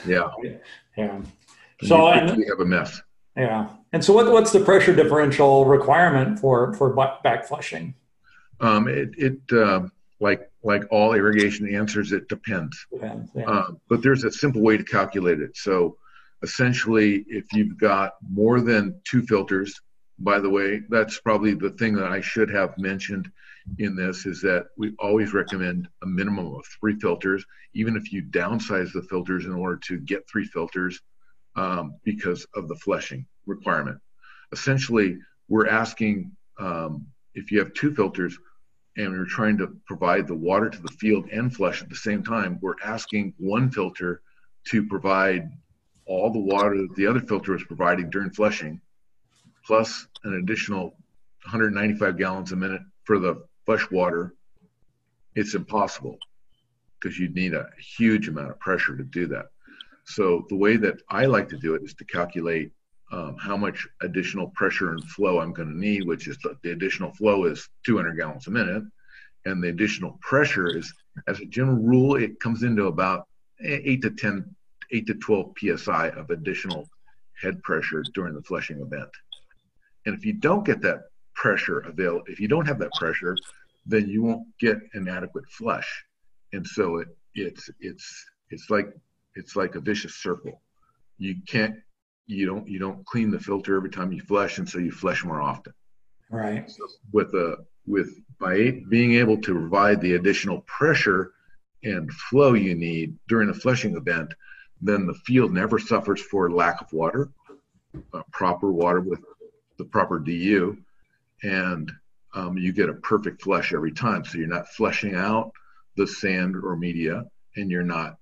Yeah. 0.06 0.28
Yeah. 0.96 1.22
So 1.82 2.08
and, 2.08 2.36
we 2.36 2.46
have 2.46 2.60
a 2.60 2.66
mess 2.66 3.00
yeah. 3.36 3.68
And 3.92 4.04
so 4.04 4.12
what, 4.12 4.30
what's 4.30 4.52
the 4.52 4.60
pressure 4.60 4.94
differential 4.94 5.64
requirement 5.64 6.38
for 6.38 6.74
for 6.74 6.92
back 6.94 7.46
flushing? 7.46 7.94
Um, 8.60 8.88
it, 8.88 9.10
it 9.16 9.40
uh, 9.52 9.82
like 10.20 10.49
like 10.62 10.84
all 10.90 11.14
irrigation 11.14 11.74
answers, 11.74 12.12
it 12.12 12.28
depends. 12.28 12.86
depends 12.92 13.30
yeah. 13.34 13.44
uh, 13.44 13.70
but 13.88 14.02
there's 14.02 14.24
a 14.24 14.32
simple 14.32 14.62
way 14.62 14.76
to 14.76 14.84
calculate 14.84 15.40
it. 15.40 15.56
So 15.56 15.96
essentially, 16.42 17.24
if 17.28 17.52
you've 17.52 17.78
got 17.78 18.12
more 18.30 18.60
than 18.60 19.00
two 19.04 19.22
filters, 19.22 19.80
by 20.18 20.38
the 20.38 20.50
way, 20.50 20.82
that's 20.90 21.18
probably 21.20 21.54
the 21.54 21.70
thing 21.70 21.94
that 21.94 22.10
I 22.10 22.20
should 22.20 22.50
have 22.50 22.76
mentioned 22.76 23.30
in 23.78 23.96
this 23.96 24.26
is 24.26 24.40
that 24.42 24.66
we 24.76 24.94
always 24.98 25.32
recommend 25.32 25.88
a 26.02 26.06
minimum 26.06 26.54
of 26.54 26.64
three 26.78 26.98
filters, 26.98 27.44
even 27.74 27.96
if 27.96 28.12
you 28.12 28.22
downsize 28.22 28.92
the 28.92 29.02
filters 29.02 29.46
in 29.46 29.52
order 29.52 29.78
to 29.88 29.98
get 30.00 30.28
three 30.28 30.44
filters 30.44 31.00
um, 31.56 31.94
because 32.04 32.46
of 32.54 32.68
the 32.68 32.76
flushing 32.76 33.26
requirement. 33.46 33.98
Essentially, 34.52 35.18
we're 35.48 35.68
asking 35.68 36.32
um, 36.58 37.06
if 37.34 37.50
you 37.50 37.58
have 37.58 37.72
two 37.74 37.94
filters, 37.94 38.38
and 38.96 39.12
we 39.12 39.18
are 39.18 39.24
trying 39.24 39.56
to 39.58 39.68
provide 39.86 40.26
the 40.26 40.34
water 40.34 40.68
to 40.68 40.82
the 40.82 40.88
field 40.88 41.28
and 41.30 41.54
flush 41.54 41.82
at 41.82 41.88
the 41.88 41.96
same 41.96 42.22
time, 42.22 42.58
we're 42.60 42.74
asking 42.84 43.34
one 43.38 43.70
filter 43.70 44.22
to 44.68 44.86
provide 44.86 45.50
all 46.06 46.30
the 46.30 46.38
water 46.38 46.76
that 46.76 46.94
the 46.96 47.06
other 47.06 47.20
filter 47.20 47.54
is 47.54 47.62
providing 47.64 48.10
during 48.10 48.30
flushing, 48.30 48.80
plus 49.64 50.06
an 50.24 50.34
additional 50.34 50.96
195 51.44 52.18
gallons 52.18 52.52
a 52.52 52.56
minute 52.56 52.82
for 53.04 53.18
the 53.18 53.42
flush 53.64 53.88
water. 53.90 54.34
It's 55.36 55.54
impossible 55.54 56.18
because 57.00 57.18
you'd 57.18 57.34
need 57.34 57.54
a 57.54 57.68
huge 57.78 58.28
amount 58.28 58.50
of 58.50 58.58
pressure 58.58 58.96
to 58.96 59.04
do 59.04 59.26
that. 59.28 59.46
So 60.04 60.44
the 60.48 60.56
way 60.56 60.76
that 60.76 61.00
I 61.08 61.26
like 61.26 61.48
to 61.50 61.58
do 61.58 61.74
it 61.74 61.82
is 61.82 61.94
to 61.94 62.04
calculate 62.04 62.72
um, 63.12 63.36
how 63.38 63.56
much 63.56 63.88
additional 64.02 64.48
pressure 64.48 64.92
and 64.92 65.04
flow 65.04 65.40
I'm 65.40 65.52
going 65.52 65.68
to 65.68 65.78
need, 65.78 66.06
which 66.06 66.28
is 66.28 66.38
the, 66.38 66.56
the, 66.62 66.70
additional 66.70 67.12
flow 67.12 67.44
is 67.44 67.68
200 67.84 68.16
gallons 68.16 68.46
a 68.46 68.50
minute, 68.50 68.84
and 69.46 69.62
the 69.62 69.68
additional 69.68 70.18
pressure 70.20 70.76
is, 70.76 70.92
as 71.26 71.40
a 71.40 71.46
general 71.46 71.76
rule, 71.76 72.16
it 72.16 72.38
comes 72.40 72.62
into 72.62 72.86
about 72.86 73.26
eight 73.62 74.02
to 74.02 74.10
10, 74.10 74.54
eight 74.92 75.06
to 75.06 75.14
12 75.14 75.54
psi 75.76 76.08
of 76.10 76.30
additional 76.30 76.88
head 77.40 77.62
pressure 77.62 78.04
during 78.14 78.34
the 78.34 78.42
flushing 78.42 78.80
event. 78.80 79.10
And 80.06 80.14
if 80.14 80.24
you 80.24 80.34
don't 80.34 80.64
get 80.64 80.80
that 80.82 81.08
pressure 81.34 81.80
available, 81.80 82.24
if 82.26 82.38
you 82.38 82.48
don't 82.48 82.66
have 82.66 82.78
that 82.78 82.92
pressure, 82.92 83.36
then 83.86 84.08
you 84.08 84.22
won't 84.22 84.46
get 84.58 84.78
an 84.94 85.08
adequate 85.08 85.46
flush. 85.48 86.04
And 86.52 86.66
so 86.66 86.98
it 86.98 87.08
it's 87.34 87.70
it's 87.80 88.26
it's 88.50 88.70
like 88.70 88.92
it's 89.34 89.56
like 89.56 89.74
a 89.74 89.80
vicious 89.80 90.16
circle. 90.16 90.60
You 91.18 91.36
can't 91.46 91.76
you 92.30 92.46
don't 92.46 92.68
you 92.68 92.78
don't 92.78 93.04
clean 93.04 93.30
the 93.30 93.38
filter 93.38 93.76
every 93.76 93.90
time 93.90 94.12
you 94.12 94.20
flush, 94.20 94.58
and 94.58 94.68
so 94.68 94.78
you 94.78 94.92
flush 94.92 95.24
more 95.24 95.42
often. 95.42 95.74
Right. 96.30 96.70
So 96.70 96.86
with 97.12 97.34
a 97.34 97.56
with 97.86 98.08
by 98.38 98.82
being 98.88 99.14
able 99.14 99.38
to 99.38 99.52
provide 99.52 100.00
the 100.00 100.14
additional 100.14 100.60
pressure 100.62 101.32
and 101.82 102.10
flow 102.12 102.54
you 102.54 102.74
need 102.74 103.16
during 103.28 103.50
a 103.50 103.54
flushing 103.54 103.96
event, 103.96 104.32
then 104.80 105.06
the 105.06 105.14
field 105.14 105.52
never 105.52 105.78
suffers 105.78 106.20
for 106.20 106.50
lack 106.50 106.80
of 106.80 106.92
water, 106.92 107.30
uh, 108.14 108.22
proper 108.32 108.70
water 108.70 109.00
with 109.00 109.20
the 109.78 109.84
proper 109.84 110.18
DU, 110.18 110.76
and 111.42 111.90
um, 112.34 112.56
you 112.56 112.72
get 112.72 112.88
a 112.88 112.94
perfect 112.94 113.42
flush 113.42 113.72
every 113.72 113.92
time. 113.92 114.24
So 114.24 114.38
you're 114.38 114.46
not 114.46 114.68
flushing 114.68 115.14
out 115.14 115.52
the 115.96 116.06
sand 116.06 116.54
or 116.54 116.76
media, 116.76 117.24
and 117.56 117.70
you're 117.70 117.82
not 117.82 118.18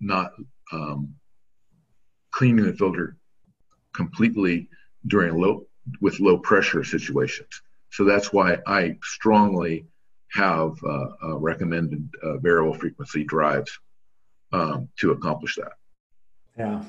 not 0.00 0.32
um, 0.72 1.14
cleaning 2.32 2.64
the 2.64 2.72
filter 2.72 3.16
completely 3.94 4.68
during 5.06 5.36
low 5.40 5.66
with 6.00 6.20
low 6.20 6.38
pressure 6.38 6.84
situations. 6.84 7.48
So 7.90 8.04
that's 8.04 8.32
why 8.32 8.58
I 8.66 8.96
strongly 9.02 9.86
have 10.32 10.72
uh, 10.82 11.06
uh, 11.22 11.36
recommended 11.36 12.08
uh, 12.22 12.38
variable 12.38 12.74
frequency 12.74 13.24
drives 13.24 13.78
um, 14.52 14.88
to 15.00 15.12
accomplish 15.12 15.56
that. 15.56 15.72
Yeah. 16.58 16.82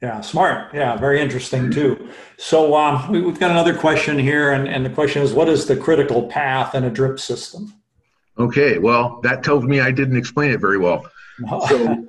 Yeah, 0.00 0.20
smart. 0.20 0.74
Yeah, 0.74 0.96
very 0.96 1.20
interesting 1.20 1.70
too. 1.70 2.10
So 2.36 2.74
um, 2.74 3.12
we, 3.12 3.22
have 3.22 3.38
got 3.38 3.52
another 3.52 3.72
question 3.74 4.18
here, 4.18 4.50
and, 4.50 4.66
and 4.66 4.84
the 4.84 4.90
question 4.90 5.22
is, 5.22 5.32
what 5.32 5.48
is 5.48 5.66
the 5.66 5.76
critical 5.76 6.26
path 6.26 6.74
in 6.74 6.82
a 6.82 6.90
drip 6.90 7.20
system? 7.20 7.72
Okay, 8.36 8.78
well, 8.78 9.20
that 9.22 9.44
tells 9.44 9.62
me 9.62 9.78
I 9.78 9.92
didn't 9.92 10.16
explain 10.16 10.50
it 10.50 10.60
very 10.60 10.78
well. 10.78 11.06
So, 11.68 12.06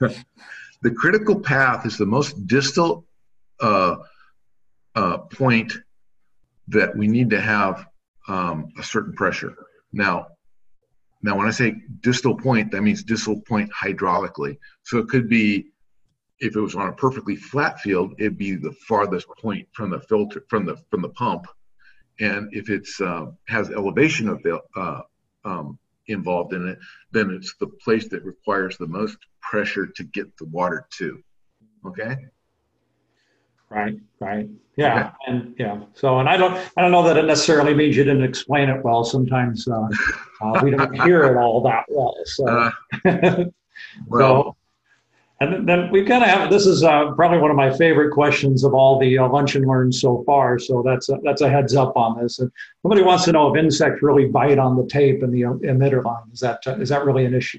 the 0.82 0.90
critical 0.90 1.40
path 1.40 1.84
is 1.84 1.98
the 1.98 2.06
most 2.06 2.46
distal 2.46 3.04
uh, 3.60 3.96
uh, 4.94 5.18
point 5.18 5.72
that 6.68 6.96
we 6.96 7.06
need 7.06 7.30
to 7.30 7.40
have 7.40 7.86
um, 8.28 8.68
a 8.78 8.82
certain 8.82 9.12
pressure. 9.12 9.54
Now, 9.92 10.28
now 11.22 11.36
when 11.36 11.46
I 11.46 11.50
say 11.50 11.76
distal 12.00 12.36
point, 12.36 12.72
that 12.72 12.82
means 12.82 13.02
distal 13.02 13.40
point 13.42 13.70
hydraulically. 13.72 14.58
So 14.84 14.98
it 14.98 15.08
could 15.08 15.28
be, 15.28 15.66
if 16.38 16.56
it 16.56 16.60
was 16.60 16.74
on 16.74 16.88
a 16.88 16.92
perfectly 16.92 17.36
flat 17.36 17.80
field, 17.80 18.14
it'd 18.18 18.36
be 18.36 18.56
the 18.56 18.72
farthest 18.88 19.26
point 19.40 19.66
from 19.72 19.90
the 19.90 20.00
filter 20.00 20.44
from 20.48 20.66
the 20.66 20.76
from 20.90 21.02
the 21.02 21.08
pump, 21.10 21.46
and 22.20 22.52
if 22.52 22.68
it's 22.68 23.00
uh, 23.00 23.26
has 23.46 23.70
elevation 23.70 24.28
of 24.28 24.42
the 24.42 24.60
uh, 24.76 25.00
um, 25.44 25.78
involved 26.08 26.52
in 26.52 26.68
it, 26.68 26.78
then 27.12 27.30
it's 27.30 27.54
the 27.58 27.66
place 27.66 28.08
that 28.08 28.24
requires 28.24 28.76
the 28.76 28.86
most 28.86 29.16
pressure 29.40 29.86
to 29.86 30.04
get 30.04 30.36
the 30.36 30.44
water 30.46 30.86
to. 30.98 31.22
Okay. 31.86 32.16
Right, 33.70 33.98
right. 34.20 34.48
Yeah, 34.76 35.06
okay. 35.06 35.10
and 35.26 35.54
yeah. 35.58 35.80
So, 35.94 36.18
and 36.20 36.28
I 36.28 36.36
don't, 36.36 36.54
I 36.76 36.82
don't 36.82 36.90
know 36.90 37.02
that 37.04 37.16
it 37.16 37.24
necessarily 37.24 37.74
means 37.74 37.96
you 37.96 38.04
didn't 38.04 38.24
explain 38.24 38.68
it 38.68 38.84
well. 38.84 39.04
Sometimes 39.04 39.66
uh, 39.66 39.88
uh, 40.42 40.60
we 40.62 40.70
don't 40.70 40.94
hear 41.04 41.24
it 41.24 41.36
all 41.36 41.62
that 41.62 41.84
well. 41.88 42.14
So, 42.26 42.46
uh, 42.46 42.70
well, 44.06 44.44
so, 44.44 44.56
and 45.40 45.66
then 45.66 45.90
we've 45.90 46.06
got 46.06 46.18
to 46.20 46.26
have. 46.26 46.50
This 46.50 46.66
is 46.66 46.84
uh, 46.84 47.12
probably 47.12 47.38
one 47.38 47.50
of 47.50 47.56
my 47.56 47.74
favorite 47.74 48.12
questions 48.12 48.64
of 48.64 48.74
all 48.74 48.98
the 48.98 49.18
uh, 49.18 49.28
lunch 49.28 49.54
and 49.54 49.66
learn 49.66 49.92
so 49.92 50.22
far. 50.24 50.58
So 50.58 50.82
that's 50.84 51.08
a, 51.08 51.18
that's 51.22 51.40
a 51.40 51.48
heads 51.48 51.74
up 51.74 51.96
on 51.96 52.22
this. 52.22 52.38
And 52.38 52.50
somebody 52.82 53.02
wants 53.02 53.24
to 53.24 53.32
know 53.32 53.54
if 53.54 53.58
insects 53.58 54.02
really 54.02 54.26
bite 54.26 54.58
on 54.58 54.76
the 54.76 54.86
tape 54.86 55.22
and 55.22 55.32
the 55.32 55.42
emitter 55.42 56.04
line. 56.04 56.24
Is 56.32 56.40
that 56.40 56.60
uh, 56.66 56.76
is 56.76 56.90
that 56.90 57.04
really 57.06 57.24
an 57.24 57.34
issue? 57.34 57.58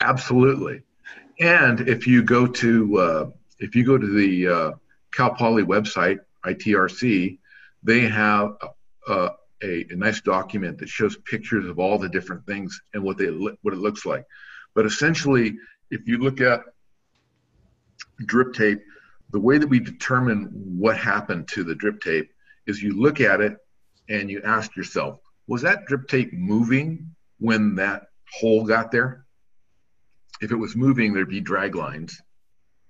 absolutely. 0.00 0.82
And 1.40 1.80
if 1.88 2.06
you 2.06 2.22
go 2.22 2.46
to 2.46 3.32
if 3.58 3.74
you 3.74 3.84
go 3.84 3.98
to 3.98 4.06
the 4.06 4.48
uh, 4.48 4.72
Cal 5.12 5.34
Poly 5.34 5.64
website, 5.64 6.18
ITRC, 6.44 7.38
they 7.82 8.00
have 8.00 8.56
a, 9.08 9.12
a, 9.62 9.86
a, 9.90 9.96
nice 9.96 10.20
document 10.20 10.78
that 10.78 10.88
shows 10.88 11.16
pictures 11.24 11.66
of 11.66 11.78
all 11.78 11.98
the 11.98 12.08
different 12.08 12.44
things 12.46 12.80
and 12.94 13.02
what 13.02 13.16
they 13.16 13.26
what 13.26 13.74
it 13.74 13.78
looks 13.78 14.04
like. 14.04 14.24
But 14.74 14.86
essentially, 14.86 15.56
if 15.90 16.06
you 16.06 16.18
look 16.18 16.40
at 16.40 16.60
drip 18.24 18.54
tape, 18.54 18.80
the 19.30 19.40
way 19.40 19.58
that 19.58 19.66
we 19.66 19.80
determine 19.80 20.50
what 20.52 20.96
happened 20.96 21.48
to 21.48 21.64
the 21.64 21.74
drip 21.74 22.00
tape 22.00 22.30
is 22.66 22.82
you 22.82 23.00
look 23.00 23.20
at 23.20 23.40
it 23.40 23.56
and 24.08 24.30
you 24.30 24.42
ask 24.42 24.76
yourself, 24.76 25.20
was 25.46 25.62
that 25.62 25.86
drip 25.86 26.08
tape 26.08 26.32
moving 26.32 27.14
when 27.38 27.74
that 27.76 28.08
hole 28.32 28.64
got 28.64 28.90
there? 28.90 29.24
If 30.40 30.52
it 30.52 30.56
was 30.56 30.76
moving, 30.76 31.14
there'd 31.14 31.28
be 31.28 31.40
drag 31.40 31.74
lines 31.74 32.20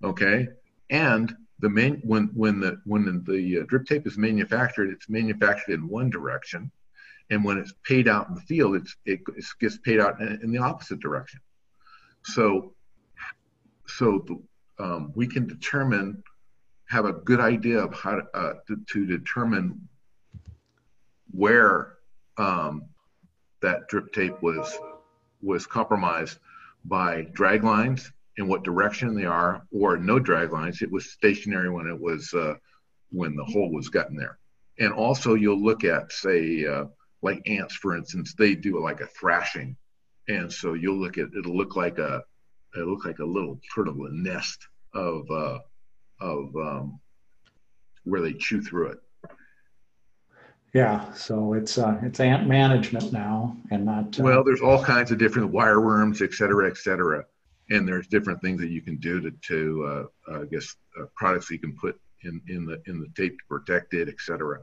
okay 0.04 0.48
and 0.90 1.34
the 1.58 1.68
main 1.68 2.00
when 2.04 2.26
when 2.34 2.60
the 2.60 2.80
when 2.84 3.22
the 3.26 3.60
uh, 3.60 3.64
drip 3.66 3.86
tape 3.86 4.06
is 4.06 4.18
manufactured 4.18 4.90
it's 4.90 5.08
manufactured 5.08 5.72
in 5.72 5.88
one 5.88 6.10
direction. 6.10 6.70
And 7.28 7.44
when 7.44 7.58
it's 7.58 7.74
paid 7.82 8.06
out 8.06 8.28
in 8.28 8.34
the 8.34 8.40
field 8.42 8.76
it's 8.76 8.94
it, 9.04 9.20
gets 9.58 9.78
paid 9.78 10.00
out 10.00 10.20
in, 10.20 10.40
in, 10.42 10.52
the 10.52 10.58
opposite 10.58 11.00
direction. 11.00 11.40
So 12.24 12.74
so 13.86 14.24
the, 14.26 14.84
um, 14.84 15.12
we 15.14 15.26
can 15.26 15.46
determine 15.46 16.22
have 16.88 17.04
a 17.04 17.12
good 17.12 17.40
idea 17.40 17.78
of 17.78 17.92
how 17.94 18.16
to, 18.16 18.22
uh, 18.34 18.52
to, 18.68 18.76
to 18.92 19.06
determine 19.06 19.88
where 21.32 21.94
um, 22.36 22.84
that 23.62 23.88
drip 23.88 24.12
tape 24.12 24.40
was 24.42 24.78
was 25.42 25.66
compromised 25.66 26.38
by 26.84 27.22
drag 27.32 27.64
lines 27.64 28.12
in 28.36 28.48
what 28.48 28.64
direction 28.64 29.14
they 29.14 29.24
are, 29.24 29.66
or 29.72 29.96
no 29.96 30.18
drag 30.18 30.52
lines. 30.52 30.82
It 30.82 30.90
was 30.90 31.10
stationary 31.12 31.70
when 31.70 31.86
it 31.86 31.98
was 31.98 32.32
uh, 32.34 32.54
when 33.10 33.34
the 33.34 33.44
hole 33.44 33.72
was 33.72 33.88
gotten 33.88 34.16
there. 34.16 34.38
And 34.78 34.92
also, 34.92 35.34
you'll 35.34 35.62
look 35.62 35.84
at 35.84 36.12
say 36.12 36.66
uh, 36.66 36.84
like 37.22 37.42
ants, 37.46 37.74
for 37.74 37.96
instance, 37.96 38.34
they 38.34 38.54
do 38.54 38.80
like 38.80 39.00
a 39.00 39.06
thrashing, 39.06 39.76
and 40.28 40.52
so 40.52 40.74
you'll 40.74 41.00
look 41.00 41.18
at 41.18 41.28
it'll 41.38 41.56
look 41.56 41.76
like 41.76 41.98
a 41.98 42.22
it'll 42.74 42.90
look 42.90 43.06
like 43.06 43.20
a 43.20 43.24
little 43.24 43.58
sort 43.74 43.88
of 43.88 43.96
a 43.96 44.10
nest 44.10 44.58
of 44.94 45.30
uh, 45.30 45.58
of 46.20 46.54
um, 46.56 47.00
where 48.04 48.20
they 48.20 48.34
chew 48.34 48.60
through 48.60 48.88
it. 48.88 48.98
Yeah, 50.74 51.10
so 51.14 51.54
it's 51.54 51.78
uh, 51.78 51.98
it's 52.02 52.20
ant 52.20 52.46
management 52.46 53.14
now, 53.14 53.56
and 53.70 53.86
not. 53.86 54.20
Uh, 54.20 54.24
well, 54.24 54.44
there's 54.44 54.60
all 54.60 54.84
kinds 54.84 55.10
of 55.10 55.16
different 55.16 55.50
wireworms, 55.50 56.20
et 56.20 56.34
cetera, 56.34 56.68
et 56.68 56.76
cetera 56.76 57.24
and 57.70 57.86
there's 57.86 58.06
different 58.06 58.40
things 58.40 58.60
that 58.60 58.70
you 58.70 58.80
can 58.80 58.96
do 58.96 59.20
to, 59.20 59.30
to 59.30 60.08
uh, 60.28 60.40
I 60.40 60.44
guess, 60.44 60.74
uh, 61.00 61.06
products 61.14 61.50
you 61.50 61.58
can 61.58 61.76
put 61.76 61.98
in, 62.22 62.40
in 62.48 62.64
the 62.64 62.80
in 62.86 63.00
the 63.00 63.08
tape 63.16 63.38
to 63.38 63.44
protect 63.48 63.94
it, 63.94 64.08
etc. 64.08 64.60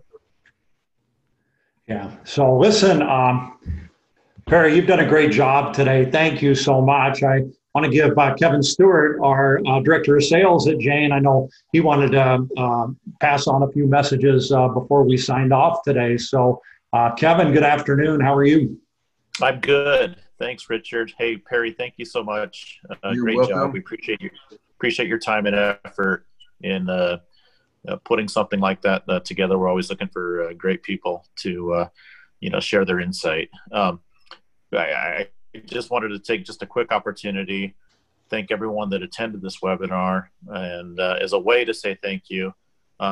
Yeah. 1.87 2.11
So 2.23 2.57
listen, 2.57 3.01
um, 3.01 3.57
Perry, 4.45 4.75
you've 4.75 4.87
done 4.87 5.01
a 5.01 5.07
great 5.07 5.31
job 5.31 5.73
today. 5.73 6.09
Thank 6.09 6.41
you 6.41 6.55
so 6.55 6.81
much. 6.81 7.23
I 7.23 7.41
want 7.75 7.85
to 7.85 7.89
give 7.89 8.17
uh, 8.17 8.33
Kevin 8.35 8.63
Stewart, 8.63 9.19
our 9.23 9.59
uh, 9.67 9.79
director 9.81 10.15
of 10.15 10.23
sales 10.23 10.67
at 10.67 10.77
Jain. 10.79 11.11
I 11.11 11.19
know 11.19 11.49
he 11.71 11.81
wanted 11.81 12.11
to 12.11 12.47
uh, 12.57 12.87
pass 13.19 13.47
on 13.47 13.63
a 13.63 13.71
few 13.71 13.87
messages 13.87 14.51
uh, 14.51 14.67
before 14.69 15.03
we 15.03 15.17
signed 15.17 15.53
off 15.53 15.83
today. 15.83 16.17
So, 16.17 16.61
Kevin, 17.17 17.51
good 17.51 17.63
afternoon. 17.63 18.21
How 18.21 18.35
are 18.35 18.45
you? 18.45 18.79
I'm 19.41 19.59
good. 19.59 20.17
Thanks, 20.39 20.69
Richard. 20.69 21.13
Hey, 21.17 21.37
Perry, 21.37 21.71
thank 21.71 21.95
you 21.97 22.05
so 22.05 22.23
much. 22.23 22.79
Uh, 23.03 23.13
great 23.13 23.37
welcome. 23.37 23.55
job. 23.55 23.73
We 23.73 23.79
appreciate 23.79 24.21
you 24.21 24.29
appreciate 24.83 25.07
your 25.07 25.19
time 25.19 25.45
and 25.45 25.55
effort 25.55 26.25
in 26.61 26.89
uh, 26.89 27.17
uh, 27.87 27.95
putting 28.03 28.27
something 28.27 28.59
like 28.59 28.81
that 28.81 29.03
uh, 29.07 29.21
together. 29.21 29.57
We're 29.57 29.69
always 29.69 29.89
looking 29.89 30.09
for 30.09 30.49
uh, 30.49 30.53
great 30.53 30.83
people 30.83 31.25
to, 31.37 31.73
uh, 31.73 31.87
you 32.41 32.49
know, 32.49 32.59
share 32.59 32.83
their 32.83 32.99
insight. 32.99 33.49
Um, 33.71 34.01
I, 34.73 34.77
I, 34.77 35.27
just 35.65 35.89
wanted 35.89 36.09
to 36.09 36.19
take 36.19 36.43
just 36.43 36.63
a 36.63 36.65
quick 36.65 36.91
opportunity, 36.91 37.75
thank 38.29 38.51
everyone 38.51 38.89
that 38.89 39.03
attended 39.03 39.41
this 39.41 39.59
webinar, 39.59 40.29
and 40.47 40.99
as 40.99 41.31
a 41.33 41.39
way 41.39 41.63
to 41.63 41.73
say 41.73 41.95
thank 42.01 42.23
you 42.27 42.53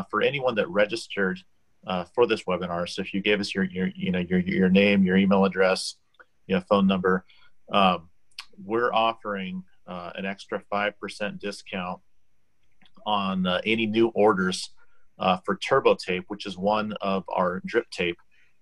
for 0.09 0.21
anyone 0.23 0.55
that 0.55 0.67
registered 0.67 1.39
for 2.15 2.25
this 2.25 2.43
webinar. 2.43 2.89
So 2.89 3.03
if 3.03 3.13
you 3.13 3.21
gave 3.21 3.39
us 3.39 3.53
your, 3.53 3.65
your 3.65 3.91
you 3.95 4.11
know, 4.11 4.19
your 4.19 4.39
your 4.39 4.69
name, 4.69 5.03
your 5.03 5.17
email 5.17 5.45
address 5.45 5.97
you 6.47 6.55
know, 6.55 6.61
phone 6.61 6.87
number. 6.87 7.25
Um, 7.71 8.09
we're 8.63 8.93
offering 8.93 9.63
uh, 9.87 10.11
an 10.15 10.25
extra 10.25 10.61
5% 10.71 11.39
discount 11.39 11.99
on 13.05 13.47
uh, 13.47 13.61
any 13.65 13.85
new 13.85 14.07
orders 14.09 14.69
uh, 15.19 15.37
for 15.45 15.55
Turbo 15.57 15.95
Tape, 15.95 16.25
which 16.27 16.45
is 16.45 16.57
one 16.57 16.93
of 17.01 17.23
our 17.29 17.61
drip 17.65 17.89
tape 17.91 18.17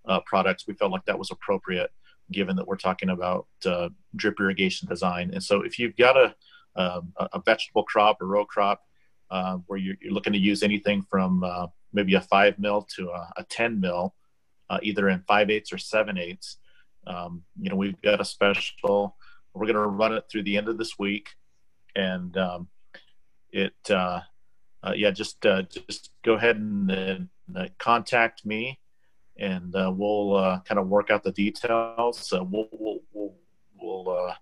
uh, 0.07 0.19
products. 0.25 0.65
We 0.67 0.73
felt 0.73 0.91
like 0.91 1.05
that 1.05 1.19
was 1.19 1.31
appropriate 1.31 1.91
given 2.31 2.55
that 2.55 2.67
we're 2.67 2.77
talking 2.77 3.09
about 3.09 3.47
uh, 3.65 3.89
drip 4.15 4.39
irrigation 4.39 4.87
design. 4.87 5.31
And 5.33 5.43
so 5.43 5.61
if 5.61 5.79
you've 5.79 5.95
got 5.95 6.15
a, 6.15 6.35
um, 6.75 7.11
a 7.17 7.41
vegetable 7.43 7.83
crop 7.83 8.21
or 8.21 8.27
row 8.27 8.45
crop 8.45 8.81
uh, 9.31 9.57
where 9.65 9.79
you're, 9.79 9.95
you're, 9.99 10.13
looking 10.13 10.33
to 10.33 10.39
use 10.39 10.61
anything 10.61 11.03
from 11.09 11.43
maybe 11.91 12.13
a 12.13 12.21
5 12.21 12.59
mil 12.59 12.87
to 12.95 13.09
a, 13.09 13.33
a 13.37 13.43
10 13.45 13.79
mil, 13.79 14.13
either 14.83 15.09
in 15.09 15.23
5 15.27 15.49
eighths 15.49 15.73
or 15.73 15.79
7 15.79 16.19
eighths, 16.19 16.57
um, 17.07 17.43
you 17.59 17.69
know, 17.69 17.75
we've 17.75 18.01
got 18.01 18.21
a 18.21 18.25
special. 18.25 19.15
We're 19.53 19.65
going 19.65 19.75
to 19.75 19.87
run 19.87 20.13
it 20.13 20.25
through 20.31 20.43
the 20.43 20.57
end 20.57 20.69
of 20.69 20.77
this 20.77 20.97
week, 20.99 21.29
and 21.95 22.35
um, 22.37 22.67
it, 23.51 23.73
uh, 23.89 24.21
uh, 24.83 24.93
yeah, 24.95 25.11
just 25.11 25.45
uh, 25.45 25.63
just 25.63 26.11
go 26.23 26.33
ahead 26.33 26.57
and, 26.57 27.29
uh, 27.55 27.65
contact 27.79 28.45
me, 28.45 28.79
and 29.37 29.75
uh, 29.75 29.91
we'll 29.93 30.35
uh, 30.35 30.59
kind 30.61 30.79
of 30.79 30.87
work 30.87 31.09
out 31.09 31.23
the 31.23 31.31
details. 31.31 32.31
we'll 32.31 32.69
we'll 32.71 32.99
we'll, 33.11 33.35
we'll 33.81 34.35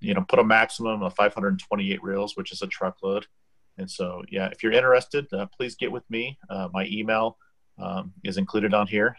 you 0.00 0.14
know 0.14 0.24
put 0.28 0.38
a 0.38 0.44
maximum 0.44 1.02
of 1.02 1.14
528 1.14 2.02
reels, 2.02 2.36
which 2.36 2.52
is 2.52 2.62
a 2.62 2.66
truckload. 2.66 3.26
And 3.78 3.90
so, 3.90 4.22
yeah, 4.30 4.48
if 4.48 4.62
you're 4.62 4.72
interested, 4.72 5.26
please 5.56 5.74
get 5.74 5.92
with 5.92 6.08
me. 6.10 6.38
my 6.72 6.86
email 6.90 7.36
um, 7.78 8.14
is 8.24 8.38
included 8.38 8.72
on 8.72 8.86
here. 8.86 9.16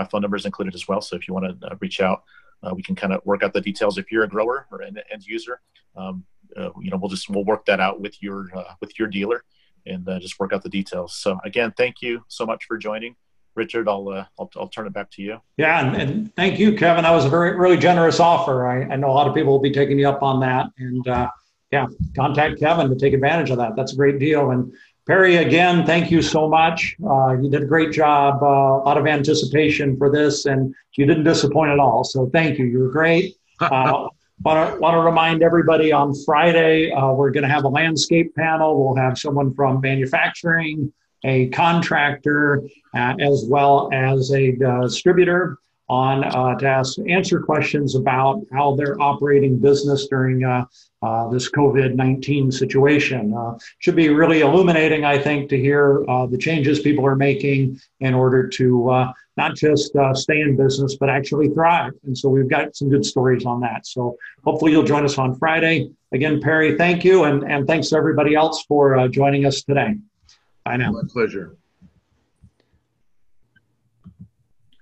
My 0.00 0.06
phone 0.06 0.22
number 0.22 0.36
is 0.36 0.46
included 0.46 0.74
as 0.74 0.88
well. 0.88 1.02
So 1.02 1.14
if 1.14 1.28
you 1.28 1.34
want 1.34 1.60
to 1.60 1.66
uh, 1.66 1.76
reach 1.78 2.00
out, 2.00 2.24
uh, 2.62 2.72
we 2.74 2.82
can 2.82 2.94
kind 2.94 3.12
of 3.12 3.20
work 3.26 3.42
out 3.42 3.52
the 3.52 3.60
details. 3.60 3.98
If 3.98 4.10
you're 4.10 4.24
a 4.24 4.28
grower 4.28 4.66
or 4.72 4.80
an 4.80 4.96
end 5.12 5.26
user, 5.26 5.60
um, 5.94 6.24
uh, 6.56 6.70
you 6.80 6.90
know, 6.90 6.96
we'll 6.96 7.10
just 7.10 7.28
we'll 7.28 7.44
work 7.44 7.66
that 7.66 7.80
out 7.80 8.00
with 8.00 8.22
your 8.22 8.50
with 8.80 8.98
your 8.98 9.08
dealer 9.08 9.44
and 9.86 10.08
just 10.20 10.40
work 10.40 10.54
out 10.54 10.62
the 10.62 10.70
details. 10.70 11.16
So 11.16 11.38
again, 11.44 11.74
thank 11.76 12.00
you 12.00 12.24
so 12.28 12.46
much 12.46 12.64
for 12.64 12.78
joining. 12.78 13.14
Richard, 13.54 13.88
I'll, 13.88 14.08
uh, 14.08 14.24
I'll, 14.38 14.50
I'll 14.56 14.68
turn 14.68 14.86
it 14.86 14.92
back 14.92 15.10
to 15.12 15.22
you. 15.22 15.40
Yeah, 15.56 15.84
and, 15.84 15.96
and, 16.00 16.36
thank 16.36 16.58
you, 16.58 16.76
Kevin. 16.76 17.02
That 17.02 17.10
was 17.10 17.24
a 17.24 17.28
very 17.28 17.58
really 17.58 17.76
generous 17.76 18.20
offer. 18.20 18.66
I, 18.66 18.84
I, 18.84 18.96
know 18.96 19.10
a 19.10 19.12
lot 19.12 19.26
of 19.26 19.34
people 19.34 19.52
will 19.52 19.60
be 19.60 19.72
taking 19.72 19.98
you 19.98 20.08
up 20.08 20.22
on 20.22 20.40
that, 20.40 20.66
and 20.78 21.06
uh, 21.08 21.28
yeah, 21.70 21.86
contact 22.16 22.58
Kevin 22.60 22.88
to 22.88 22.96
take 22.96 23.12
advantage 23.12 23.50
of 23.50 23.58
that. 23.58 23.76
That's 23.76 23.92
a 23.92 23.96
great 23.96 24.18
deal. 24.18 24.50
And 24.50 24.72
Perry, 25.10 25.38
again, 25.38 25.84
thank 25.84 26.12
you 26.12 26.22
so 26.22 26.48
much. 26.48 26.94
Uh, 27.04 27.32
you 27.32 27.50
did 27.50 27.64
a 27.64 27.66
great 27.66 27.90
job. 27.90 28.40
Uh, 28.44 28.46
a 28.46 28.86
lot 28.86 28.96
of 28.96 29.08
anticipation 29.08 29.96
for 29.96 30.08
this, 30.08 30.46
and 30.46 30.72
you 30.96 31.04
didn't 31.04 31.24
disappoint 31.24 31.72
at 31.72 31.80
all. 31.80 32.04
So 32.04 32.30
thank 32.32 32.60
you. 32.60 32.64
You 32.66 32.78
were 32.78 32.92
great. 32.92 33.34
Uh, 33.60 34.08
want 34.42 34.72
to 34.72 34.80
want 34.80 34.94
to 34.94 35.00
remind 35.00 35.42
everybody 35.42 35.92
on 35.92 36.14
Friday 36.24 36.90
uh, 36.92 37.12
we're 37.12 37.30
going 37.30 37.42
to 37.42 37.48
have 37.48 37.64
a 37.64 37.68
landscape 37.68 38.34
panel. 38.34 38.82
We'll 38.82 38.96
have 38.96 39.18
someone 39.18 39.52
from 39.52 39.82
manufacturing, 39.82 40.90
a 41.24 41.48
contractor, 41.48 42.62
uh, 42.94 43.16
as 43.20 43.44
well 43.46 43.90
as 43.92 44.32
a 44.32 44.56
uh, 44.64 44.82
distributor 44.84 45.58
on 45.90 46.22
uh, 46.22 46.54
to 46.54 46.66
ask, 46.68 46.98
answer 47.08 47.40
questions 47.40 47.96
about 47.96 48.40
how 48.52 48.76
they're 48.76 48.98
operating 49.02 49.58
business 49.58 50.06
during 50.06 50.44
uh, 50.44 50.64
uh, 51.02 51.28
this 51.30 51.50
COVID 51.50 51.96
19 51.96 52.52
situation. 52.52 53.34
Uh, 53.36 53.58
should 53.80 53.96
be 53.96 54.08
really 54.08 54.40
illuminating, 54.40 55.04
I 55.04 55.18
think, 55.18 55.50
to 55.50 55.58
hear 55.58 56.04
uh, 56.08 56.26
the 56.26 56.38
changes 56.38 56.78
people 56.78 57.04
are 57.04 57.16
making 57.16 57.80
in 57.98 58.14
order 58.14 58.46
to 58.46 58.88
uh, 58.88 59.12
not 59.36 59.56
just 59.56 59.92
stay 60.14 60.42
in 60.42 60.56
business, 60.56 60.94
but 60.94 61.10
actually 61.10 61.48
thrive. 61.48 61.92
And 62.04 62.16
so 62.16 62.28
we've 62.28 62.48
got 62.48 62.76
some 62.76 62.88
good 62.88 63.04
stories 63.04 63.44
on 63.44 63.58
that. 63.62 63.84
So 63.84 64.16
hopefully 64.44 64.70
you'll 64.70 64.84
join 64.84 65.04
us 65.04 65.18
on 65.18 65.34
Friday. 65.34 65.90
Again, 66.12 66.40
Perry, 66.40 66.76
thank 66.76 67.04
you. 67.04 67.24
And, 67.24 67.42
and 67.50 67.66
thanks 67.66 67.88
to 67.88 67.96
everybody 67.96 68.36
else 68.36 68.64
for 68.68 69.08
joining 69.08 69.44
us 69.44 69.62
today. 69.62 69.96
Bye 70.64 70.76
now. 70.76 70.92
My 70.92 71.02
pleasure. 71.08 71.56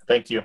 Thank 0.06 0.28
you. 0.28 0.42